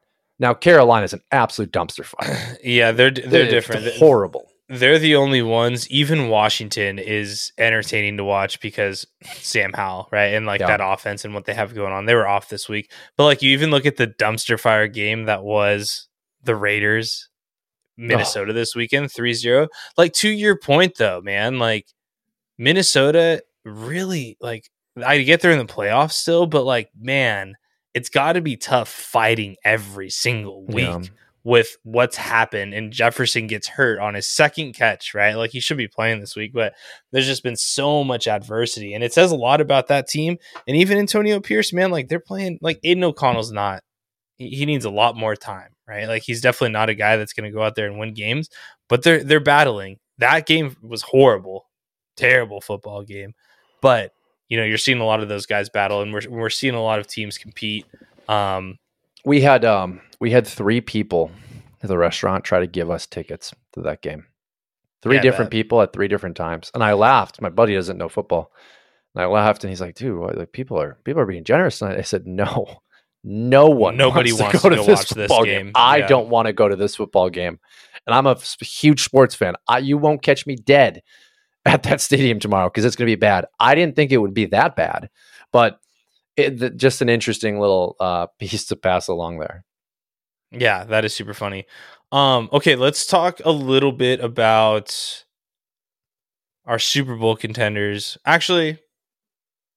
Now, 0.42 0.56
Carolina 0.56 1.06
is 1.06 1.14
an 1.14 1.22
absolute 1.32 1.72
dumpster 1.72 2.04
fire. 2.04 2.58
Yeah, 2.64 2.92
they're 2.92 3.12
they're 3.12 3.50
different. 3.50 3.88
horrible. 3.96 4.48
They're 4.70 4.98
the 5.00 5.16
only 5.16 5.42
ones. 5.42 5.90
Even 5.92 6.30
Washington 6.30 6.98
is 6.98 7.52
entertaining 7.58 8.18
to 8.18 8.24
watch 8.24 8.60
because 8.60 9.06
Sam 9.36 9.72
Howell, 9.74 10.08
right, 10.12 10.34
and 10.34 10.46
like 10.48 10.62
Yeah. 10.62 10.68
that 10.76 10.82
offense 10.84 11.24
and 11.26 11.34
what 11.36 11.46
they 11.46 11.54
have 11.54 11.76
going 11.76 11.94
on. 11.94 12.06
They 12.06 12.16
were 12.16 12.28
off 12.28 12.50
this 12.50 12.68
week, 12.68 12.92
but 13.18 13.26
like 13.26 13.42
you 13.42 13.52
even 13.52 13.70
look 13.70 13.86
at 13.86 13.98
the 13.98 14.08
dumpster 14.08 14.60
fire 14.60 14.88
game 14.88 15.26
that 15.26 15.44
was 15.44 16.08
the 16.44 16.56
Raiders, 16.56 17.30
Minnesota 17.98 18.52
this 18.54 18.74
weekend, 18.76 19.10
3-0. 19.10 19.68
Like 19.98 20.14
to 20.14 20.30
your 20.30 20.58
point 20.58 20.96
though, 20.98 21.22
man, 21.22 21.60
like 21.60 21.86
Minnesota 22.58 23.44
really 23.66 24.38
like 24.42 24.70
I 25.06 25.22
get 25.22 25.42
there 25.42 25.52
in 25.52 25.58
the 25.60 25.66
playoffs 25.72 26.14
still, 26.14 26.48
but 26.48 26.64
like, 26.64 26.90
man, 27.00 27.56
it's 27.94 28.10
got 28.10 28.34
to 28.34 28.42
be 28.42 28.56
tough 28.58 28.90
fighting 28.90 29.56
every 29.64 30.10
single 30.10 30.66
week 30.66 30.86
yeah. 30.86 31.02
with 31.44 31.78
what's 31.84 32.16
happened. 32.16 32.74
And 32.74 32.94
Jefferson 32.94 33.48
gets 33.48 33.68
hurt 33.68 34.00
on 34.00 34.14
his 34.14 34.28
second 34.28 34.74
catch, 34.74 35.14
right? 35.14 35.36
Like 35.36 35.52
he 35.52 35.60
should 35.60 35.78
be 35.78 35.88
playing 35.88 36.20
this 36.20 36.36
week, 36.36 36.54
but 36.54 36.74
there's 37.12 37.26
just 37.26 37.44
been 37.44 37.58
so 37.58 38.04
much 38.04 38.28
adversity, 38.28 38.94
and 38.94 39.04
it 39.04 39.14
says 39.14 39.32
a 39.32 39.36
lot 39.36 39.62
about 39.62 39.88
that 39.88 40.08
team. 40.08 40.38
And 40.68 40.78
even 40.78 40.98
Antonio 40.98 41.40
Pierce, 41.40 41.74
man, 41.74 41.92
like 41.92 42.08
they're 42.08 42.20
playing 42.20 42.60
like 42.62 42.80
Aidan 42.84 43.04
O'Connell's 43.04 43.52
not. 43.52 43.84
He, 44.38 44.50
he 44.50 44.66
needs 44.66 44.86
a 44.86 44.90
lot 44.90 45.16
more 45.18 45.36
time, 45.36 45.70
right? 45.88 46.08
Like 46.08 46.24
he's 46.24 46.42
definitely 46.42 46.74
not 46.74 46.90
a 46.90 46.96
guy 46.96 47.18
that's 47.18 47.34
going 47.34 47.50
to 47.50 47.56
go 47.56 47.64
out 47.64 47.76
there 47.76 47.88
and 47.88 48.00
win 48.00 48.14
games, 48.14 48.50
but 48.88 49.04
they're 49.04 49.24
they're 49.24 49.40
battling. 49.40 49.98
That 50.18 50.46
game 50.46 50.78
was 50.82 51.02
horrible, 51.02 51.66
terrible 52.16 52.62
football 52.62 53.04
game, 53.04 53.34
but 53.82 54.14
you 54.52 54.58
know, 54.58 54.66
you're 54.66 54.78
seeing 54.78 55.00
a 55.00 55.06
lot 55.06 55.22
of 55.22 55.30
those 55.30 55.46
guys 55.46 55.70
battle, 55.70 56.02
and 56.02 56.12
we're 56.12 56.30
we're 56.30 56.50
seeing 56.50 56.76
a 56.76 56.84
lot 56.84 57.00
of 57.00 57.08
teams 57.08 57.38
compete. 57.38 57.86
Um, 58.28 58.80
we 59.24 59.40
had 59.40 59.64
um, 59.64 60.02
we 60.20 60.30
had 60.32 60.46
three 60.46 60.82
people 60.82 61.32
at 61.82 61.88
the 61.88 61.98
restaurant 61.98 62.44
try 62.44 62.60
to 62.60 62.68
give 62.68 62.92
us 62.92 63.08
tickets 63.08 63.54
to 63.72 63.82
that 63.84 64.02
game. 64.02 64.26
Three 65.02 65.16
yeah, 65.16 65.22
different 65.22 65.52
people 65.52 65.82
at 65.82 65.94
three 65.94 66.10
different 66.10 66.36
times, 66.36 66.70
and 66.74 66.84
I 66.84 66.92
laughed. 66.94 67.42
My 67.42 67.48
buddy 67.48 67.76
doesn't 67.76 67.98
know 67.98 68.10
football, 68.10 68.52
and 69.16 69.24
I 69.24 69.28
laughed, 69.28 69.64
and 69.64 69.70
he's 69.70 69.80
like, 69.80 69.96
"Dude, 69.96 70.20
what, 70.20 70.38
like 70.38 70.52
people 70.52 70.82
are 70.82 70.98
people 71.06 71.22
are 71.22 71.26
being 71.26 71.46
generous." 71.46 71.82
And 71.82 71.94
I 71.94 72.02
said, 72.02 72.28
"No, 72.28 72.82
no 73.24 73.68
one, 73.68 73.96
nobody 73.96 74.34
wants, 74.34 74.42
wants 74.42 74.62
to 74.64 74.70
go, 74.70 74.76
to, 74.76 74.84
this, 74.84 75.00
this 75.00 75.30
football 75.30 75.46
game. 75.46 75.68
game. 75.68 75.72
I 75.76 76.02
don't 76.02 76.28
want 76.28 76.48
to 76.48 76.54
go 76.54 76.68
to 76.68 76.76
this 76.76 76.98
football 76.98 77.30
game, 77.30 77.58
and 78.06 78.14
I'm 78.14 78.28
a 78.28 78.36
huge 78.60 79.06
sports 79.06 79.34
fan. 79.34 79.56
I, 79.66 79.78
you 79.78 79.98
won't 79.98 80.22
catch 80.22 80.46
me 80.46 80.58
dead 80.58 81.04
at 81.66 81.84
that 81.84 82.02
stadium 82.02 82.40
tomorrow 82.40 82.70
because 82.70 82.86
it's 82.86 82.96
going 82.96 83.08
to 83.08 83.12
be 83.12 83.20
bad. 83.20 83.46
I 83.60 83.76
didn't 83.76 83.96
think 83.96 84.12
it 84.12 84.18
would 84.18 84.34
be 84.34 84.46
that 84.48 84.76
bad, 84.76 85.10
but 85.52 85.80
it, 86.38 86.78
just 86.78 87.02
an 87.02 87.10
interesting 87.10 87.60
little 87.60 87.96
uh, 88.00 88.28
piece 88.40 88.66
to 88.66 88.76
pass 88.76 89.08
along 89.08 89.40
there. 89.40 89.64
Yeah, 90.52 90.84
that 90.86 91.06
is 91.06 91.14
super 91.14 91.34
funny. 91.34 91.66
Um, 92.12 92.50
okay, 92.52 92.76
let's 92.76 93.06
talk 93.06 93.40
a 93.46 93.52
little 93.52 93.94
bit 93.94 94.20
about 94.20 95.24
our 96.66 96.78
Super 96.78 97.16
Bowl 97.16 97.38
contenders. 97.38 98.18
Actually, 98.26 98.80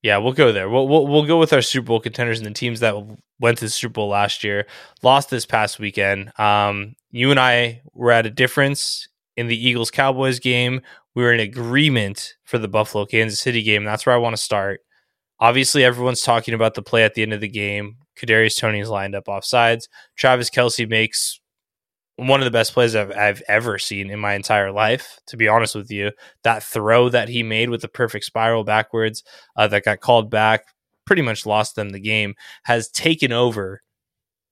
yeah, 0.02 0.18
we'll 0.18 0.32
go 0.32 0.50
there. 0.50 0.68
We'll, 0.68 0.88
we'll 0.88 1.06
we'll 1.06 1.26
go 1.26 1.38
with 1.38 1.52
our 1.52 1.62
Super 1.62 1.86
Bowl 1.86 2.00
contenders 2.00 2.38
and 2.38 2.46
the 2.46 2.52
teams 2.52 2.80
that 2.80 2.96
went 3.38 3.58
to 3.58 3.66
the 3.66 3.70
Super 3.70 3.92
Bowl 3.92 4.08
last 4.08 4.42
year, 4.42 4.66
lost 5.02 5.30
this 5.30 5.46
past 5.46 5.78
weekend. 5.78 6.36
Um, 6.38 6.96
you 7.12 7.30
and 7.30 7.38
I 7.38 7.82
were 7.92 8.10
at 8.10 8.26
a 8.26 8.30
difference 8.30 9.08
in 9.36 9.46
the 9.46 9.68
Eagles 9.68 9.90
Cowboys 9.90 10.40
game 10.40 10.82
we 11.14 11.22
were 11.22 11.32
in 11.32 11.40
agreement 11.40 12.34
for 12.44 12.58
the 12.58 12.68
Buffalo 12.68 13.06
Kansas 13.06 13.40
City 13.40 13.62
game. 13.62 13.84
That's 13.84 14.06
where 14.06 14.14
I 14.14 14.18
want 14.18 14.36
to 14.36 14.42
start. 14.42 14.80
Obviously, 15.40 15.84
everyone's 15.84 16.22
talking 16.22 16.54
about 16.54 16.74
the 16.74 16.82
play 16.82 17.04
at 17.04 17.14
the 17.14 17.22
end 17.22 17.32
of 17.32 17.40
the 17.40 17.48
game. 17.48 17.96
Kadarius 18.18 18.58
Toney 18.58 18.80
is 18.80 18.88
lined 18.88 19.14
up 19.14 19.28
off 19.28 19.44
sides. 19.44 19.88
Travis 20.16 20.50
Kelce 20.50 20.88
makes 20.88 21.40
one 22.16 22.40
of 22.40 22.44
the 22.44 22.50
best 22.50 22.72
plays 22.72 22.94
I've, 22.94 23.10
I've 23.10 23.42
ever 23.48 23.78
seen 23.78 24.10
in 24.10 24.20
my 24.20 24.34
entire 24.34 24.70
life. 24.70 25.18
To 25.28 25.36
be 25.36 25.48
honest 25.48 25.74
with 25.74 25.90
you, 25.90 26.12
that 26.44 26.62
throw 26.62 27.08
that 27.08 27.28
he 27.28 27.42
made 27.42 27.70
with 27.70 27.82
the 27.82 27.88
perfect 27.88 28.24
spiral 28.24 28.64
backwards 28.64 29.24
uh, 29.56 29.66
that 29.68 29.84
got 29.84 30.00
called 30.00 30.30
back, 30.30 30.66
pretty 31.04 31.22
much 31.22 31.46
lost 31.46 31.74
them 31.74 31.90
the 31.90 32.00
game, 32.00 32.34
has 32.64 32.88
taken 32.88 33.32
over 33.32 33.82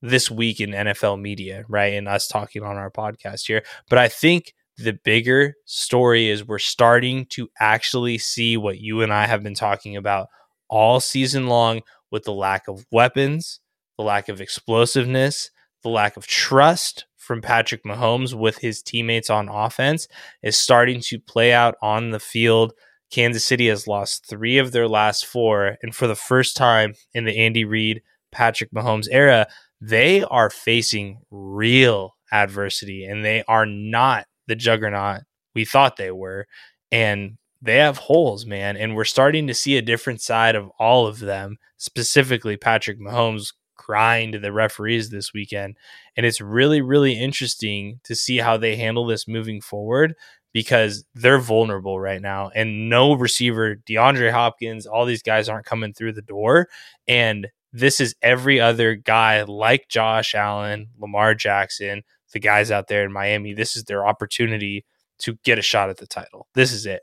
this 0.01 0.31
week 0.31 0.61
in 0.61 0.71
NFL 0.71 1.21
media, 1.21 1.65
right? 1.69 1.95
And 1.95 2.09
us 2.09 2.27
talking 2.27 2.65
on 2.65 2.77
our 2.77 2.91
podcast 2.91 3.47
here. 3.47 3.63
But 3.89 3.99
I 3.99 4.09
think 4.09 4.53
the 4.79 4.99
bigger 5.05 5.55
story 5.67 6.29
is 6.29 6.47
we're 6.47 6.59
starting 6.59 7.27
to 7.31 7.49
actually 7.61 8.19
see 8.19 8.57
what 8.57 8.79
you 8.79 9.03
and 9.03 9.13
I 9.13 9.27
have 9.27 9.43
been 9.43 9.55
talking 9.55 9.97
about 9.97 10.29
all 10.69 11.01
season 11.01 11.47
long 11.47 11.83
with 12.11 12.25
the 12.25 12.33
lack 12.33 12.69
of 12.69 12.87
weapons, 12.91 13.61
the 13.99 14.05
lack 14.05 14.29
of 14.29 14.41
explosiveness, 14.41 15.51
the 15.83 15.91
lack 15.91 16.17
of 16.17 16.27
trust 16.27 17.07
from 17.17 17.41
Patrick 17.41 17.85
Mahomes 17.85 18.35
with 18.35 18.59
his 18.59 18.83
teammates 18.83 19.31
on 19.31 19.49
offense 19.49 20.09
is 20.43 20.57
starting 20.57 21.01
to 21.03 21.21
play 21.21 21.53
out 21.53 21.77
on 21.83 22.11
the 22.11 22.21
field. 22.21 22.73
Kansas 23.11 23.45
City 23.45 23.69
has 23.69 23.87
lost 23.87 24.27
three 24.27 24.59
of 24.59 24.73
their 24.73 24.89
last 24.89 25.27
four. 25.27 25.77
And 25.83 25.95
for 25.95 26.07
the 26.07 26.17
first 26.17 26.57
time 26.57 26.95
in 27.15 27.25
the 27.25 27.39
Andy 27.39 27.65
Reid, 27.65 28.03
Patrick 28.33 28.71
Mahomes 28.73 29.07
era, 29.11 29.47
they 29.81 30.23
are 30.25 30.51
facing 30.51 31.21
real 31.31 32.17
adversity 32.33 33.05
and 33.05 33.25
they 33.25 33.45
are 33.47 33.67
not 33.67 34.27
the 34.47 34.57
juggernaut 34.57 35.23
we 35.55 35.65
thought 35.65 35.97
they 35.97 36.11
were. 36.11 36.47
And 36.91 37.39
they 37.61 37.77
have 37.77 37.97
holes, 37.97 38.45
man. 38.45 38.77
And 38.77 38.97
we're 38.97 39.05
starting 39.05 39.47
to 39.47 39.55
see 39.55 39.77
a 39.77 39.83
different 39.83 40.21
side 40.21 40.57
of 40.57 40.71
all 40.79 41.07
of 41.07 41.21
them, 41.21 41.59
specifically 41.77 42.57
Patrick 42.57 43.01
Mahomes 43.01 43.53
crying 43.77 44.33
to 44.33 44.39
the 44.39 44.53
referees 44.53 45.11
this 45.11 45.33
weekend. 45.33 45.77
And 46.17 46.27
it's 46.27 46.41
really, 46.41 46.81
really 46.81 47.13
interesting 47.13 48.01
to 48.05 48.15
see 48.15 48.39
how 48.39 48.57
they 48.57 48.77
handle 48.77 49.07
this 49.07 49.29
moving 49.29 49.61
forward 49.61 50.15
because 50.53 51.05
they're 51.15 51.39
vulnerable 51.39 51.99
right 51.99 52.21
now. 52.21 52.51
And 52.55 52.91
no 52.91 53.15
receiver, 53.15 53.77
DeAndre 53.77 54.31
Hopkins, 54.31 54.87
all 54.87 55.07
these 55.07 55.23
guys 55.23 55.49
aren't 55.49 55.65
coming 55.65 55.95
through 55.95 56.13
the 56.13 56.23
door. 56.23 56.69
And 57.09 57.49
this 57.73 58.01
is 58.01 58.15
every 58.23 58.61
other 58.61 58.95
guy 58.95 59.43
like 59.43 59.89
Josh 59.89 60.35
Allen, 60.35 60.89
Lamar 60.99 61.35
Jackson, 61.35 62.03
the 62.33 62.41
guys 62.41 62.71
out 62.71 62.89
there 62.89 63.05
in 63.05 63.13
Miami, 63.13 63.55
this 63.55 63.77
is 63.77 63.85
their 63.85 64.07
opportunity 64.07 64.85
to 65.19 65.39
get 65.45 65.59
a 65.59 65.63
shot 65.63 65.91
at 65.91 65.99
the 65.99 66.07
title. 66.07 66.49
This 66.55 66.73
is 66.73 66.87
it. 66.87 67.03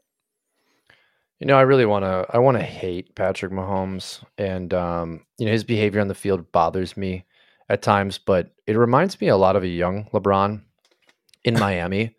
You 1.39 1.47
know, 1.47 1.57
I 1.57 1.61
really 1.61 1.85
want 1.85 2.03
to. 2.03 2.25
I 2.29 2.39
want 2.39 2.57
to 2.57 2.63
hate 2.63 3.15
Patrick 3.15 3.51
Mahomes, 3.51 4.21
and 4.37 4.73
um, 4.73 5.25
you 5.37 5.45
know 5.45 5.53
his 5.53 5.63
behavior 5.63 6.01
on 6.01 6.09
the 6.09 6.15
field 6.15 6.51
bothers 6.51 6.97
me 6.97 7.25
at 7.69 7.81
times. 7.81 8.17
But 8.17 8.51
it 8.67 8.75
reminds 8.75 9.21
me 9.21 9.29
a 9.29 9.37
lot 9.37 9.55
of 9.55 9.63
a 9.63 9.67
young 9.67 10.09
LeBron 10.11 10.61
in 11.45 11.53
Miami, 11.59 12.17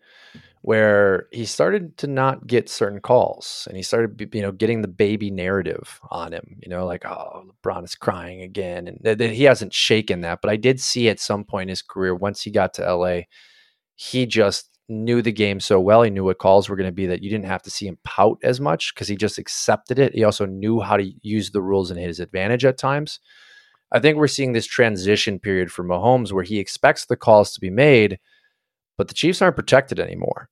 where 0.63 1.27
he 1.31 1.45
started 1.45 1.97
to 1.97 2.05
not 2.05 2.45
get 2.45 2.69
certain 2.69 2.99
calls 2.99 3.65
and 3.67 3.75
he 3.75 3.83
started 3.83 4.29
you 4.33 4.41
know 4.41 4.51
getting 4.51 4.81
the 4.81 4.87
baby 4.87 5.31
narrative 5.31 5.99
on 6.11 6.31
him 6.33 6.57
you 6.61 6.69
know 6.69 6.85
like 6.85 7.03
oh 7.05 7.43
lebron 7.65 7.83
is 7.83 7.95
crying 7.95 8.41
again 8.41 8.87
and 8.87 8.99
th- 9.03 9.17
th- 9.17 9.35
he 9.35 9.43
hasn't 9.43 9.73
shaken 9.73 10.21
that 10.21 10.39
but 10.41 10.51
i 10.51 10.55
did 10.55 10.79
see 10.79 11.09
at 11.09 11.19
some 11.19 11.43
point 11.43 11.63
in 11.63 11.69
his 11.69 11.81
career 11.81 12.13
once 12.13 12.43
he 12.43 12.51
got 12.51 12.73
to 12.73 12.95
la 12.95 13.21
he 13.95 14.25
just 14.25 14.71
knew 14.91 15.21
the 15.21 15.31
game 15.31 15.59
so 15.59 15.79
well 15.79 16.03
he 16.03 16.09
knew 16.09 16.23
what 16.23 16.37
calls 16.37 16.69
were 16.69 16.75
going 16.75 16.87
to 16.87 16.91
be 16.91 17.05
that 17.07 17.23
you 17.23 17.29
didn't 17.29 17.45
have 17.45 17.63
to 17.63 17.71
see 17.71 17.87
him 17.87 17.97
pout 18.03 18.37
as 18.43 18.59
much 18.59 18.93
because 18.93 19.07
he 19.07 19.15
just 19.15 19.37
accepted 19.37 19.97
it. 19.97 20.13
He 20.13 20.23
also 20.23 20.45
knew 20.45 20.81
how 20.81 20.97
to 20.97 21.11
use 21.21 21.51
the 21.51 21.61
rules 21.61 21.91
in 21.91 21.97
his 21.97 22.19
advantage 22.19 22.65
at 22.65 22.77
times. 22.77 23.19
I 23.91 23.99
think 23.99 24.17
we're 24.17 24.27
seeing 24.27 24.53
this 24.53 24.65
transition 24.65 25.39
period 25.39 25.71
for 25.71 25.83
mahomes 25.83 26.31
where 26.31 26.43
he 26.43 26.59
expects 26.59 27.05
the 27.05 27.15
calls 27.15 27.53
to 27.53 27.61
be 27.61 27.69
made 27.69 28.19
but 28.97 29.07
the 29.07 29.13
Chiefs 29.13 29.41
aren't 29.41 29.55
protected 29.55 29.99
anymore. 29.99 30.49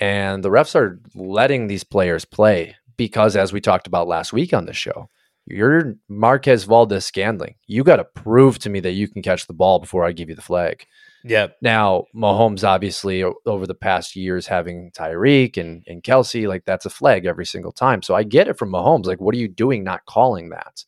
And 0.00 0.44
the 0.44 0.50
refs 0.50 0.74
are 0.74 1.00
letting 1.14 1.66
these 1.66 1.84
players 1.84 2.24
play 2.24 2.76
because, 2.96 3.36
as 3.36 3.52
we 3.52 3.60
talked 3.60 3.86
about 3.86 4.08
last 4.08 4.32
week 4.32 4.52
on 4.52 4.66
the 4.66 4.72
show, 4.72 5.08
you're 5.46 5.94
Marquez 6.08 6.64
Valdes-Scantling. 6.64 7.54
You 7.66 7.82
got 7.82 7.96
to 7.96 8.04
prove 8.04 8.58
to 8.60 8.70
me 8.70 8.80
that 8.80 8.92
you 8.92 9.08
can 9.08 9.22
catch 9.22 9.46
the 9.46 9.54
ball 9.54 9.78
before 9.78 10.04
I 10.04 10.12
give 10.12 10.28
you 10.28 10.34
the 10.34 10.42
flag. 10.42 10.84
Yep. 11.24 11.56
Now, 11.62 12.04
Mahomes, 12.14 12.66
obviously, 12.66 13.24
over 13.46 13.66
the 13.66 13.74
past 13.74 14.14
years, 14.14 14.46
having 14.46 14.92
Tyreek 14.92 15.56
and, 15.56 15.82
and 15.86 16.02
Kelce, 16.02 16.46
like 16.46 16.64
that's 16.64 16.86
a 16.86 16.90
flag 16.90 17.24
every 17.24 17.46
single 17.46 17.72
time. 17.72 18.02
So 18.02 18.14
I 18.14 18.22
get 18.22 18.46
it 18.46 18.58
from 18.58 18.70
Mahomes. 18.70 19.06
Like, 19.06 19.20
what 19.20 19.34
are 19.34 19.38
you 19.38 19.48
doing 19.48 19.82
not 19.82 20.04
calling 20.06 20.50
that? 20.50 20.84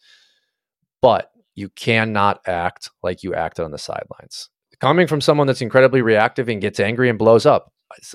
But 1.03 1.33
you 1.55 1.71
cannot 1.71 2.41
act 2.47 2.91
like 3.03 3.23
you 3.23 3.35
acted 3.35 3.65
on 3.65 3.71
the 3.71 3.79
sidelines 3.79 4.51
coming 4.81 5.07
from 5.07 5.21
someone 5.21 5.47
that's 5.47 5.63
incredibly 5.63 6.03
reactive 6.03 6.49
and 6.49 6.61
gets 6.61 6.81
angry 6.81 7.09
and 7.09 7.19
blows 7.19 7.47
up. 7.47 7.73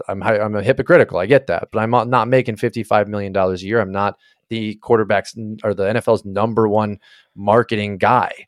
I'm 0.07 0.23
I'm 0.23 0.55
a 0.55 0.63
hypocritical. 0.63 1.19
I 1.19 1.25
get 1.25 1.47
that, 1.47 1.69
but 1.71 1.79
I'm 1.79 1.91
not 2.09 2.27
making 2.27 2.55
55 2.55 3.07
million 3.07 3.33
dollars 3.33 3.61
a 3.61 3.65
year. 3.65 3.81
I'm 3.81 3.91
not 3.91 4.17
the 4.49 4.79
quarterbacks 4.81 5.35
or 5.63 5.73
the 5.73 5.83
NFL's 5.83 6.25
number 6.25 6.67
one 6.67 6.99
marketing 7.35 7.97
guy. 7.97 8.47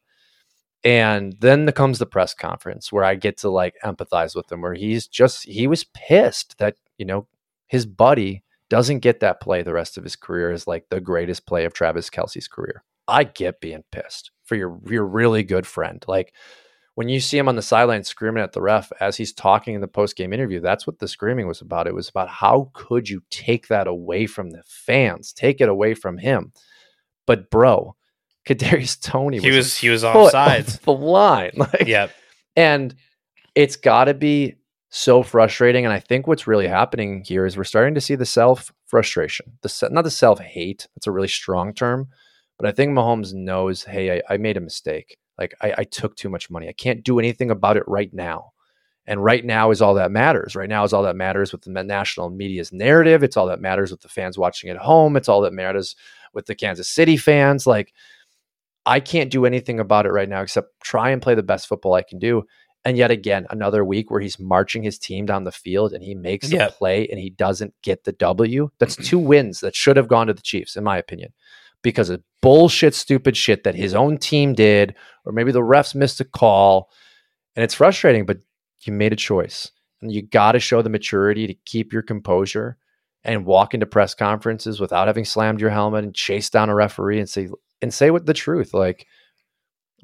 And 0.83 1.35
then 1.39 1.65
there 1.65 1.73
comes 1.73 1.99
the 1.99 2.05
press 2.05 2.33
conference 2.33 2.91
where 2.91 3.03
I 3.03 3.15
get 3.15 3.37
to 3.39 3.49
like 3.49 3.75
empathize 3.83 4.35
with 4.35 4.49
him, 4.51 4.61
where 4.61 4.73
he's 4.73 5.07
just 5.07 5.43
he 5.43 5.67
was 5.67 5.83
pissed 5.83 6.57
that 6.59 6.75
you 6.97 7.05
know 7.05 7.27
his 7.67 7.85
buddy 7.85 8.43
doesn't 8.69 8.99
get 8.99 9.19
that 9.19 9.41
play 9.41 9.63
the 9.63 9.73
rest 9.73 9.97
of 9.97 10.03
his 10.03 10.15
career 10.15 10.51
is 10.51 10.67
like 10.67 10.85
the 10.89 11.01
greatest 11.01 11.45
play 11.45 11.65
of 11.65 11.73
Travis 11.73 12.09
Kelce's 12.09 12.47
career. 12.47 12.83
I 13.07 13.23
get 13.23 13.59
being 13.59 13.83
pissed 13.91 14.31
for 14.45 14.55
your 14.55 14.79
your 14.87 15.05
really 15.05 15.43
good 15.43 15.67
friend. 15.67 16.03
Like 16.07 16.33
when 16.97 17.09
you 17.09 17.19
see 17.19 17.37
him 17.37 17.47
on 17.47 17.55
the 17.55 17.61
sideline 17.61 18.03
screaming 18.03 18.41
at 18.41 18.53
the 18.53 18.61
ref 18.61 18.91
as 18.99 19.15
he's 19.15 19.31
talking 19.31 19.75
in 19.75 19.81
the 19.81 19.87
post 19.87 20.15
game 20.15 20.33
interview, 20.33 20.59
that's 20.59 20.87
what 20.87 20.97
the 20.97 21.07
screaming 21.07 21.45
was 21.45 21.61
about. 21.61 21.85
It 21.85 21.93
was 21.93 22.09
about 22.09 22.27
how 22.27 22.71
could 22.73 23.07
you 23.07 23.21
take 23.29 23.67
that 23.67 23.85
away 23.85 24.25
from 24.25 24.49
the 24.49 24.63
fans, 24.65 25.31
take 25.31 25.61
it 25.61 25.69
away 25.69 25.93
from 25.93 26.17
him. 26.17 26.53
But 27.27 27.51
bro, 27.51 27.95
Kadarius 28.49 28.99
Toney 28.99 29.37
he 29.37 29.51
was 29.51 29.77
he 29.77 29.89
was 29.89 30.03
offside 30.03 30.65
the 30.65 30.91
line, 30.91 31.51
like, 31.57 31.85
yeah, 31.85 32.07
and 32.55 32.95
it's 33.53 33.75
got 33.75 34.05
to 34.05 34.15
be 34.15 34.55
so 34.89 35.21
frustrating. 35.21 35.85
And 35.85 35.93
I 35.93 35.99
think 35.99 36.25
what's 36.25 36.47
really 36.47 36.67
happening 36.67 37.23
here 37.23 37.45
is 37.45 37.55
we're 37.57 37.63
starting 37.63 37.93
to 37.93 38.01
see 38.01 38.15
the 38.15 38.25
self 38.25 38.73
frustration, 38.87 39.59
the 39.61 39.89
not 39.91 40.03
the 40.03 40.09
self 40.09 40.39
hate. 40.39 40.87
That's 40.95 41.05
a 41.05 41.11
really 41.11 41.27
strong 41.27 41.75
term, 41.75 42.07
But 42.57 42.67
I 42.67 42.71
think 42.71 42.93
Mahomes 42.93 43.35
knows, 43.35 43.83
hey, 43.83 44.17
I, 44.17 44.33
I 44.33 44.37
made 44.37 44.57
a 44.57 44.61
mistake. 44.61 45.19
Like 45.37 45.55
I, 45.61 45.73
I 45.79 45.83
took 45.83 46.15
too 46.15 46.29
much 46.29 46.49
money. 46.49 46.67
I 46.67 46.73
can't 46.73 47.03
do 47.03 47.19
anything 47.19 47.51
about 47.51 47.77
it 47.77 47.83
right 47.87 48.13
now. 48.13 48.51
And 49.05 49.23
right 49.23 49.45
now 49.45 49.71
is 49.71 49.81
all 49.81 49.93
that 49.93 50.11
matters. 50.11 50.55
Right 50.55 50.67
now 50.67 50.83
is 50.83 50.91
all 50.91 51.03
that 51.03 51.15
matters 51.15 51.53
with 51.53 51.61
the 51.61 51.71
national 51.71 52.29
media's 52.29 52.73
narrative. 52.73 53.23
It's 53.23 53.37
all 53.37 53.47
that 53.47 53.61
matters 53.61 53.89
with 53.89 54.01
the 54.01 54.09
fans 54.09 54.37
watching 54.37 54.69
at 54.69 54.77
home. 54.77 55.15
It's 55.15 55.29
all 55.29 55.41
that 55.41 55.53
matters 55.53 55.95
with 56.33 56.45
the 56.45 56.55
Kansas 56.55 56.89
City 56.89 57.15
fans. 57.15 57.65
Like, 57.65 57.93
I 58.85 58.99
can't 58.99 59.31
do 59.31 59.45
anything 59.45 59.79
about 59.79 60.05
it 60.05 60.11
right 60.11 60.27
now 60.27 60.41
except 60.41 60.79
try 60.81 61.11
and 61.11 61.21
play 61.21 61.35
the 61.35 61.43
best 61.43 61.67
football 61.67 61.93
I 61.93 62.03
can 62.03 62.19
do. 62.19 62.43
And 62.83 62.97
yet 62.97 63.11
again, 63.11 63.45
another 63.49 63.83
week 63.83 64.09
where 64.09 64.21
he's 64.21 64.39
marching 64.39 64.81
his 64.81 64.97
team 64.97 65.25
down 65.25 65.43
the 65.43 65.51
field 65.51 65.91
and 65.91 66.01
he 66.01 66.15
makes 66.15 66.51
a 66.51 66.69
play 66.71 67.07
and 67.07 67.19
he 67.19 67.29
doesn't 67.29 67.73
get 67.83 68.05
the 68.05 68.13
W. 68.13 68.69
That's 68.79 68.95
two 68.95 69.19
wins 69.19 69.59
that 69.59 69.75
should 69.75 69.97
have 69.97 70.07
gone 70.07 70.27
to 70.27 70.33
the 70.33 70.41
Chiefs, 70.41 70.77
in 70.77 70.85
my 70.85 70.97
opinion, 70.97 71.33
because 71.83 72.09
of 72.09 72.21
bullshit, 72.41 72.95
stupid 72.95 73.37
shit 73.37 73.63
that 73.63 73.75
his 73.75 73.93
own 73.93 74.17
team 74.17 74.53
did, 74.53 74.95
or 75.25 75.31
maybe 75.31 75.51
the 75.51 75.61
refs 75.61 75.95
missed 75.95 76.19
a 76.19 76.25
call. 76.25 76.89
And 77.55 77.63
it's 77.63 77.73
frustrating, 77.73 78.25
but 78.25 78.39
you 78.81 78.93
made 78.93 79.13
a 79.13 79.17
choice. 79.17 79.71
And 80.01 80.11
you 80.11 80.21
got 80.21 80.51
to 80.51 80.59
show 80.59 80.81
the 80.81 80.89
maturity 80.89 81.47
to 81.47 81.53
keep 81.65 81.91
your 81.91 82.03
composure 82.03 82.77
and 83.23 83.45
walk 83.45 83.73
into 83.73 83.85
press 83.85 84.15
conferences 84.15 84.79
without 84.79 85.07
having 85.07 85.25
slammed 85.25 85.59
your 85.59 85.69
helmet 85.69 86.03
and 86.03 86.15
chase 86.15 86.49
down 86.49 86.69
a 86.69 86.75
referee 86.75 87.19
and 87.19 87.29
say 87.29 87.49
and 87.81 87.93
say 87.93 88.09
what 88.09 88.25
the 88.25 88.33
truth 88.33 88.73
like 88.73 89.05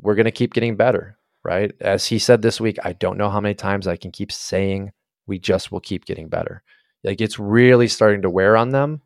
we're 0.01 0.15
going 0.15 0.25
to 0.25 0.31
keep 0.31 0.53
getting 0.53 0.75
better 0.75 1.17
right 1.43 1.73
as 1.79 2.05
he 2.05 2.19
said 2.19 2.41
this 2.41 2.59
week 2.59 2.77
i 2.83 2.93
don't 2.93 3.17
know 3.17 3.29
how 3.29 3.39
many 3.39 3.55
times 3.55 3.87
i 3.87 3.95
can 3.95 4.11
keep 4.11 4.31
saying 4.31 4.91
we 5.25 5.39
just 5.39 5.71
will 5.71 5.79
keep 5.79 6.05
getting 6.05 6.27
better 6.27 6.63
like 7.03 7.21
it's 7.21 7.39
really 7.39 7.87
starting 7.87 8.21
to 8.21 8.29
wear 8.29 8.57
on 8.57 8.69
them 8.69 9.01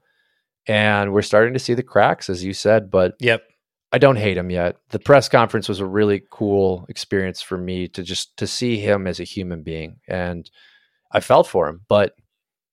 and 0.68 1.13
we're 1.13 1.22
starting 1.22 1.53
to 1.53 1.59
see 1.59 1.74
the 1.74 1.84
cracks 1.84 2.30
as 2.30 2.43
you 2.43 2.53
said 2.53 2.91
but 2.91 3.15
yep 3.20 3.43
I 3.91 3.99
don't 3.99 4.18
hate 4.18 4.38
him 4.38 4.49
yet. 4.49 4.78
The 4.89 4.99
press 4.99 5.30
conference 5.30 5.70
was 5.70 5.80
a 5.80 5.86
really 5.86 6.22
cool 6.30 6.86
experience 6.89 7.41
for 7.41 7.57
me 7.57 7.88
to 7.89 8.03
just 8.03 8.36
to 8.38 8.47
see 8.47 8.78
him 8.78 9.07
as 9.07 9.20
a 9.20 9.24
human 9.24 9.63
being, 9.63 9.99
and 10.07 10.49
I 11.11 11.22
felt 11.22 11.47
for 11.47 11.70
him. 11.70 11.82
But 11.88 12.13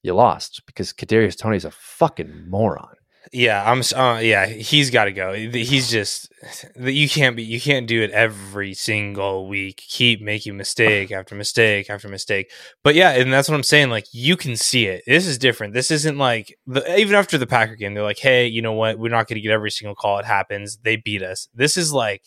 you 0.03 0.14
lost 0.14 0.62
because 0.66 0.92
Kadarius 0.92 1.36
Toney's 1.36 1.64
a 1.64 1.70
fucking 1.70 2.49
moron. 2.49 2.97
Yeah, 3.35 3.68
I'm. 3.68 3.82
Uh, 3.97 4.20
yeah, 4.20 4.47
he's 4.47 4.91
got 4.91 5.07
to 5.07 5.12
go. 5.12 5.32
He's 5.32 5.91
just 5.91 6.32
you 6.78 7.09
can't 7.09 7.35
be. 7.35 7.43
You 7.43 7.61
can't 7.61 7.89
do 7.89 8.01
it 8.01 8.12
every 8.12 8.74
single 8.74 9.49
week. 9.49 9.78
Keep 9.89 10.22
making 10.22 10.57
mistake 10.57 11.11
after 11.12 11.35
mistake 11.35 11.91
after 11.91 12.09
mistake. 12.09 12.53
But 12.85 12.95
yeah, 12.95 13.11
and 13.11 13.32
that's 13.32 13.49
what 13.49 13.57
I'm 13.57 13.64
saying. 13.64 13.91
Like 13.91 14.07
you 14.12 14.37
can 14.37 14.57
see 14.57 14.87
it. 14.87 15.03
This 15.05 15.26
is 15.26 15.37
different. 15.37 15.74
This 15.74 15.91
isn't 15.91 16.16
like 16.16 16.57
the, 16.68 16.97
even 16.97 17.16
after 17.16 17.37
the 17.37 17.47
Packer 17.47 17.74
game. 17.74 17.95
They're 17.95 18.05
like, 18.05 18.20
hey, 18.20 18.47
you 18.47 18.62
know 18.62 18.72
what? 18.72 19.01
We're 19.01 19.09
not 19.09 19.26
going 19.26 19.35
to 19.35 19.41
get 19.41 19.51
every 19.51 19.72
single 19.72 19.97
call. 19.97 20.20
It 20.20 20.26
happens. 20.26 20.76
They 20.85 20.95
beat 20.95 21.24
us. 21.24 21.49
This 21.53 21.76
is 21.76 21.93
like 21.93 22.22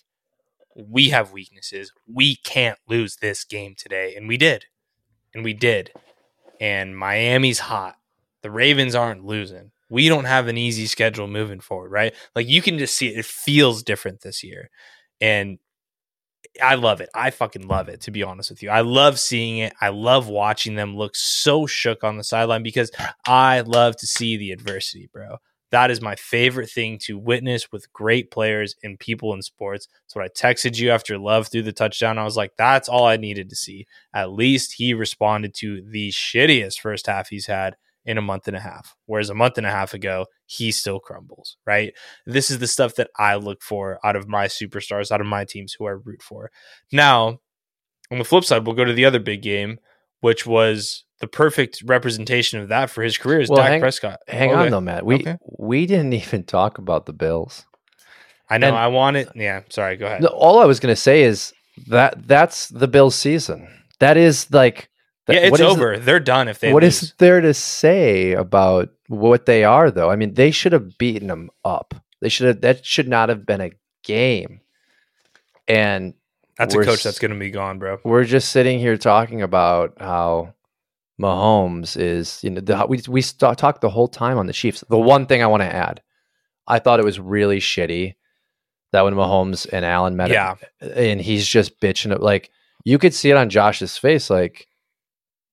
we 0.75 1.07
have 1.11 1.31
weaknesses. 1.31 1.93
We 2.05 2.35
can't 2.35 2.79
lose 2.85 3.15
this 3.15 3.45
game 3.45 3.75
today, 3.77 4.13
and 4.17 4.27
we 4.27 4.35
did, 4.35 4.65
and 5.33 5.45
we 5.45 5.53
did. 5.53 5.93
And 6.59 6.97
Miami's 6.97 7.59
hot. 7.59 7.95
The 8.41 8.51
Ravens 8.51 8.93
aren't 8.93 9.23
losing 9.23 9.71
we 9.89 10.09
don't 10.09 10.25
have 10.25 10.47
an 10.47 10.57
easy 10.57 10.85
schedule 10.85 11.27
moving 11.27 11.59
forward, 11.59 11.91
right? 11.91 12.13
Like 12.35 12.47
you 12.47 12.61
can 12.61 12.77
just 12.77 12.95
see 12.95 13.07
it. 13.07 13.17
It 13.17 13.25
feels 13.25 13.83
different 13.83 14.21
this 14.21 14.43
year. 14.43 14.69
And 15.21 15.59
I 16.61 16.75
love 16.75 17.01
it. 17.01 17.09
I 17.13 17.29
fucking 17.29 17.67
love 17.67 17.89
it, 17.89 18.01
to 18.01 18.11
be 18.11 18.23
honest 18.23 18.49
with 18.49 18.63
you. 18.63 18.69
I 18.69 18.81
love 18.81 19.19
seeing 19.19 19.59
it. 19.59 19.73
I 19.79 19.89
love 19.89 20.27
watching 20.27 20.75
them 20.75 20.95
look 20.95 21.15
so 21.15 21.65
shook 21.65 22.03
on 22.03 22.17
the 22.17 22.23
sideline 22.23 22.63
because 22.63 22.91
I 23.25 23.61
love 23.61 23.95
to 23.97 24.07
see 24.07 24.37
the 24.37 24.51
adversity, 24.51 25.09
bro. 25.11 25.37
That 25.71 25.91
is 25.91 26.01
my 26.01 26.15
favorite 26.15 26.69
thing 26.69 26.97
to 27.03 27.17
witness 27.17 27.71
with 27.71 27.91
great 27.91 28.31
players 28.31 28.75
and 28.83 28.97
people 28.97 29.33
in 29.33 29.41
sports. 29.41 29.87
That's 30.03 30.15
what 30.15 30.23
I 30.23 30.29
texted 30.29 30.77
you 30.77 30.91
after 30.91 31.17
Love 31.17 31.47
threw 31.47 31.61
the 31.61 31.73
touchdown. 31.73 32.17
I 32.17 32.23
was 32.23 32.37
like, 32.37 32.53
that's 32.57 32.87
all 32.87 33.05
I 33.05 33.17
needed 33.17 33.49
to 33.49 33.55
see. 33.55 33.85
At 34.13 34.31
least 34.31 34.73
he 34.73 34.93
responded 34.93 35.53
to 35.55 35.81
the 35.81 36.09
shittiest 36.09 36.79
first 36.79 37.07
half 37.07 37.27
he's 37.27 37.47
had 37.47 37.75
in 38.07 38.17
a 38.17 38.21
month 38.21 38.47
and 38.47 38.55
a 38.55 38.59
half. 38.59 38.95
Whereas 39.05 39.29
a 39.29 39.35
month 39.35 39.57
and 39.57 39.67
a 39.67 39.71
half 39.71 39.93
ago, 39.93 40.25
he 40.45 40.71
still 40.71 40.99
crumbles, 40.99 41.57
right? 41.67 41.93
This 42.25 42.49
is 42.49 42.59
the 42.59 42.67
stuff 42.67 42.95
that 42.95 43.09
I 43.17 43.35
look 43.35 43.61
for 43.61 43.99
out 44.03 44.15
of 44.15 44.27
my 44.27 44.47
superstars, 44.47 45.11
out 45.11 45.21
of 45.21 45.27
my 45.27 45.45
teams 45.45 45.75
who 45.77 45.85
I 45.85 45.91
root 45.91 46.21
for. 46.23 46.49
Now, 46.91 47.39
on 48.09 48.17
the 48.17 48.23
flip 48.23 48.45
side, 48.45 48.65
we'll 48.65 48.75
go 48.75 48.85
to 48.85 48.93
the 48.93 49.05
other 49.05 49.19
big 49.19 49.41
game, 49.41 49.79
which 50.21 50.47
was 50.47 51.03
the 51.19 51.27
perfect 51.27 51.83
representation 51.85 52.59
of 52.61 52.69
that 52.69 52.89
for 52.89 53.03
his 53.03 53.17
career 53.17 53.41
is 53.41 53.49
well, 53.49 53.57
Dak 53.57 53.71
hang, 53.71 53.79
Prescott. 53.81 54.19
Hang 54.27 54.51
okay. 54.51 54.65
on 54.65 54.71
though, 54.71 54.81
Matt. 54.81 55.05
We 55.05 55.15
okay. 55.15 55.37
we 55.59 55.85
didn't 55.85 56.13
even 56.13 56.43
talk 56.43 56.77
about 56.77 57.05
the 57.05 57.13
Bills. 57.13 57.65
I 58.49 58.57
know. 58.57 58.69
And, 58.69 58.77
I 58.77 58.87
want 58.87 59.17
it. 59.17 59.29
Yeah. 59.35 59.63
Sorry. 59.69 59.97
Go 59.97 60.05
ahead. 60.05 60.23
All 60.23 60.59
I 60.59 60.65
was 60.65 60.79
going 60.79 60.93
to 60.93 61.01
say 61.01 61.23
is 61.23 61.53
that 61.87 62.25
that's 62.25 62.69
the 62.69 62.87
Bills 62.87 63.15
season. 63.15 63.67
That 63.99 64.15
is 64.15 64.49
like 64.53 64.89
that, 65.27 65.35
yeah, 65.35 65.41
it's 65.41 65.59
over. 65.59 65.97
They're 65.97 66.19
done 66.19 66.47
if 66.47 66.59
they. 66.59 66.73
What 66.73 66.83
lose. 66.83 67.03
is 67.03 67.13
there 67.17 67.41
to 67.41 67.53
say 67.53 68.33
about 68.33 68.89
what 69.07 69.45
they 69.45 69.63
are, 69.63 69.91
though? 69.91 70.09
I 70.09 70.15
mean, 70.15 70.33
they 70.33 70.51
should 70.51 70.71
have 70.71 70.97
beaten 70.97 71.27
them 71.27 71.49
up. 71.65 71.93
They 72.21 72.29
should 72.29 72.47
have. 72.47 72.61
That 72.61 72.85
should 72.85 73.07
not 73.07 73.29
have 73.29 73.45
been 73.45 73.61
a 73.61 73.71
game. 74.03 74.61
And 75.67 76.13
that's 76.57 76.73
a 76.73 76.83
coach 76.83 77.03
that's 77.03 77.19
going 77.19 77.33
to 77.33 77.39
be 77.39 77.51
gone, 77.51 77.77
bro. 77.77 77.99
We're 78.03 78.23
just 78.23 78.51
sitting 78.51 78.79
here 78.79 78.97
talking 78.97 79.41
about 79.41 79.95
how 79.99 80.53
Mahomes 81.21 81.99
is. 81.99 82.41
You 82.41 82.51
know, 82.51 82.61
the, 82.61 82.85
we 82.87 83.01
we 83.07 83.21
talked 83.21 83.81
the 83.81 83.89
whole 83.89 84.07
time 84.07 84.37
on 84.37 84.47
the 84.47 84.53
Chiefs. 84.53 84.83
The 84.89 84.97
one 84.97 85.25
thing 85.25 85.43
I 85.43 85.47
want 85.47 85.61
to 85.61 85.73
add, 85.73 86.01
I 86.67 86.79
thought 86.79 86.99
it 86.99 87.05
was 87.05 87.19
really 87.19 87.59
shitty 87.59 88.15
that 88.93 89.03
when 89.03 89.13
Mahomes 89.13 89.67
and 89.71 89.83
Allen 89.83 90.15
met, 90.15 90.29
yeah, 90.29 90.55
him, 90.79 90.91
and 90.95 91.21
he's 91.21 91.45
just 91.45 91.79
bitching 91.81 92.13
it 92.13 92.21
like 92.21 92.49
you 92.85 92.97
could 92.97 93.13
see 93.13 93.29
it 93.29 93.37
on 93.37 93.49
Josh's 93.49 93.97
face, 93.97 94.29
like 94.29 94.67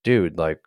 dude, 0.04 0.38
like 0.38 0.60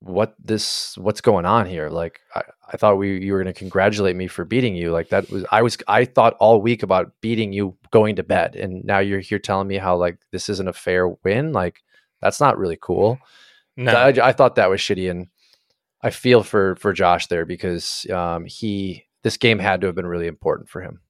what 0.00 0.34
this 0.42 0.96
what's 0.96 1.20
going 1.20 1.44
on 1.44 1.66
here? 1.66 1.88
Like 1.88 2.20
i, 2.34 2.42
I 2.72 2.76
thought 2.76 2.98
we 2.98 3.18
you 3.18 3.32
were 3.32 3.42
going 3.42 3.52
to 3.52 3.58
congratulate 3.58 4.16
me 4.16 4.28
for 4.28 4.44
beating 4.44 4.74
you. 4.76 4.92
Like 4.92 5.08
that 5.10 5.28
was 5.30 5.44
i 5.50 5.60
was 5.60 5.76
i 5.88 6.04
thought 6.04 6.36
all 6.38 6.62
week 6.62 6.82
about 6.82 7.12
beating 7.20 7.52
you 7.52 7.76
going 7.90 8.16
to 8.16 8.22
bed. 8.22 8.56
And 8.56 8.84
now 8.84 9.00
you're 9.00 9.20
here 9.20 9.38
telling 9.38 9.68
me 9.68 9.76
how 9.76 9.96
like 9.96 10.18
this 10.30 10.48
isn't 10.48 10.68
a 10.68 10.72
fair 10.72 11.08
win? 11.08 11.52
Like 11.52 11.82
that's 12.22 12.40
not 12.40 12.58
really 12.58 12.78
cool. 12.80 13.18
No. 13.76 13.92
I, 13.92 14.28
I 14.28 14.32
thought 14.32 14.54
that 14.54 14.70
was 14.70 14.80
shitty. 14.80 15.10
And 15.10 15.26
i 16.00 16.10
feel 16.10 16.44
for 16.44 16.76
for 16.76 16.92
josh 16.92 17.26
there 17.26 17.44
because 17.44 18.06
um 18.12 18.44
he 18.44 19.04
this 19.24 19.36
game 19.36 19.58
had 19.58 19.80
to 19.80 19.88
have 19.88 19.96
been 19.96 20.06
really 20.06 20.28
important 20.28 20.68
for 20.68 20.80
him. 20.80 21.00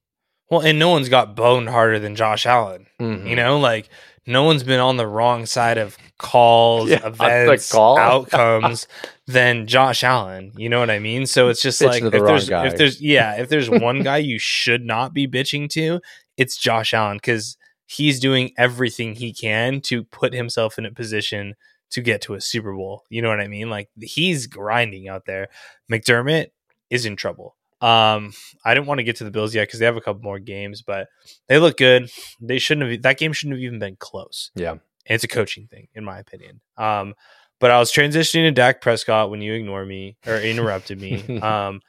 Well 0.51 0.61
and 0.63 0.79
no 0.79 0.89
one's 0.89 1.11
got 1.11 1.37
boned 1.37 1.69
harder 1.69 1.99
than 1.99 2.17
josh 2.17 2.47
allen 2.47 2.87
mm-hmm. 2.99 3.27
you 3.27 3.37
know? 3.37 3.59
Like 3.59 3.91
no 4.29 4.43
one's 4.43 4.63
been 4.63 4.79
on 4.79 4.99
the 4.99 5.07
wrong 5.07 5.47
side 5.47 5.79
of 5.79 5.97
calls, 6.19 6.91
yeah, 6.91 7.07
events, 7.07 7.73
call. 7.73 7.99
outcomes 7.99 8.87
than 9.27 9.67
Josh 9.67 10.05
Allen. 10.05 10.53
You 10.57 10.69
know 10.69 10.79
what 10.79 10.91
I 10.91 10.99
mean? 10.99 11.27
So 11.27 11.49
it's 11.49 11.63
just 11.63 11.81
like 11.81 12.03
if 12.03 12.13
there's 12.13 12.49
guy. 12.49 12.67
if 12.67 12.77
there's 12.77 13.01
yeah, 13.01 13.41
if 13.41 13.49
there's 13.49 13.71
one 13.71 14.03
guy 14.03 14.19
you 14.19 14.39
should 14.39 14.85
not 14.85 15.15
be 15.15 15.27
bitching 15.27 15.71
to, 15.71 16.01
it's 16.37 16.59
Josh 16.59 16.93
Allen 16.93 17.17
because 17.17 17.57
he's 17.87 18.21
doing 18.21 18.53
everything 18.59 19.15
he 19.15 19.33
can 19.33 19.81
to 19.81 20.05
put 20.05 20.35
himself 20.35 20.79
in 20.79 20.85
a 20.85 20.93
position 20.93 21.55
to 21.91 22.03
get 22.03 22.21
to 22.23 22.35
a 22.35 22.41
Super 22.41 22.75
Bowl. 22.75 23.05
You 23.09 23.23
know 23.23 23.31
what 23.31 23.41
I 23.41 23.49
mean? 23.49 23.71
Like 23.71 23.89
he's 23.99 24.47
grinding 24.47 25.09
out 25.09 25.25
there. 25.25 25.49
McDermott 25.91 26.49
is 26.91 27.07
in 27.07 27.17
trouble. 27.17 27.57
Um, 27.81 28.33
I 28.65 28.75
didn't 28.75 28.87
want 28.87 28.99
to 28.99 29.05
get 29.05 29.17
to 29.17 29.25
the 29.25 29.31
Bills 29.31 29.55
yet 29.55 29.69
because 29.69 29.79
they 29.79 29.87
have 29.87 29.97
a 29.97 30.01
couple 30.01 30.23
more 30.23 30.39
games, 30.39 30.83
but 30.83 31.09
they 31.47 31.59
look 31.59 31.77
good. 31.77 32.11
They 32.41 32.59
shouldn't 32.59 32.91
have. 32.91 33.03
That 33.03 33.19
game 33.19 33.33
shouldn't 33.33 33.57
have 33.57 33.63
even 33.63 33.79
been 33.79 33.97
close. 33.97 34.51
Yeah, 34.55 34.73
and 34.73 34.81
it's 35.07 35.25
a 35.25 35.29
coaching 35.29 35.67
thing, 35.67 35.89
in 35.95 36.05
my 36.05 36.19
opinion. 36.19 36.61
Um, 36.77 37.15
but 37.61 37.71
I 37.71 37.79
was 37.79 37.93
transitioning 37.93 38.47
to 38.47 38.51
Dak 38.51 38.81
Prescott 38.81 39.31
when 39.31 39.43
you 39.43 39.53
ignore 39.55 39.85
me 39.85 40.17
or 40.27 40.37
interrupted 40.37 41.01
me. 41.01 41.39
um, 41.43 41.81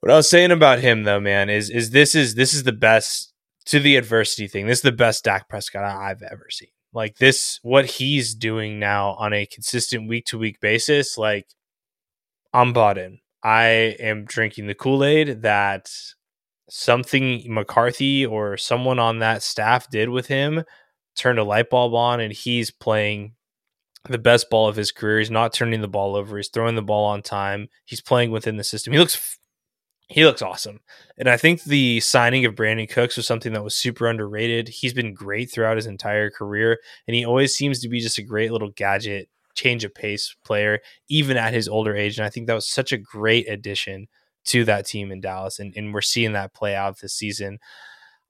what 0.00 0.10
I 0.12 0.16
was 0.16 0.28
saying 0.28 0.50
about 0.50 0.80
him 0.80 1.04
though, 1.04 1.20
man, 1.20 1.48
is 1.48 1.70
is 1.70 1.90
this 1.90 2.14
is 2.14 2.34
this 2.34 2.54
is 2.54 2.64
the 2.64 2.72
best 2.72 3.32
to 3.66 3.78
the 3.78 3.96
adversity 3.96 4.48
thing. 4.48 4.66
This 4.66 4.78
is 4.78 4.82
the 4.82 4.92
best 4.92 5.24
Dak 5.24 5.48
Prescott 5.48 5.84
I've 5.84 6.22
ever 6.22 6.48
seen. 6.50 6.68
Like 6.92 7.16
this, 7.16 7.58
what 7.62 7.86
he's 7.86 8.34
doing 8.34 8.78
now 8.78 9.12
on 9.12 9.32
a 9.32 9.46
consistent 9.46 10.08
week 10.08 10.26
to 10.26 10.38
week 10.38 10.60
basis, 10.60 11.16
like 11.16 11.46
I'm 12.52 12.72
bought 12.72 12.98
in. 12.98 13.20
I 13.42 13.96
am 13.98 14.24
drinking 14.24 14.66
the 14.66 14.74
Kool 14.74 15.04
Aid 15.04 15.42
that 15.42 15.90
something 16.68 17.42
McCarthy 17.46 18.24
or 18.24 18.56
someone 18.56 18.98
on 18.98 19.18
that 19.18 19.42
staff 19.42 19.90
did 19.90 20.08
with 20.08 20.26
him 20.28 20.64
turned 21.16 21.38
a 21.38 21.44
light 21.44 21.68
bulb 21.68 21.94
on, 21.94 22.20
and 22.20 22.32
he's 22.32 22.70
playing 22.70 23.34
the 24.08 24.18
best 24.18 24.50
ball 24.50 24.68
of 24.68 24.76
his 24.76 24.90
career. 24.90 25.18
He's 25.18 25.30
not 25.30 25.52
turning 25.52 25.80
the 25.80 25.88
ball 25.88 26.16
over. 26.16 26.36
He's 26.36 26.48
throwing 26.48 26.74
the 26.74 26.82
ball 26.82 27.04
on 27.04 27.22
time. 27.22 27.68
He's 27.84 28.00
playing 28.00 28.30
within 28.30 28.56
the 28.56 28.64
system. 28.64 28.92
He 28.92 28.98
looks 28.98 29.38
he 30.08 30.24
looks 30.26 30.42
awesome. 30.42 30.80
And 31.16 31.28
I 31.28 31.36
think 31.36 31.64
the 31.64 32.00
signing 32.00 32.44
of 32.44 32.54
Brandin 32.54 32.90
Cooks 32.90 33.16
was 33.16 33.26
something 33.26 33.52
that 33.54 33.64
was 33.64 33.76
super 33.76 34.06
underrated. 34.06 34.68
He's 34.68 34.92
been 34.92 35.14
great 35.14 35.50
throughout 35.50 35.76
his 35.76 35.86
entire 35.86 36.30
career, 36.30 36.78
and 37.06 37.14
he 37.14 37.24
always 37.24 37.54
seems 37.54 37.80
to 37.80 37.88
be 37.88 38.00
just 38.00 38.18
a 38.18 38.22
great 38.22 38.52
little 38.52 38.70
gadget 38.70 39.28
change 39.54 39.84
of 39.84 39.94
pace 39.94 40.34
player, 40.44 40.80
even 41.08 41.36
at 41.36 41.54
his 41.54 41.68
older 41.68 41.96
age. 41.96 42.18
And 42.18 42.26
I 42.26 42.30
think 42.30 42.46
that 42.46 42.54
was 42.54 42.68
such 42.68 42.92
a 42.92 42.98
great 42.98 43.48
addition 43.48 44.08
to 44.44 44.64
that 44.64 44.86
team 44.86 45.10
in 45.12 45.20
Dallas. 45.20 45.58
And, 45.58 45.72
and 45.76 45.94
we're 45.94 46.00
seeing 46.00 46.32
that 46.32 46.54
play 46.54 46.74
out 46.74 47.00
this 47.00 47.14
season. 47.14 47.58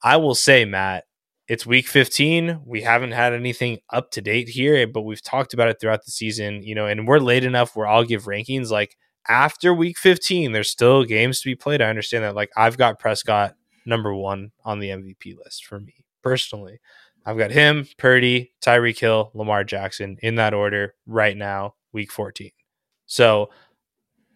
I 0.02 0.16
will 0.16 0.34
say, 0.34 0.64
Matt, 0.64 1.04
it's 1.48 1.66
week 1.66 1.86
15. 1.86 2.62
We 2.64 2.82
haven't 2.82 3.12
had 3.12 3.32
anything 3.32 3.78
up 3.90 4.10
to 4.12 4.20
date 4.20 4.48
here, 4.48 4.86
but 4.86 5.02
we've 5.02 5.22
talked 5.22 5.54
about 5.54 5.68
it 5.68 5.78
throughout 5.80 6.04
the 6.04 6.10
season, 6.10 6.62
you 6.62 6.74
know, 6.74 6.86
and 6.86 7.06
we're 7.06 7.18
late 7.18 7.44
enough 7.44 7.76
where 7.76 7.86
I'll 7.86 8.04
give 8.04 8.24
rankings 8.24 8.70
like 8.70 8.96
after 9.28 9.72
week 9.72 9.98
15, 9.98 10.52
there's 10.52 10.70
still 10.70 11.04
games 11.04 11.40
to 11.40 11.48
be 11.48 11.54
played. 11.54 11.80
I 11.80 11.90
understand 11.90 12.24
that. 12.24 12.34
Like 12.34 12.50
I've 12.56 12.76
got 12.76 12.98
Prescott 12.98 13.54
number 13.86 14.14
one 14.14 14.52
on 14.64 14.78
the 14.78 14.88
MVP 14.88 15.36
list 15.36 15.66
for 15.66 15.80
me 15.80 16.04
personally. 16.22 16.80
I've 17.24 17.38
got 17.38 17.50
him, 17.50 17.86
Purdy, 17.98 18.52
Tyreek 18.60 18.98
Hill, 18.98 19.30
Lamar 19.34 19.64
Jackson 19.64 20.18
in 20.22 20.36
that 20.36 20.54
order 20.54 20.94
right 21.06 21.36
now, 21.36 21.74
week 21.92 22.10
14. 22.10 22.50
So 23.06 23.50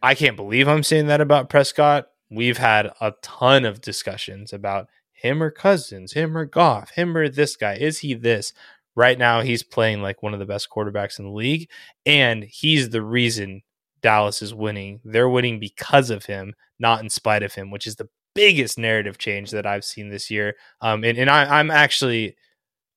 I 0.02 0.14
can't 0.14 0.36
believe 0.36 0.68
I'm 0.68 0.82
saying 0.82 1.06
that 1.08 1.20
about 1.20 1.50
Prescott. 1.50 2.06
We've 2.30 2.58
had 2.58 2.92
a 3.00 3.12
ton 3.22 3.64
of 3.64 3.80
discussions 3.80 4.52
about 4.52 4.88
him 5.12 5.42
or 5.42 5.50
Cousins, 5.50 6.12
him 6.12 6.36
or 6.36 6.44
Goff, 6.44 6.90
him 6.90 7.16
or 7.16 7.28
this 7.28 7.56
guy. 7.56 7.74
Is 7.74 7.98
he 7.98 8.14
this? 8.14 8.52
Right 8.94 9.18
now, 9.18 9.42
he's 9.42 9.62
playing 9.62 10.00
like 10.00 10.22
one 10.22 10.32
of 10.32 10.40
the 10.40 10.46
best 10.46 10.68
quarterbacks 10.70 11.18
in 11.18 11.26
the 11.26 11.30
league, 11.30 11.68
and 12.06 12.44
he's 12.44 12.90
the 12.90 13.02
reason 13.02 13.62
Dallas 14.00 14.40
is 14.40 14.54
winning. 14.54 15.00
They're 15.04 15.28
winning 15.28 15.60
because 15.60 16.08
of 16.08 16.24
him, 16.24 16.54
not 16.78 17.02
in 17.02 17.10
spite 17.10 17.42
of 17.42 17.54
him, 17.54 17.70
which 17.70 17.86
is 17.86 17.96
the 17.96 18.08
biggest 18.34 18.78
narrative 18.78 19.18
change 19.18 19.50
that 19.50 19.66
I've 19.66 19.84
seen 19.84 20.08
this 20.08 20.30
year. 20.30 20.56
Um, 20.80 21.04
and 21.04 21.18
and 21.18 21.28
I, 21.28 21.58
I'm 21.58 21.70
actually 21.70 22.36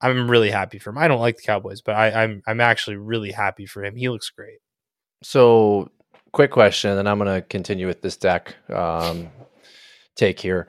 I'm 0.02 0.30
really 0.30 0.50
happy 0.50 0.80
for 0.80 0.92
him. 0.92 0.98
I 0.98 1.08
don't 1.08 1.20
like 1.20 1.38
the 1.38 1.44
Cowboys, 1.44 1.82
but 1.82 1.96
I, 1.96 2.24
I'm 2.24 2.42
I'm 2.48 2.62
actually 2.62 2.96
really 2.96 3.32
happy 3.32 3.66
for 3.66 3.84
him. 3.84 3.96
He 3.96 4.10
looks 4.10 4.30
great. 4.30 4.60
So, 5.24 5.92
quick 6.32 6.52
question, 6.52 6.98
and 6.98 7.10
I'm 7.10 7.18
going 7.18 7.34
to 7.34 7.46
continue 7.46 7.88
with 7.88 8.02
this 8.02 8.16
deck 8.16 8.56
um, 8.74 9.30
take 10.16 10.40
here. 10.40 10.68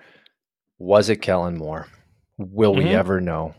Was 0.79 1.09
it 1.09 1.17
Kellen 1.17 1.57
Moore? 1.57 1.87
Will 2.39 2.75
mm-hmm. 2.75 2.89
we 2.89 2.95
ever 2.95 3.21
know? 3.21 3.55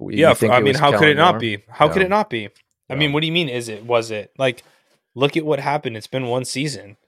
Yeah, 0.00 0.34
I 0.42 0.60
mean, 0.60 0.74
how 0.74 0.90
Kellen 0.90 0.98
could 0.98 1.08
it 1.08 1.16
not 1.16 1.34
Moore? 1.34 1.40
be? 1.40 1.64
How 1.68 1.88
could 1.88 2.02
it 2.02 2.10
not 2.10 2.28
be? 2.28 2.50
I 2.90 2.96
mean, 2.96 3.12
what 3.12 3.20
do 3.20 3.26
you 3.26 3.32
mean? 3.32 3.48
Is 3.48 3.68
it? 3.68 3.84
Was 3.84 4.10
it? 4.10 4.32
Like, 4.36 4.62
look 5.14 5.36
at 5.36 5.46
what 5.46 5.60
happened. 5.60 5.96
It's 5.96 6.06
been 6.06 6.26
one 6.26 6.44
season. 6.44 6.98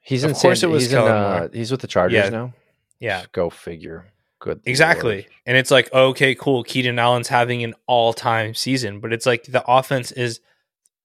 He's 0.00 0.22
of 0.22 0.30
in. 0.30 0.36
Course, 0.36 0.60
San, 0.60 0.70
it 0.70 0.72
was. 0.72 0.82
He's, 0.84 0.92
in, 0.92 0.98
uh, 1.00 1.48
he's 1.52 1.70
with 1.72 1.80
the 1.80 1.88
Chargers 1.88 2.24
yeah. 2.24 2.28
now. 2.28 2.52
Yeah, 3.00 3.24
go 3.32 3.50
figure. 3.50 4.12
Good. 4.44 4.60
Exactly. 4.66 5.14
Lord. 5.14 5.26
And 5.46 5.56
it's 5.56 5.70
like, 5.70 5.90
okay, 5.90 6.34
cool. 6.34 6.64
Keenan 6.64 6.98
Allen's 6.98 7.28
having 7.28 7.64
an 7.64 7.72
all-time 7.86 8.52
season, 8.52 9.00
but 9.00 9.10
it's 9.10 9.24
like 9.24 9.44
the 9.44 9.64
offense 9.66 10.12
is 10.12 10.40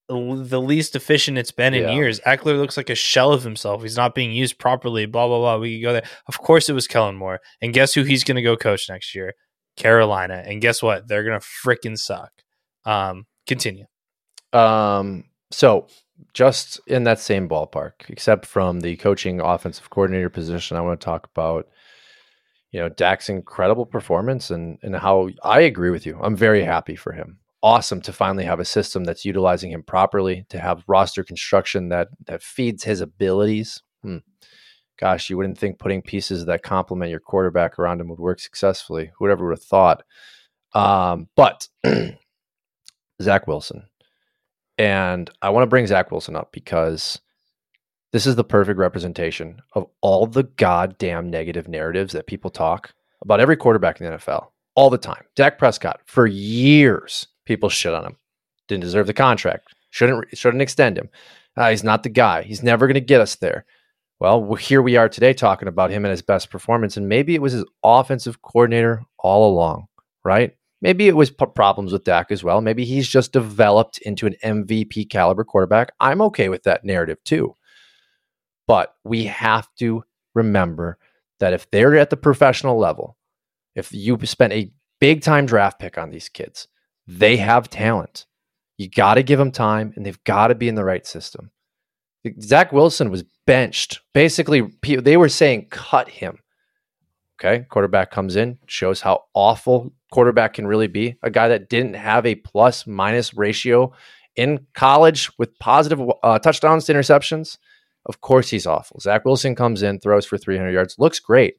the 0.09 0.59
least 0.59 0.93
efficient 0.93 1.37
it's 1.37 1.53
been 1.53 1.73
in 1.73 1.83
yeah. 1.83 1.93
years. 1.93 2.19
Ekeler 2.27 2.59
looks 2.59 2.75
like 2.75 2.89
a 2.89 2.95
shell 2.95 3.31
of 3.31 3.43
himself. 3.43 3.81
He's 3.81 3.95
not 3.95 4.13
being 4.13 4.33
used 4.33 4.59
properly. 4.59 5.05
Blah 5.05 5.27
blah 5.27 5.37
blah. 5.37 5.57
We 5.57 5.77
could 5.77 5.83
go 5.83 5.93
there. 5.93 6.03
Of 6.27 6.39
course, 6.39 6.67
it 6.67 6.73
was 6.73 6.85
Kellen 6.85 7.15
Moore. 7.15 7.39
And 7.61 7.73
guess 7.73 7.93
who 7.93 8.03
he's 8.03 8.25
going 8.25 8.35
to 8.35 8.41
go 8.41 8.57
coach 8.57 8.89
next 8.89 9.15
year? 9.15 9.35
Carolina. 9.77 10.43
And 10.45 10.61
guess 10.61 10.83
what? 10.83 11.07
They're 11.07 11.23
going 11.23 11.39
to 11.39 11.45
freaking 11.65 11.97
suck. 11.97 12.33
Um, 12.83 13.25
continue. 13.47 13.85
Um. 14.51 15.23
So 15.49 15.87
just 16.33 16.81
in 16.87 17.05
that 17.05 17.21
same 17.21 17.47
ballpark, 17.47 17.93
except 18.09 18.45
from 18.45 18.81
the 18.81 18.97
coaching 18.97 19.39
offensive 19.39 19.89
coordinator 19.89 20.29
position, 20.29 20.75
I 20.75 20.81
want 20.81 20.99
to 20.99 21.05
talk 21.05 21.29
about 21.33 21.69
you 22.71 22.79
know 22.79 22.89
Dak's 22.89 23.29
incredible 23.29 23.85
performance 23.85 24.51
and 24.51 24.77
and 24.83 24.95
how 24.95 25.29
I 25.43 25.61
agree 25.61 25.89
with 25.89 26.05
you. 26.05 26.19
I'm 26.21 26.35
very 26.35 26.63
happy 26.63 26.95
for 26.95 27.11
him 27.11 27.39
awesome 27.61 28.01
to 28.01 28.13
finally 28.13 28.45
have 28.45 28.59
a 28.59 28.65
system 28.65 29.03
that's 29.03 29.25
utilizing 29.25 29.71
him 29.71 29.83
properly, 29.83 30.45
to 30.49 30.59
have 30.59 30.83
roster 30.87 31.23
construction 31.23 31.89
that 31.89 32.09
that 32.25 32.43
feeds 32.43 32.83
his 32.83 33.01
abilities. 33.01 33.81
Hmm. 34.03 34.17
Gosh, 34.97 35.29
you 35.29 35.37
wouldn't 35.37 35.57
think 35.57 35.79
putting 35.79 36.01
pieces 36.01 36.45
that 36.45 36.63
complement 36.63 37.11
your 37.11 37.21
quarterback 37.21 37.79
around 37.79 38.01
him 38.01 38.09
would 38.09 38.19
work 38.19 38.39
successfully. 38.39 39.11
Whoever 39.17 39.45
would 39.45 39.57
have 39.57 39.63
thought? 39.63 40.03
Um, 40.73 41.29
but 41.35 41.67
Zach 43.21 43.47
Wilson, 43.47 43.83
and 44.77 45.29
I 45.41 45.49
want 45.51 45.63
to 45.63 45.69
bring 45.69 45.87
Zach 45.87 46.11
Wilson 46.11 46.35
up 46.35 46.51
because 46.51 47.19
this 48.11 48.25
is 48.25 48.35
the 48.35 48.43
perfect 48.43 48.79
representation 48.79 49.61
of 49.73 49.87
all 50.01 50.25
the 50.25 50.43
goddamn 50.43 51.29
negative 51.29 51.67
narratives 51.67 52.13
that 52.13 52.27
people 52.27 52.49
talk 52.49 52.93
about 53.21 53.39
every 53.39 53.57
quarterback 53.57 53.99
in 53.99 54.07
the 54.09 54.17
NFL 54.17 54.47
all 54.75 54.89
the 54.89 54.97
time. 54.97 55.23
Dak 55.35 55.57
Prescott, 55.57 56.01
for 56.05 56.25
years, 56.25 57.27
People 57.49 57.69
shit 57.69 57.95
on 57.95 58.05
him. 58.05 58.15
Didn't 58.67 58.83
deserve 58.83 59.07
the 59.07 59.13
contract. 59.13 59.73
Shouldn't 59.89 60.37
shouldn't 60.37 60.61
extend 60.61 60.99
him. 60.99 61.09
Uh, 61.57 61.71
he's 61.71 61.83
not 61.83 62.03
the 62.03 62.09
guy. 62.09 62.43
He's 62.43 62.61
never 62.61 62.85
going 62.85 62.93
to 62.93 63.01
get 63.01 63.21
us 63.21 63.37
there. 63.37 63.65
Well, 64.19 64.53
here 64.53 64.83
we 64.83 64.95
are 64.97 65.09
today 65.09 65.33
talking 65.33 65.67
about 65.67 65.89
him 65.89 66.05
and 66.05 66.11
his 66.11 66.21
best 66.21 66.51
performance, 66.51 66.95
and 66.95 67.09
maybe 67.09 67.33
it 67.33 67.41
was 67.41 67.53
his 67.53 67.65
offensive 67.83 68.43
coordinator 68.43 69.01
all 69.17 69.51
along, 69.51 69.87
right? 70.23 70.55
Maybe 70.79 71.07
it 71.07 71.15
was 71.15 71.31
p- 71.31 71.43
problems 71.55 71.91
with 71.91 72.03
Dak 72.03 72.29
as 72.29 72.43
well. 72.43 72.61
Maybe 72.61 72.85
he's 72.85 73.07
just 73.07 73.33
developed 73.33 73.97
into 74.03 74.27
an 74.27 74.35
MVP 74.43 75.09
caliber 75.09 75.43
quarterback. 75.43 75.91
I'm 75.99 76.21
okay 76.21 76.49
with 76.49 76.61
that 76.63 76.85
narrative 76.85 77.17
too. 77.23 77.55
But 78.69 78.93
we 79.03 79.25
have 79.25 79.67
to 79.79 80.03
remember 80.35 80.99
that 81.39 81.53
if 81.53 81.71
they're 81.71 81.97
at 81.97 82.11
the 82.11 82.17
professional 82.17 82.77
level, 82.77 83.17
if 83.73 83.91
you 83.91 84.15
spent 84.25 84.53
a 84.53 84.71
big 84.99 85.23
time 85.23 85.47
draft 85.47 85.79
pick 85.79 85.97
on 85.97 86.11
these 86.11 86.29
kids, 86.29 86.67
they 87.07 87.37
have 87.37 87.71
talent. 87.71 88.27
You 88.77 88.87
got 88.87 89.15
to 89.15 89.23
give 89.23 89.39
them 89.39 89.51
time 89.51 89.91
and 89.95 90.05
they've 90.05 90.23
got 90.23 90.49
to 90.49 90.55
be 90.55 90.67
in 90.67 90.75
the 90.75 90.83
right 90.83 91.07
system. 91.07 91.49
Zach 92.41 92.71
Wilson 92.71 93.09
was 93.09 93.23
benched. 93.47 94.01
Basically, 94.13 94.61
they 94.83 95.17
were 95.17 95.29
saying 95.29 95.69
cut 95.71 96.07
him. 96.07 96.37
Okay. 97.41 97.65
Quarterback 97.69 98.11
comes 98.11 98.35
in, 98.35 98.59
shows 98.67 99.01
how 99.01 99.23
awful 99.33 99.91
quarterback 100.11 100.53
can 100.53 100.67
really 100.67 100.87
be. 100.87 101.17
A 101.23 101.31
guy 101.31 101.47
that 101.47 101.69
didn't 101.69 101.95
have 101.95 102.23
a 102.23 102.35
plus 102.35 102.85
minus 102.85 103.33
ratio 103.33 103.93
in 104.35 104.67
college 104.75 105.31
with 105.39 105.57
positive 105.57 105.99
uh, 106.21 106.37
touchdowns 106.37 106.85
to 106.85 106.93
interceptions. 106.93 107.57
Of 108.09 108.21
course, 108.21 108.49
he's 108.49 108.67
awful. 108.67 108.99
Zach 108.99 109.23
Wilson 109.23 109.55
comes 109.55 109.83
in, 109.83 109.99
throws 109.99 110.25
for 110.25 110.37
300 110.37 110.71
yards, 110.71 110.95
looks 110.97 111.19
great. 111.19 111.57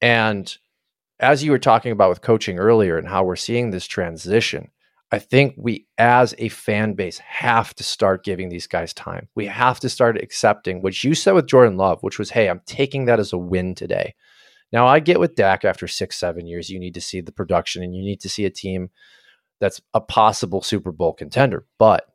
And 0.00 0.52
as 1.20 1.44
you 1.44 1.50
were 1.50 1.58
talking 1.58 1.92
about 1.92 2.08
with 2.08 2.22
coaching 2.22 2.58
earlier 2.58 2.96
and 2.96 3.06
how 3.06 3.22
we're 3.22 3.36
seeing 3.36 3.70
this 3.70 3.86
transition, 3.86 4.70
I 5.12 5.18
think 5.18 5.54
we 5.56 5.86
as 5.98 6.34
a 6.38 6.48
fan 6.48 6.94
base 6.94 7.18
have 7.18 7.74
to 7.76 7.84
start 7.84 8.24
giving 8.24 8.48
these 8.48 8.66
guys 8.66 8.92
time. 8.94 9.28
We 9.34 9.46
have 9.46 9.78
to 9.80 9.88
start 9.88 10.22
accepting 10.22 10.80
what 10.80 11.04
you 11.04 11.14
said 11.14 11.32
with 11.32 11.46
Jordan 11.46 11.76
Love, 11.76 12.02
which 12.02 12.18
was, 12.18 12.30
hey, 12.30 12.48
I'm 12.48 12.62
taking 12.66 13.04
that 13.04 13.20
as 13.20 13.32
a 13.32 13.38
win 13.38 13.74
today. 13.74 14.14
Now, 14.72 14.86
I 14.86 15.00
get 15.00 15.20
with 15.20 15.34
Dak 15.34 15.64
after 15.64 15.86
six, 15.86 16.16
seven 16.16 16.46
years, 16.46 16.68
you 16.70 16.78
need 16.78 16.94
to 16.94 17.00
see 17.00 17.20
the 17.20 17.32
production 17.32 17.82
and 17.82 17.94
you 17.94 18.02
need 18.02 18.20
to 18.20 18.28
see 18.28 18.44
a 18.44 18.50
team 18.50 18.90
that's 19.60 19.80
a 19.94 20.00
possible 20.00 20.62
Super 20.62 20.92
Bowl 20.92 21.14
contender. 21.14 21.66
But 21.78 22.06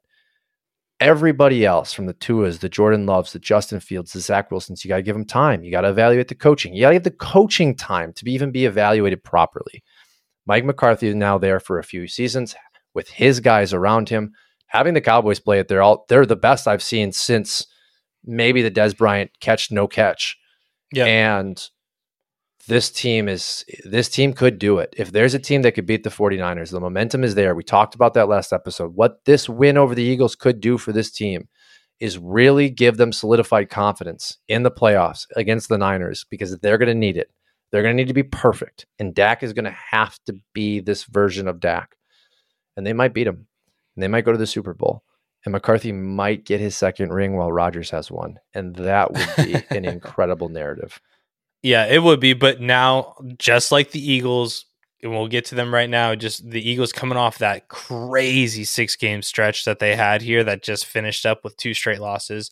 everybody 1.00 1.66
else 1.66 1.94
from 1.94 2.06
the 2.06 2.14
Tuas, 2.14 2.60
the 2.60 2.70
Jordan 2.70 3.06
Loves, 3.06 3.34
the 3.34 3.40
Justin 3.40 3.80
Fields, 3.80 4.14
the 4.14 4.20
Zach 4.20 4.50
Wilsons, 4.52 4.84
you 4.84 4.90
got 4.90 4.98
to 4.98 5.02
give 5.02 5.16
them 5.16 5.26
time. 5.26 5.64
You 5.64 5.72
got 5.72 5.82
to 5.82 5.90
evaluate 5.90 6.28
the 6.28 6.36
coaching. 6.36 6.74
You 6.74 6.82
got 6.82 6.90
to 6.90 6.96
give 6.96 7.04
the 7.04 7.12
coaching 7.12 7.76
time 7.76 8.14
to 8.14 8.24
be, 8.24 8.34
even 8.34 8.52
be 8.52 8.66
evaluated 8.66 9.24
properly. 9.24 9.84
Mike 10.46 10.66
McCarthy 10.66 11.08
is 11.08 11.16
now 11.16 11.38
there 11.38 11.60
for 11.60 11.80
a 11.80 11.84
few 11.84 12.08
seasons 12.08 12.56
with 12.94 13.10
his 13.10 13.40
guys 13.40 13.74
around 13.74 14.10
him. 14.10 14.34
Having 14.68 14.96
the 14.96 15.02
Cowboys 15.02 15.40
play 15.40 15.60
it, 15.60 15.68
they're 15.68 15.82
all 15.82 16.06
they're 16.10 16.26
the 16.26 16.36
best 16.36 16.68
I've 16.68 16.84
seen 16.84 17.12
since 17.12 17.68
maybe 18.26 18.62
the 18.62 18.72
Dez 18.72 18.98
Bryant 18.98 19.32
catch 19.40 19.72
no 19.72 19.88
catch. 19.88 20.38
Yeah. 20.92 21.06
And 21.06 21.64
this 22.68 22.90
team 22.90 23.28
is 23.28 23.66
this 23.84 24.10
team 24.10 24.34
could 24.34 24.58
do 24.58 24.80
it. 24.80 24.94
If 24.98 25.12
there's 25.12 25.34
a 25.34 25.40
team 25.40 25.64
that 25.64 25.74
could 25.74 25.86
beat 25.86 26.04
the 26.04 26.10
49ers, 26.10 26.72
the 26.72 26.80
momentum 26.80 27.24
is 27.24 27.36
there. 27.36 27.56
We 27.56 27.64
talked 27.64 27.96
about 27.96 28.14
that 28.14 28.30
last 28.30 28.54
episode. 28.54 28.96
What 28.96 29.26
this 29.26 29.50
win 29.50 29.78
over 29.78 29.94
the 29.94 30.04
Eagles 30.04 30.36
could 30.36 30.60
do 30.60 30.78
for 30.78 30.92
this 30.92 31.12
team 31.12 31.50
is 32.00 32.18
really 32.18 32.70
give 32.70 32.98
them 32.98 33.12
solidified 33.12 33.70
confidence 33.70 34.38
in 34.48 34.64
the 34.64 34.72
playoffs 34.72 35.26
against 35.36 35.70
the 35.70 35.78
Niners 35.78 36.26
because 36.30 36.58
they're 36.60 36.78
going 36.78 36.88
to 36.88 36.94
need 36.94 37.18
it. 37.18 37.32
They're 37.72 37.82
going 37.82 37.96
to 37.96 38.02
need 38.02 38.10
to 38.10 38.14
be 38.14 38.24
perfect. 38.24 38.86
And 39.00 39.16
Dak 39.16 39.42
is 39.42 39.54
going 39.54 39.66
to 39.66 39.78
have 39.92 40.18
to 40.26 40.36
be 40.54 40.80
this 40.80 41.06
version 41.06 41.48
of 41.48 41.60
Dak. 41.60 41.96
And 42.78 42.86
they 42.86 42.94
might 42.94 43.14
beat 43.14 43.28
him. 43.28 43.48
And 43.96 44.04
they 44.04 44.08
might 44.08 44.26
go 44.26 44.32
to 44.32 44.38
the 44.38 44.48
Super 44.48 44.74
Bowl. 44.74 45.04
And 45.46 45.52
McCarthy 45.52 45.92
might 45.92 46.46
get 46.46 46.62
his 46.62 46.76
second 46.76 47.12
ring 47.12 47.36
while 47.36 47.52
Rodgers 47.52 47.90
has 47.90 48.12
one. 48.12 48.38
And 48.54 48.76
that 48.76 49.12
would 49.12 49.30
be 49.38 49.56
an 49.76 49.86
incredible 49.86 50.50
narrative. 50.50 51.02
Yeah, 51.64 51.86
it 51.86 52.04
would 52.04 52.20
be. 52.20 52.34
But 52.34 52.62
now, 52.62 53.16
just 53.38 53.72
like 53.72 53.92
the 53.92 54.12
Eagles, 54.12 54.66
and 55.02 55.12
we'll 55.12 55.28
get 55.28 55.46
to 55.46 55.56
them 55.56 55.74
right 55.74 55.90
now, 55.90 56.14
just 56.16 56.50
the 56.50 56.68
Eagles 56.68 56.92
coming 56.92 57.18
off 57.18 57.38
that 57.40 57.70
crazy 57.70 58.66
six 58.66 58.96
game 58.96 59.22
stretch 59.22 59.66
that 59.66 59.80
they 59.80 59.96
had 59.96 60.22
here 60.22 60.44
that 60.44 60.64
just 60.64 60.86
finished 60.86 61.26
up 61.26 61.44
with 61.44 61.58
two 61.58 61.74
straight 61.74 62.00
losses 62.02 62.52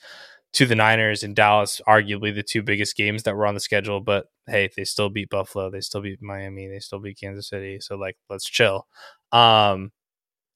to 0.53 0.65
the 0.65 0.75
Niners 0.75 1.23
and 1.23 1.35
Dallas, 1.35 1.79
arguably 1.87 2.33
the 2.33 2.43
two 2.43 2.61
biggest 2.61 2.97
games 2.97 3.23
that 3.23 3.35
were 3.35 3.45
on 3.45 3.53
the 3.53 3.59
schedule. 3.59 4.01
But 4.01 4.27
hey, 4.47 4.69
they 4.75 4.83
still 4.85 5.09
beat 5.09 5.29
Buffalo, 5.29 5.69
they 5.69 5.81
still 5.81 6.01
beat 6.01 6.21
Miami, 6.21 6.67
they 6.67 6.79
still 6.79 6.99
beat 6.99 7.19
Kansas 7.19 7.47
City. 7.49 7.79
So 7.81 7.95
like, 7.95 8.17
let's 8.29 8.45
chill. 8.45 8.87
Um, 9.31 9.91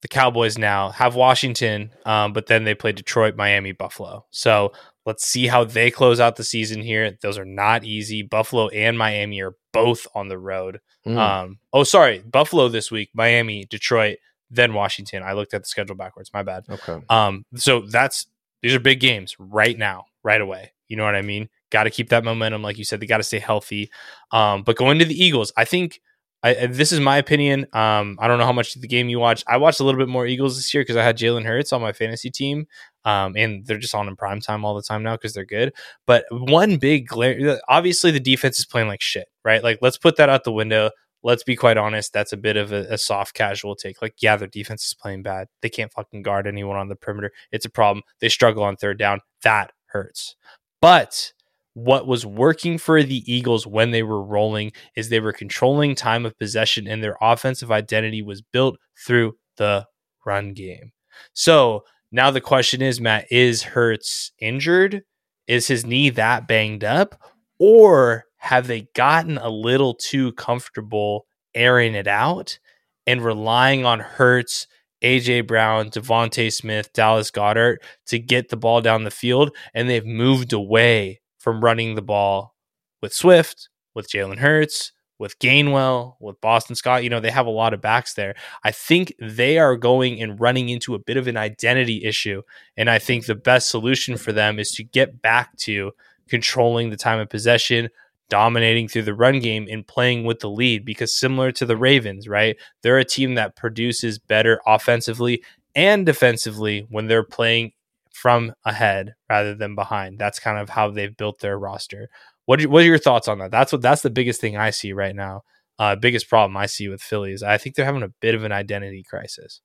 the 0.02 0.10
Cowboys 0.10 0.58
now 0.58 0.90
have 0.92 1.16
Washington, 1.16 1.92
um, 2.06 2.34
but 2.34 2.48
then 2.48 2.64
they 2.64 2.76
play 2.76 2.92
Detroit, 2.92 3.36
Miami, 3.36 3.72
Buffalo. 3.72 4.26
So 4.32 4.74
Let's 5.06 5.26
see 5.26 5.48
how 5.48 5.64
they 5.64 5.92
close 5.92 6.20
out 6.20 6.36
the 6.36 6.44
season 6.44 6.82
here. 6.82 7.18
Those 7.22 7.38
are 7.38 7.46
not 7.46 7.84
easy. 7.84 8.24
Buffalo 8.24 8.70
and 8.70 8.98
Miami 8.98 9.42
are 9.42 9.56
both 9.72 10.08
on 10.16 10.30
the 10.30 10.40
road. 10.40 10.82
Mm. 11.06 11.18
Um, 11.18 11.60
oh, 11.72 11.84
sorry, 11.84 12.20
Buffalo 12.20 12.70
this 12.70 12.90
week, 12.90 13.10
Miami, 13.14 13.66
Detroit, 13.66 14.18
then 14.50 14.74
Washington. 14.74 15.22
I 15.22 15.34
looked 15.34 15.54
at 15.54 15.62
the 15.62 15.68
schedule 15.68 15.96
backwards. 15.96 16.32
My 16.34 16.44
bad. 16.44 16.66
Okay. 16.70 17.00
Um, 17.10 17.46
so 17.56 17.82
that's 17.82 18.28
these 18.62 18.74
are 18.74 18.80
big 18.80 19.00
games 19.00 19.36
right 19.38 19.78
now, 19.78 20.06
right 20.24 20.42
away. 20.42 20.74
You 20.88 20.98
know 20.98 21.04
what 21.04 21.16
I 21.16 21.22
mean? 21.22 21.50
Got 21.72 21.84
to 21.84 21.90
keep 21.90 22.10
that 22.10 22.24
momentum, 22.24 22.62
like 22.62 22.78
you 22.78 22.84
said. 22.84 23.00
They 23.00 23.06
got 23.08 23.18
to 23.18 23.24
stay 23.24 23.40
healthy. 23.40 23.92
Um, 24.32 24.64
but 24.64 24.76
going 24.76 25.00
to 25.00 25.06
the 25.06 25.24
Eagles, 25.24 25.52
I 25.58 25.66
think 25.66 26.02
I, 26.46 26.68
this 26.68 26.92
is 26.92 27.00
my 27.00 27.18
opinion. 27.18 27.66
Um, 27.74 28.20
I 28.22 28.28
don't 28.28 28.38
know 28.38 28.46
how 28.46 28.54
much 28.54 28.76
the 28.76 28.88
game 28.88 29.10
you 29.10 29.18
watch. 29.20 29.44
I 29.48 29.58
watched 29.58 29.80
a 29.80 29.84
little 29.84 30.00
bit 30.00 30.08
more 30.08 30.28
Eagles 30.28 30.56
this 30.58 30.72
year 30.76 30.82
because 30.82 30.96
I 30.96 31.04
had 31.04 31.18
Jalen 31.18 31.44
Hurts 31.44 31.74
on 31.74 31.82
my 31.82 31.92
fantasy 31.92 32.30
team, 32.30 32.68
um, 33.04 33.36
and 33.36 33.66
they're 33.66 33.80
just 33.80 33.96
on 33.96 34.08
in 34.08 34.16
prime 34.16 34.42
time 34.42 34.64
all 34.64 34.76
the 34.76 34.84
time 34.84 35.02
now 35.02 35.16
because 35.16 35.34
they're 35.34 35.44
good. 35.44 35.74
But 36.06 36.26
one 36.30 36.78
big 36.78 37.08
glare, 37.08 37.60
obviously 37.68 38.12
the 38.12 38.20
defense 38.20 38.60
is 38.60 38.66
playing 38.68 38.88
like 38.88 39.02
shit, 39.02 39.28
right? 39.44 39.64
Like 39.64 39.80
let's 39.82 39.98
put 39.98 40.18
that 40.18 40.30
out 40.30 40.44
the 40.44 40.52
window. 40.52 40.92
Let's 41.24 41.44
be 41.44 41.56
quite 41.56 41.78
honest. 41.78 42.14
That's 42.14 42.34
a 42.34 42.38
bit 42.38 42.58
of 42.58 42.72
a, 42.72 42.86
a 42.92 42.98
soft 43.00 43.34
casual 43.34 43.76
take. 43.76 44.00
Like, 44.00 44.14
yeah, 44.22 44.36
their 44.36 44.48
defense 44.48 44.86
is 44.86 44.94
playing 44.94 45.24
bad. 45.24 45.48
They 45.64 45.70
can't 45.70 45.92
fucking 45.92 46.22
guard 46.22 46.46
anyone 46.46 46.78
on 46.78 46.90
the 46.90 46.96
perimeter. 46.96 47.32
It's 47.52 47.66
a 47.66 47.72
problem. 47.72 48.04
They 48.20 48.30
struggle 48.30 48.62
on 48.62 48.76
third 48.76 49.00
down. 49.00 49.22
That 49.42 49.72
hurts. 49.88 50.36
But 50.80 51.34
what 51.76 52.08
was 52.08 52.26
working 52.26 52.78
for 52.78 53.04
the 53.04 53.22
Eagles 53.32 53.68
when 53.68 53.92
they 53.92 54.02
were 54.02 54.24
rolling 54.24 54.72
is 54.96 55.10
they 55.10 55.20
were 55.20 55.34
controlling 55.34 55.94
time 55.94 56.26
of 56.26 56.38
possession 56.40 56.88
and 56.88 57.04
their 57.04 57.18
offensive 57.22 57.70
identity 57.70 58.22
was 58.22 58.42
built 58.42 58.78
through 59.06 59.34
the 59.58 59.86
run 60.26 60.54
game. 60.54 60.94
So 61.34 61.84
now 62.12 62.32
the 62.32 62.42
question 62.42 62.82
is, 62.82 63.02
Matt, 63.02 63.26
is 63.30 63.62
Hurts 63.62 64.32
injured? 64.40 65.04
Is 65.48 65.68
his 65.68 65.86
knee 65.86 66.10
that 66.12 66.48
banged 66.48 66.86
up? 66.86 67.22
Or 67.60 68.24
have 68.38 68.68
they 68.68 68.88
gotten 68.96 69.38
a 69.38 69.50
little 69.50 69.96
too 69.96 70.32
comfortable 70.34 71.26
airing 71.54 71.94
it 71.94 72.08
out 72.08 72.58
and 73.06 73.22
relying 73.22 73.86
on 73.86 74.00
Hurts, 74.00 74.68
AJ 75.04 75.46
Brown, 75.46 75.90
DeVonta 75.90 76.52
Smith, 76.54 76.94
Dallas 76.94 77.32
Goedert 77.32 77.78
to 78.08 78.18
get 78.18 78.48
the 78.48 78.58
ball 78.58 78.80
down 78.80 79.04
the 79.04 79.12
field, 79.12 79.56
and 79.74 79.90
they've 79.90 80.06
moved 80.06 80.54
away 80.54 81.20
from 81.46 81.64
running 81.64 81.94
the 81.94 82.02
ball 82.02 82.56
with 83.04 83.14
Swift, 83.14 83.70
with 83.94 84.10
Jalen 84.10 84.40
Hurts, 84.40 84.92
with 85.20 85.38
Gainwell, 85.38 86.16
with 86.20 86.42
Boston 86.42 86.76
Scott. 86.76 87.04
You 87.04 87.12
know, 87.12 87.20
they 87.20 87.30
have 87.30 87.46
a 87.46 87.52
lot 87.52 87.72
of 87.72 87.82
backs 87.82 88.16
there. 88.16 88.34
I 88.64 88.72
think 88.72 89.14
they 89.22 89.60
are 89.60 89.78
going 89.78 90.20
and 90.20 90.42
running 90.42 90.70
into 90.70 90.96
a 90.96 91.00
bit 91.00 91.18
of 91.18 91.28
an 91.28 91.38
identity 91.38 92.04
issue. 92.04 92.42
And 92.76 92.90
I 92.90 92.98
think 92.98 93.28
the 93.28 93.36
best 93.36 93.70
solution 93.70 94.18
for 94.18 94.32
them 94.32 94.58
is 94.58 94.72
to 94.72 94.84
get 94.84 95.22
back 95.22 95.56
to 95.58 95.92
controlling 96.28 96.90
the 96.90 96.98
time 96.98 97.20
of 97.20 97.30
possession, 97.30 97.90
dominating 98.28 98.88
through 98.88 99.04
the 99.04 99.14
run 99.14 99.38
game, 99.38 99.68
and 99.70 99.86
playing 99.86 100.24
with 100.24 100.40
the 100.40 100.50
lead. 100.50 100.84
Because 100.84 101.14
similar 101.14 101.52
to 101.52 101.68
the 101.68 101.78
Ravens, 101.78 102.28
right? 102.28 102.58
They're 102.82 102.98
a 102.98 103.06
team 103.06 103.36
that 103.36 103.56
produces 103.56 104.18
better 104.18 104.62
offensively 104.66 105.44
and 105.76 106.08
defensively 106.08 106.88
when 106.90 107.06
they're 107.06 107.22
playing 107.24 107.74
from 108.16 108.54
ahead 108.64 109.14
rather 109.30 109.54
than 109.54 109.76
behind. 109.76 110.18
That's 110.18 110.40
kind 110.40 110.58
of 110.58 110.70
how 110.70 110.90
they've 110.90 111.16
built 111.16 111.40
their 111.40 111.60
roster. 111.60 112.08
What 112.46 112.66
what 112.68 112.84
are 112.84 112.88
your 112.88 112.98
thoughts 112.98 113.28
on 113.28 113.40
that? 113.40 113.52
That's 113.52 113.74
what 113.74 113.82
that's 113.82 114.04
the 114.04 114.10
biggest 114.10 114.40
thing 114.40 114.56
I 114.56 114.70
see 114.70 114.94
right 114.94 115.16
now. 115.16 115.42
Uh, 115.78 115.98
biggest 115.98 116.30
problem 116.30 116.56
I 116.56 116.68
see 116.68 116.88
with 116.88 117.02
Phillies. 117.02 117.44
I 117.44 117.58
think 117.58 117.76
they're 117.76 117.86
having 117.86 118.04
a 118.04 118.14
bit 118.22 118.34
of 118.34 118.46
an 118.46 118.54
identity 118.54 119.04
crisis. 119.04 119.60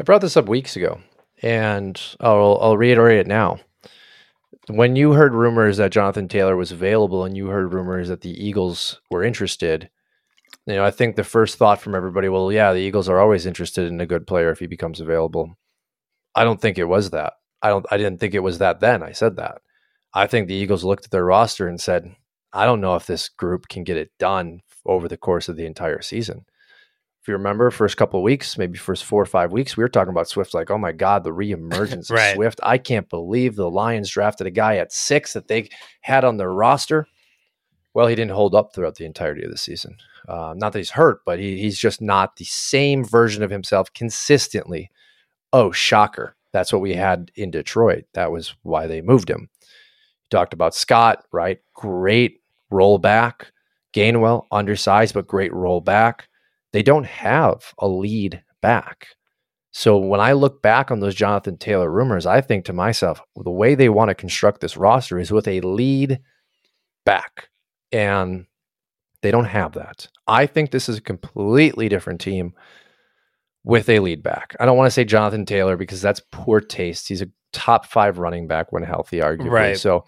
I 0.00 0.02
brought 0.02 0.20
this 0.20 0.36
up 0.36 0.48
weeks 0.48 0.74
ago, 0.74 1.00
and 1.40 2.00
I'll, 2.18 2.58
I'll 2.60 2.76
reiterate 2.76 3.20
it 3.20 3.26
now. 3.28 3.60
When 4.66 4.96
you 4.96 5.12
heard 5.12 5.34
rumors 5.34 5.76
that 5.76 5.92
Jonathan 5.92 6.26
Taylor 6.26 6.56
was 6.56 6.72
available, 6.72 7.24
and 7.24 7.36
you 7.36 7.46
heard 7.46 7.72
rumors 7.72 8.08
that 8.08 8.22
the 8.22 8.44
Eagles 8.44 9.00
were 9.10 9.22
interested, 9.22 9.88
you 10.66 10.74
know, 10.74 10.84
I 10.84 10.90
think 10.90 11.14
the 11.14 11.24
first 11.24 11.56
thought 11.56 11.80
from 11.80 11.94
everybody, 11.94 12.28
well, 12.28 12.50
yeah, 12.50 12.72
the 12.72 12.80
Eagles 12.80 13.08
are 13.08 13.20
always 13.20 13.46
interested 13.46 13.86
in 13.86 14.00
a 14.00 14.06
good 14.06 14.26
player 14.26 14.50
if 14.50 14.58
he 14.58 14.66
becomes 14.66 15.00
available. 15.00 15.56
I 16.34 16.42
don't 16.42 16.60
think 16.60 16.78
it 16.78 16.84
was 16.84 17.10
that. 17.10 17.34
I 17.62 17.68
don't 17.68 17.86
I 17.90 17.96
didn't 17.96 18.18
think 18.18 18.34
it 18.34 18.40
was 18.40 18.58
that 18.58 18.80
then. 18.80 19.02
I 19.02 19.12
said 19.12 19.36
that. 19.36 19.62
I 20.14 20.26
think 20.26 20.48
the 20.48 20.54
Eagles 20.54 20.84
looked 20.84 21.04
at 21.04 21.10
their 21.10 21.24
roster 21.24 21.68
and 21.68 21.80
said, 21.80 22.14
I 22.52 22.64
don't 22.64 22.80
know 22.80 22.96
if 22.96 23.06
this 23.06 23.28
group 23.28 23.68
can 23.68 23.84
get 23.84 23.96
it 23.96 24.10
done 24.18 24.62
over 24.86 25.06
the 25.06 25.16
course 25.16 25.48
of 25.48 25.56
the 25.56 25.66
entire 25.66 26.00
season. 26.00 26.46
If 27.20 27.28
you 27.28 27.34
remember, 27.34 27.70
first 27.70 27.96
couple 27.96 28.20
of 28.20 28.24
weeks, 28.24 28.56
maybe 28.56 28.78
first 28.78 29.04
four 29.04 29.20
or 29.20 29.26
five 29.26 29.52
weeks, 29.52 29.76
we 29.76 29.84
were 29.84 29.88
talking 29.88 30.12
about 30.12 30.28
Swift 30.28 30.54
like, 30.54 30.70
oh 30.70 30.78
my 30.78 30.92
God, 30.92 31.24
the 31.24 31.30
reemergence 31.34 32.10
right. 32.10 32.30
of 32.30 32.34
Swift. 32.36 32.60
I 32.62 32.78
can't 32.78 33.08
believe 33.08 33.54
the 33.54 33.70
Lions 33.70 34.10
drafted 34.10 34.46
a 34.46 34.50
guy 34.50 34.76
at 34.76 34.92
six 34.92 35.34
that 35.34 35.48
they 35.48 35.68
had 36.00 36.24
on 36.24 36.38
their 36.38 36.52
roster. 36.52 37.06
Well, 37.92 38.06
he 38.06 38.14
didn't 38.14 38.32
hold 38.32 38.54
up 38.54 38.72
throughout 38.72 38.94
the 38.94 39.04
entirety 39.04 39.44
of 39.44 39.50
the 39.50 39.58
season. 39.58 39.96
Uh, 40.26 40.54
not 40.56 40.72
that 40.72 40.78
he's 40.78 40.90
hurt, 40.90 41.20
but 41.26 41.38
he, 41.38 41.58
he's 41.58 41.78
just 41.78 42.00
not 42.00 42.36
the 42.36 42.44
same 42.44 43.04
version 43.04 43.42
of 43.42 43.50
himself 43.50 43.92
consistently. 43.92 44.90
Oh, 45.52 45.72
shocker. 45.72 46.36
That's 46.58 46.72
what 46.72 46.82
we 46.82 46.92
had 46.92 47.30
in 47.36 47.52
Detroit. 47.52 48.06
That 48.14 48.32
was 48.32 48.56
why 48.62 48.88
they 48.88 49.00
moved 49.00 49.30
him. 49.30 49.48
Talked 50.28 50.52
about 50.52 50.74
Scott, 50.74 51.24
right? 51.32 51.60
Great 51.72 52.40
rollback. 52.72 53.46
Gainwell, 53.94 54.46
undersized, 54.50 55.14
but 55.14 55.28
great 55.28 55.52
rollback. 55.52 56.22
They 56.72 56.82
don't 56.82 57.06
have 57.06 57.72
a 57.78 57.86
lead 57.86 58.42
back. 58.60 59.06
So 59.70 59.98
when 59.98 60.18
I 60.18 60.32
look 60.32 60.60
back 60.60 60.90
on 60.90 60.98
those 60.98 61.14
Jonathan 61.14 61.58
Taylor 61.58 61.88
rumors, 61.88 62.26
I 62.26 62.40
think 62.40 62.64
to 62.64 62.72
myself, 62.72 63.20
the 63.36 63.52
way 63.52 63.76
they 63.76 63.88
want 63.88 64.08
to 64.08 64.16
construct 64.16 64.60
this 64.60 64.76
roster 64.76 65.20
is 65.20 65.30
with 65.30 65.46
a 65.46 65.60
lead 65.60 66.18
back. 67.06 67.50
And 67.92 68.46
they 69.22 69.30
don't 69.30 69.44
have 69.44 69.74
that. 69.74 70.08
I 70.26 70.46
think 70.46 70.72
this 70.72 70.88
is 70.88 70.98
a 70.98 71.02
completely 71.02 71.88
different 71.88 72.20
team 72.20 72.52
with 73.68 73.90
a 73.90 74.00
lead 74.00 74.22
back. 74.22 74.56
I 74.58 74.64
don't 74.64 74.78
want 74.78 74.86
to 74.86 74.90
say 74.90 75.04
Jonathan 75.04 75.44
Taylor 75.44 75.76
because 75.76 76.00
that's 76.00 76.22
poor 76.32 76.58
taste. 76.58 77.06
He's 77.06 77.20
a 77.20 77.28
top 77.52 77.84
five 77.84 78.18
running 78.18 78.48
back 78.48 78.72
when 78.72 78.82
healthy, 78.82 79.18
arguably. 79.18 79.50
Right. 79.50 79.78
So, 79.78 80.06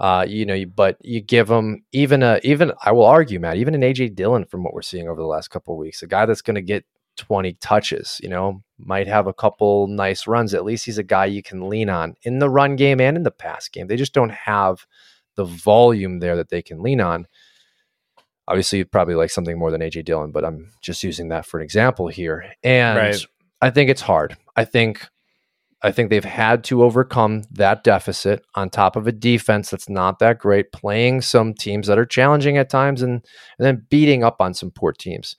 uh, 0.00 0.26
you 0.28 0.44
know, 0.44 0.64
but 0.66 0.96
you 1.00 1.20
give 1.20 1.48
him 1.48 1.84
even 1.92 2.24
a 2.24 2.40
even 2.42 2.72
I 2.84 2.90
will 2.90 3.06
argue, 3.06 3.38
Matt, 3.38 3.56
even 3.56 3.76
an 3.76 3.82
AJ 3.82 4.16
Dillon 4.16 4.44
from 4.44 4.64
what 4.64 4.74
we're 4.74 4.82
seeing 4.82 5.08
over 5.08 5.20
the 5.20 5.28
last 5.28 5.48
couple 5.48 5.74
of 5.74 5.78
weeks, 5.78 6.02
a 6.02 6.08
guy 6.08 6.26
that's 6.26 6.42
going 6.42 6.56
to 6.56 6.62
get 6.62 6.84
20 7.18 7.52
touches, 7.54 8.18
you 8.20 8.28
know, 8.28 8.64
might 8.80 9.06
have 9.06 9.28
a 9.28 9.32
couple 9.32 9.86
nice 9.86 10.26
runs. 10.26 10.52
At 10.52 10.64
least 10.64 10.84
he's 10.84 10.98
a 10.98 11.04
guy 11.04 11.26
you 11.26 11.42
can 11.42 11.68
lean 11.68 11.88
on 11.88 12.16
in 12.22 12.40
the 12.40 12.50
run 12.50 12.74
game 12.74 13.00
and 13.00 13.16
in 13.16 13.22
the 13.22 13.30
pass 13.30 13.68
game. 13.68 13.86
They 13.86 13.96
just 13.96 14.12
don't 14.12 14.32
have 14.32 14.86
the 15.36 15.44
volume 15.44 16.18
there 16.18 16.34
that 16.34 16.48
they 16.48 16.62
can 16.62 16.82
lean 16.82 17.00
on. 17.00 17.28
Obviously, 18.48 18.78
you'd 18.78 18.90
probably 18.90 19.14
like 19.14 19.30
something 19.30 19.58
more 19.58 19.70
than 19.70 19.82
AJ 19.82 20.06
Dillon, 20.06 20.32
but 20.32 20.44
I'm 20.44 20.72
just 20.80 21.04
using 21.04 21.28
that 21.28 21.46
for 21.46 21.60
an 21.60 21.64
example 21.64 22.08
here. 22.08 22.52
And 22.64 22.98
right. 22.98 23.26
I 23.60 23.70
think 23.70 23.90
it's 23.90 24.00
hard. 24.00 24.36
I 24.56 24.64
think 24.64 25.06
I 25.80 25.92
think 25.92 26.10
they've 26.10 26.24
had 26.24 26.64
to 26.64 26.82
overcome 26.82 27.44
that 27.52 27.84
deficit 27.84 28.44
on 28.56 28.68
top 28.68 28.96
of 28.96 29.06
a 29.06 29.12
defense 29.12 29.70
that's 29.70 29.88
not 29.88 30.18
that 30.18 30.38
great, 30.38 30.72
playing 30.72 31.20
some 31.20 31.54
teams 31.54 31.86
that 31.86 31.98
are 31.98 32.04
challenging 32.04 32.56
at 32.56 32.68
times 32.68 33.00
and, 33.00 33.24
and 33.58 33.66
then 33.66 33.86
beating 33.88 34.24
up 34.24 34.40
on 34.40 34.54
some 34.54 34.72
poor 34.72 34.92
teams. 34.92 35.36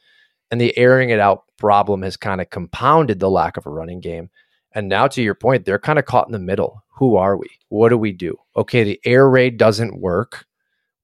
And 0.49 0.61
the 0.61 0.75
airing 0.77 1.09
it 1.09 1.19
out 1.19 1.43
problem 1.57 2.03
has 2.03 2.15
kind 2.15 2.39
of 2.39 2.49
compounded 2.49 3.19
the 3.19 3.29
lack 3.29 3.57
of 3.57 3.65
a 3.65 3.69
running 3.69 3.99
game. 3.99 4.29
And 4.71 4.87
now, 4.87 5.07
to 5.07 5.21
your 5.21 5.35
point, 5.35 5.65
they're 5.65 5.79
kind 5.79 5.99
of 5.99 6.05
caught 6.05 6.27
in 6.27 6.31
the 6.31 6.39
middle. 6.39 6.83
Who 6.97 7.17
are 7.17 7.35
we? 7.35 7.47
What 7.69 7.89
do 7.89 7.97
we 7.97 8.11
do? 8.11 8.37
Okay, 8.55 8.83
the 8.83 8.99
air 9.03 9.29
raid 9.29 9.57
doesn't 9.57 9.99
work. 9.99 10.45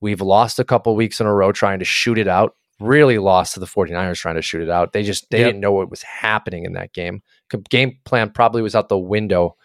We've 0.05 0.21
lost 0.21 0.59
a 0.59 0.63
couple 0.63 0.95
weeks 0.95 1.19
in 1.19 1.25
a 1.25 1.33
row 1.33 1.51
trying 1.51 1.79
to 1.79 1.85
shoot 1.85 2.19
it 2.19 2.27
out. 2.27 2.55
Really 2.79 3.17
lost 3.17 3.55
to 3.55 3.59
the 3.59 3.65
49ers 3.65 4.19
trying 4.19 4.35
to 4.35 4.43
shoot 4.43 4.61
it 4.61 4.69
out. 4.69 4.93
They 4.93 5.01
just 5.01 5.31
they 5.31 5.39
yep. 5.39 5.47
didn't 5.47 5.61
know 5.61 5.71
what 5.71 5.89
was 5.89 6.03
happening 6.03 6.63
in 6.63 6.73
that 6.73 6.93
game. 6.93 7.23
Game 7.71 7.97
plan 8.05 8.29
probably 8.29 8.61
was 8.61 8.75
out 8.75 8.87
the 8.87 8.99
window 8.99 9.55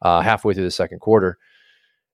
uh, 0.00 0.20
halfway 0.20 0.54
through 0.54 0.62
the 0.62 0.70
second 0.70 1.00
quarter. 1.00 1.38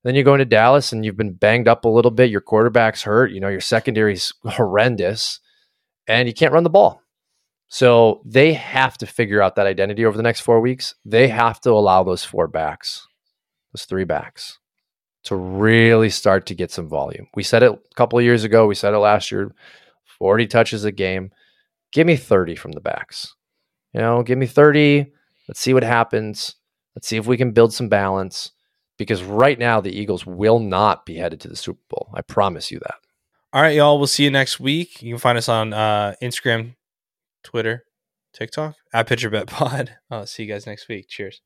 Then 0.05 0.15
you 0.15 0.25
go 0.25 0.33
into 0.33 0.47
Dallas 0.47 0.91
and 0.91 1.05
you've 1.05 1.19
been 1.19 1.35
banged 1.35 1.69
up 1.69 1.85
a 1.85 1.91
little 1.91 2.11
bit. 2.11 2.31
Your 2.31 2.41
quarterback's 2.41 3.03
hurt. 3.03 3.31
You 3.31 3.41
know 3.41 3.49
your 3.49 3.61
secondary's 3.61 4.33
horrendous, 4.43 5.41
and 6.09 6.27
you 6.27 6.33
can't 6.33 6.55
run 6.55 6.65
the 6.65 6.71
ball. 6.71 7.03
So 7.69 8.23
they 8.25 8.55
have 8.55 8.97
to 8.99 9.07
figure 9.07 9.43
out 9.43 9.57
that 9.57 9.67
identity 9.67 10.07
over 10.07 10.17
the 10.17 10.23
next 10.23 10.41
four 10.41 10.63
weeks. 10.63 10.95
They 11.05 11.29
have 11.29 11.61
to 11.61 11.73
allow 11.73 12.05
those 12.05 12.25
four 12.25 12.49
backs, 12.49 13.07
those 13.75 13.85
three 13.85 14.05
backs, 14.05 14.61
to 15.27 15.37
really 15.37 16.11
start 16.11 16.47
to 16.47 16.55
get 16.55 16.71
some 16.71 16.89
volume. 16.89 17.27
We 17.35 17.43
said 17.43 17.63
it 17.63 17.73
a 17.73 17.95
couple 17.95 18.19
of 18.19 18.25
years 18.25 18.45
ago. 18.45 18.67
We 18.67 18.75
said 18.75 18.95
it 18.95 18.99
last 18.99 19.31
year 19.31 19.55
40 20.19 20.47
touches 20.47 20.85
a 20.85 20.93
game. 20.93 21.31
Give 21.93 22.07
me 22.07 22.17
30 22.17 22.57
from 22.57 22.73
the 22.73 22.81
backs. 22.81 23.35
You 23.93 24.01
know, 24.01 24.23
give 24.23 24.39
me 24.39 24.47
30. 24.47 25.13
Let's 25.49 25.61
see 25.61 25.75
what 25.75 25.83
happens. 25.83 26.55
Let's 26.95 27.09
see 27.09 27.17
if 27.17 27.27
we 27.27 27.37
can 27.37 27.53
build 27.53 27.73
some 27.73 27.89
balance 27.89 28.53
because 28.99 29.23
right 29.23 29.59
now 29.59 29.81
the 29.81 29.97
Eagles 29.97 30.27
will 30.27 30.59
not 30.59 31.05
be 31.05 31.17
headed 31.17 31.41
to 31.41 31.49
the 31.49 31.57
Super 31.57 31.83
Bowl. 31.89 32.11
I 32.15 32.23
promise 32.23 32.71
you 32.71 32.79
that. 32.81 32.97
All 33.53 33.63
right, 33.63 33.77
y'all. 33.77 33.99
We'll 33.99 34.07
see 34.07 34.25
you 34.25 34.31
next 34.31 34.61
week. 34.61 35.03
You 35.03 35.15
can 35.15 35.21
find 35.21 35.39
us 35.39 35.49
on 35.49 35.73
uh, 35.73 36.15
Instagram, 36.23 36.75
Twitter, 37.43 37.85
TikTok 38.33 38.77
at 38.93 39.09
PitcherBetPod. 39.09 39.91
I'll 40.11 40.27
see 40.27 40.45
you 40.45 40.53
guys 40.53 40.67
next 40.67 40.89
week. 40.89 41.09
Cheers. 41.09 41.41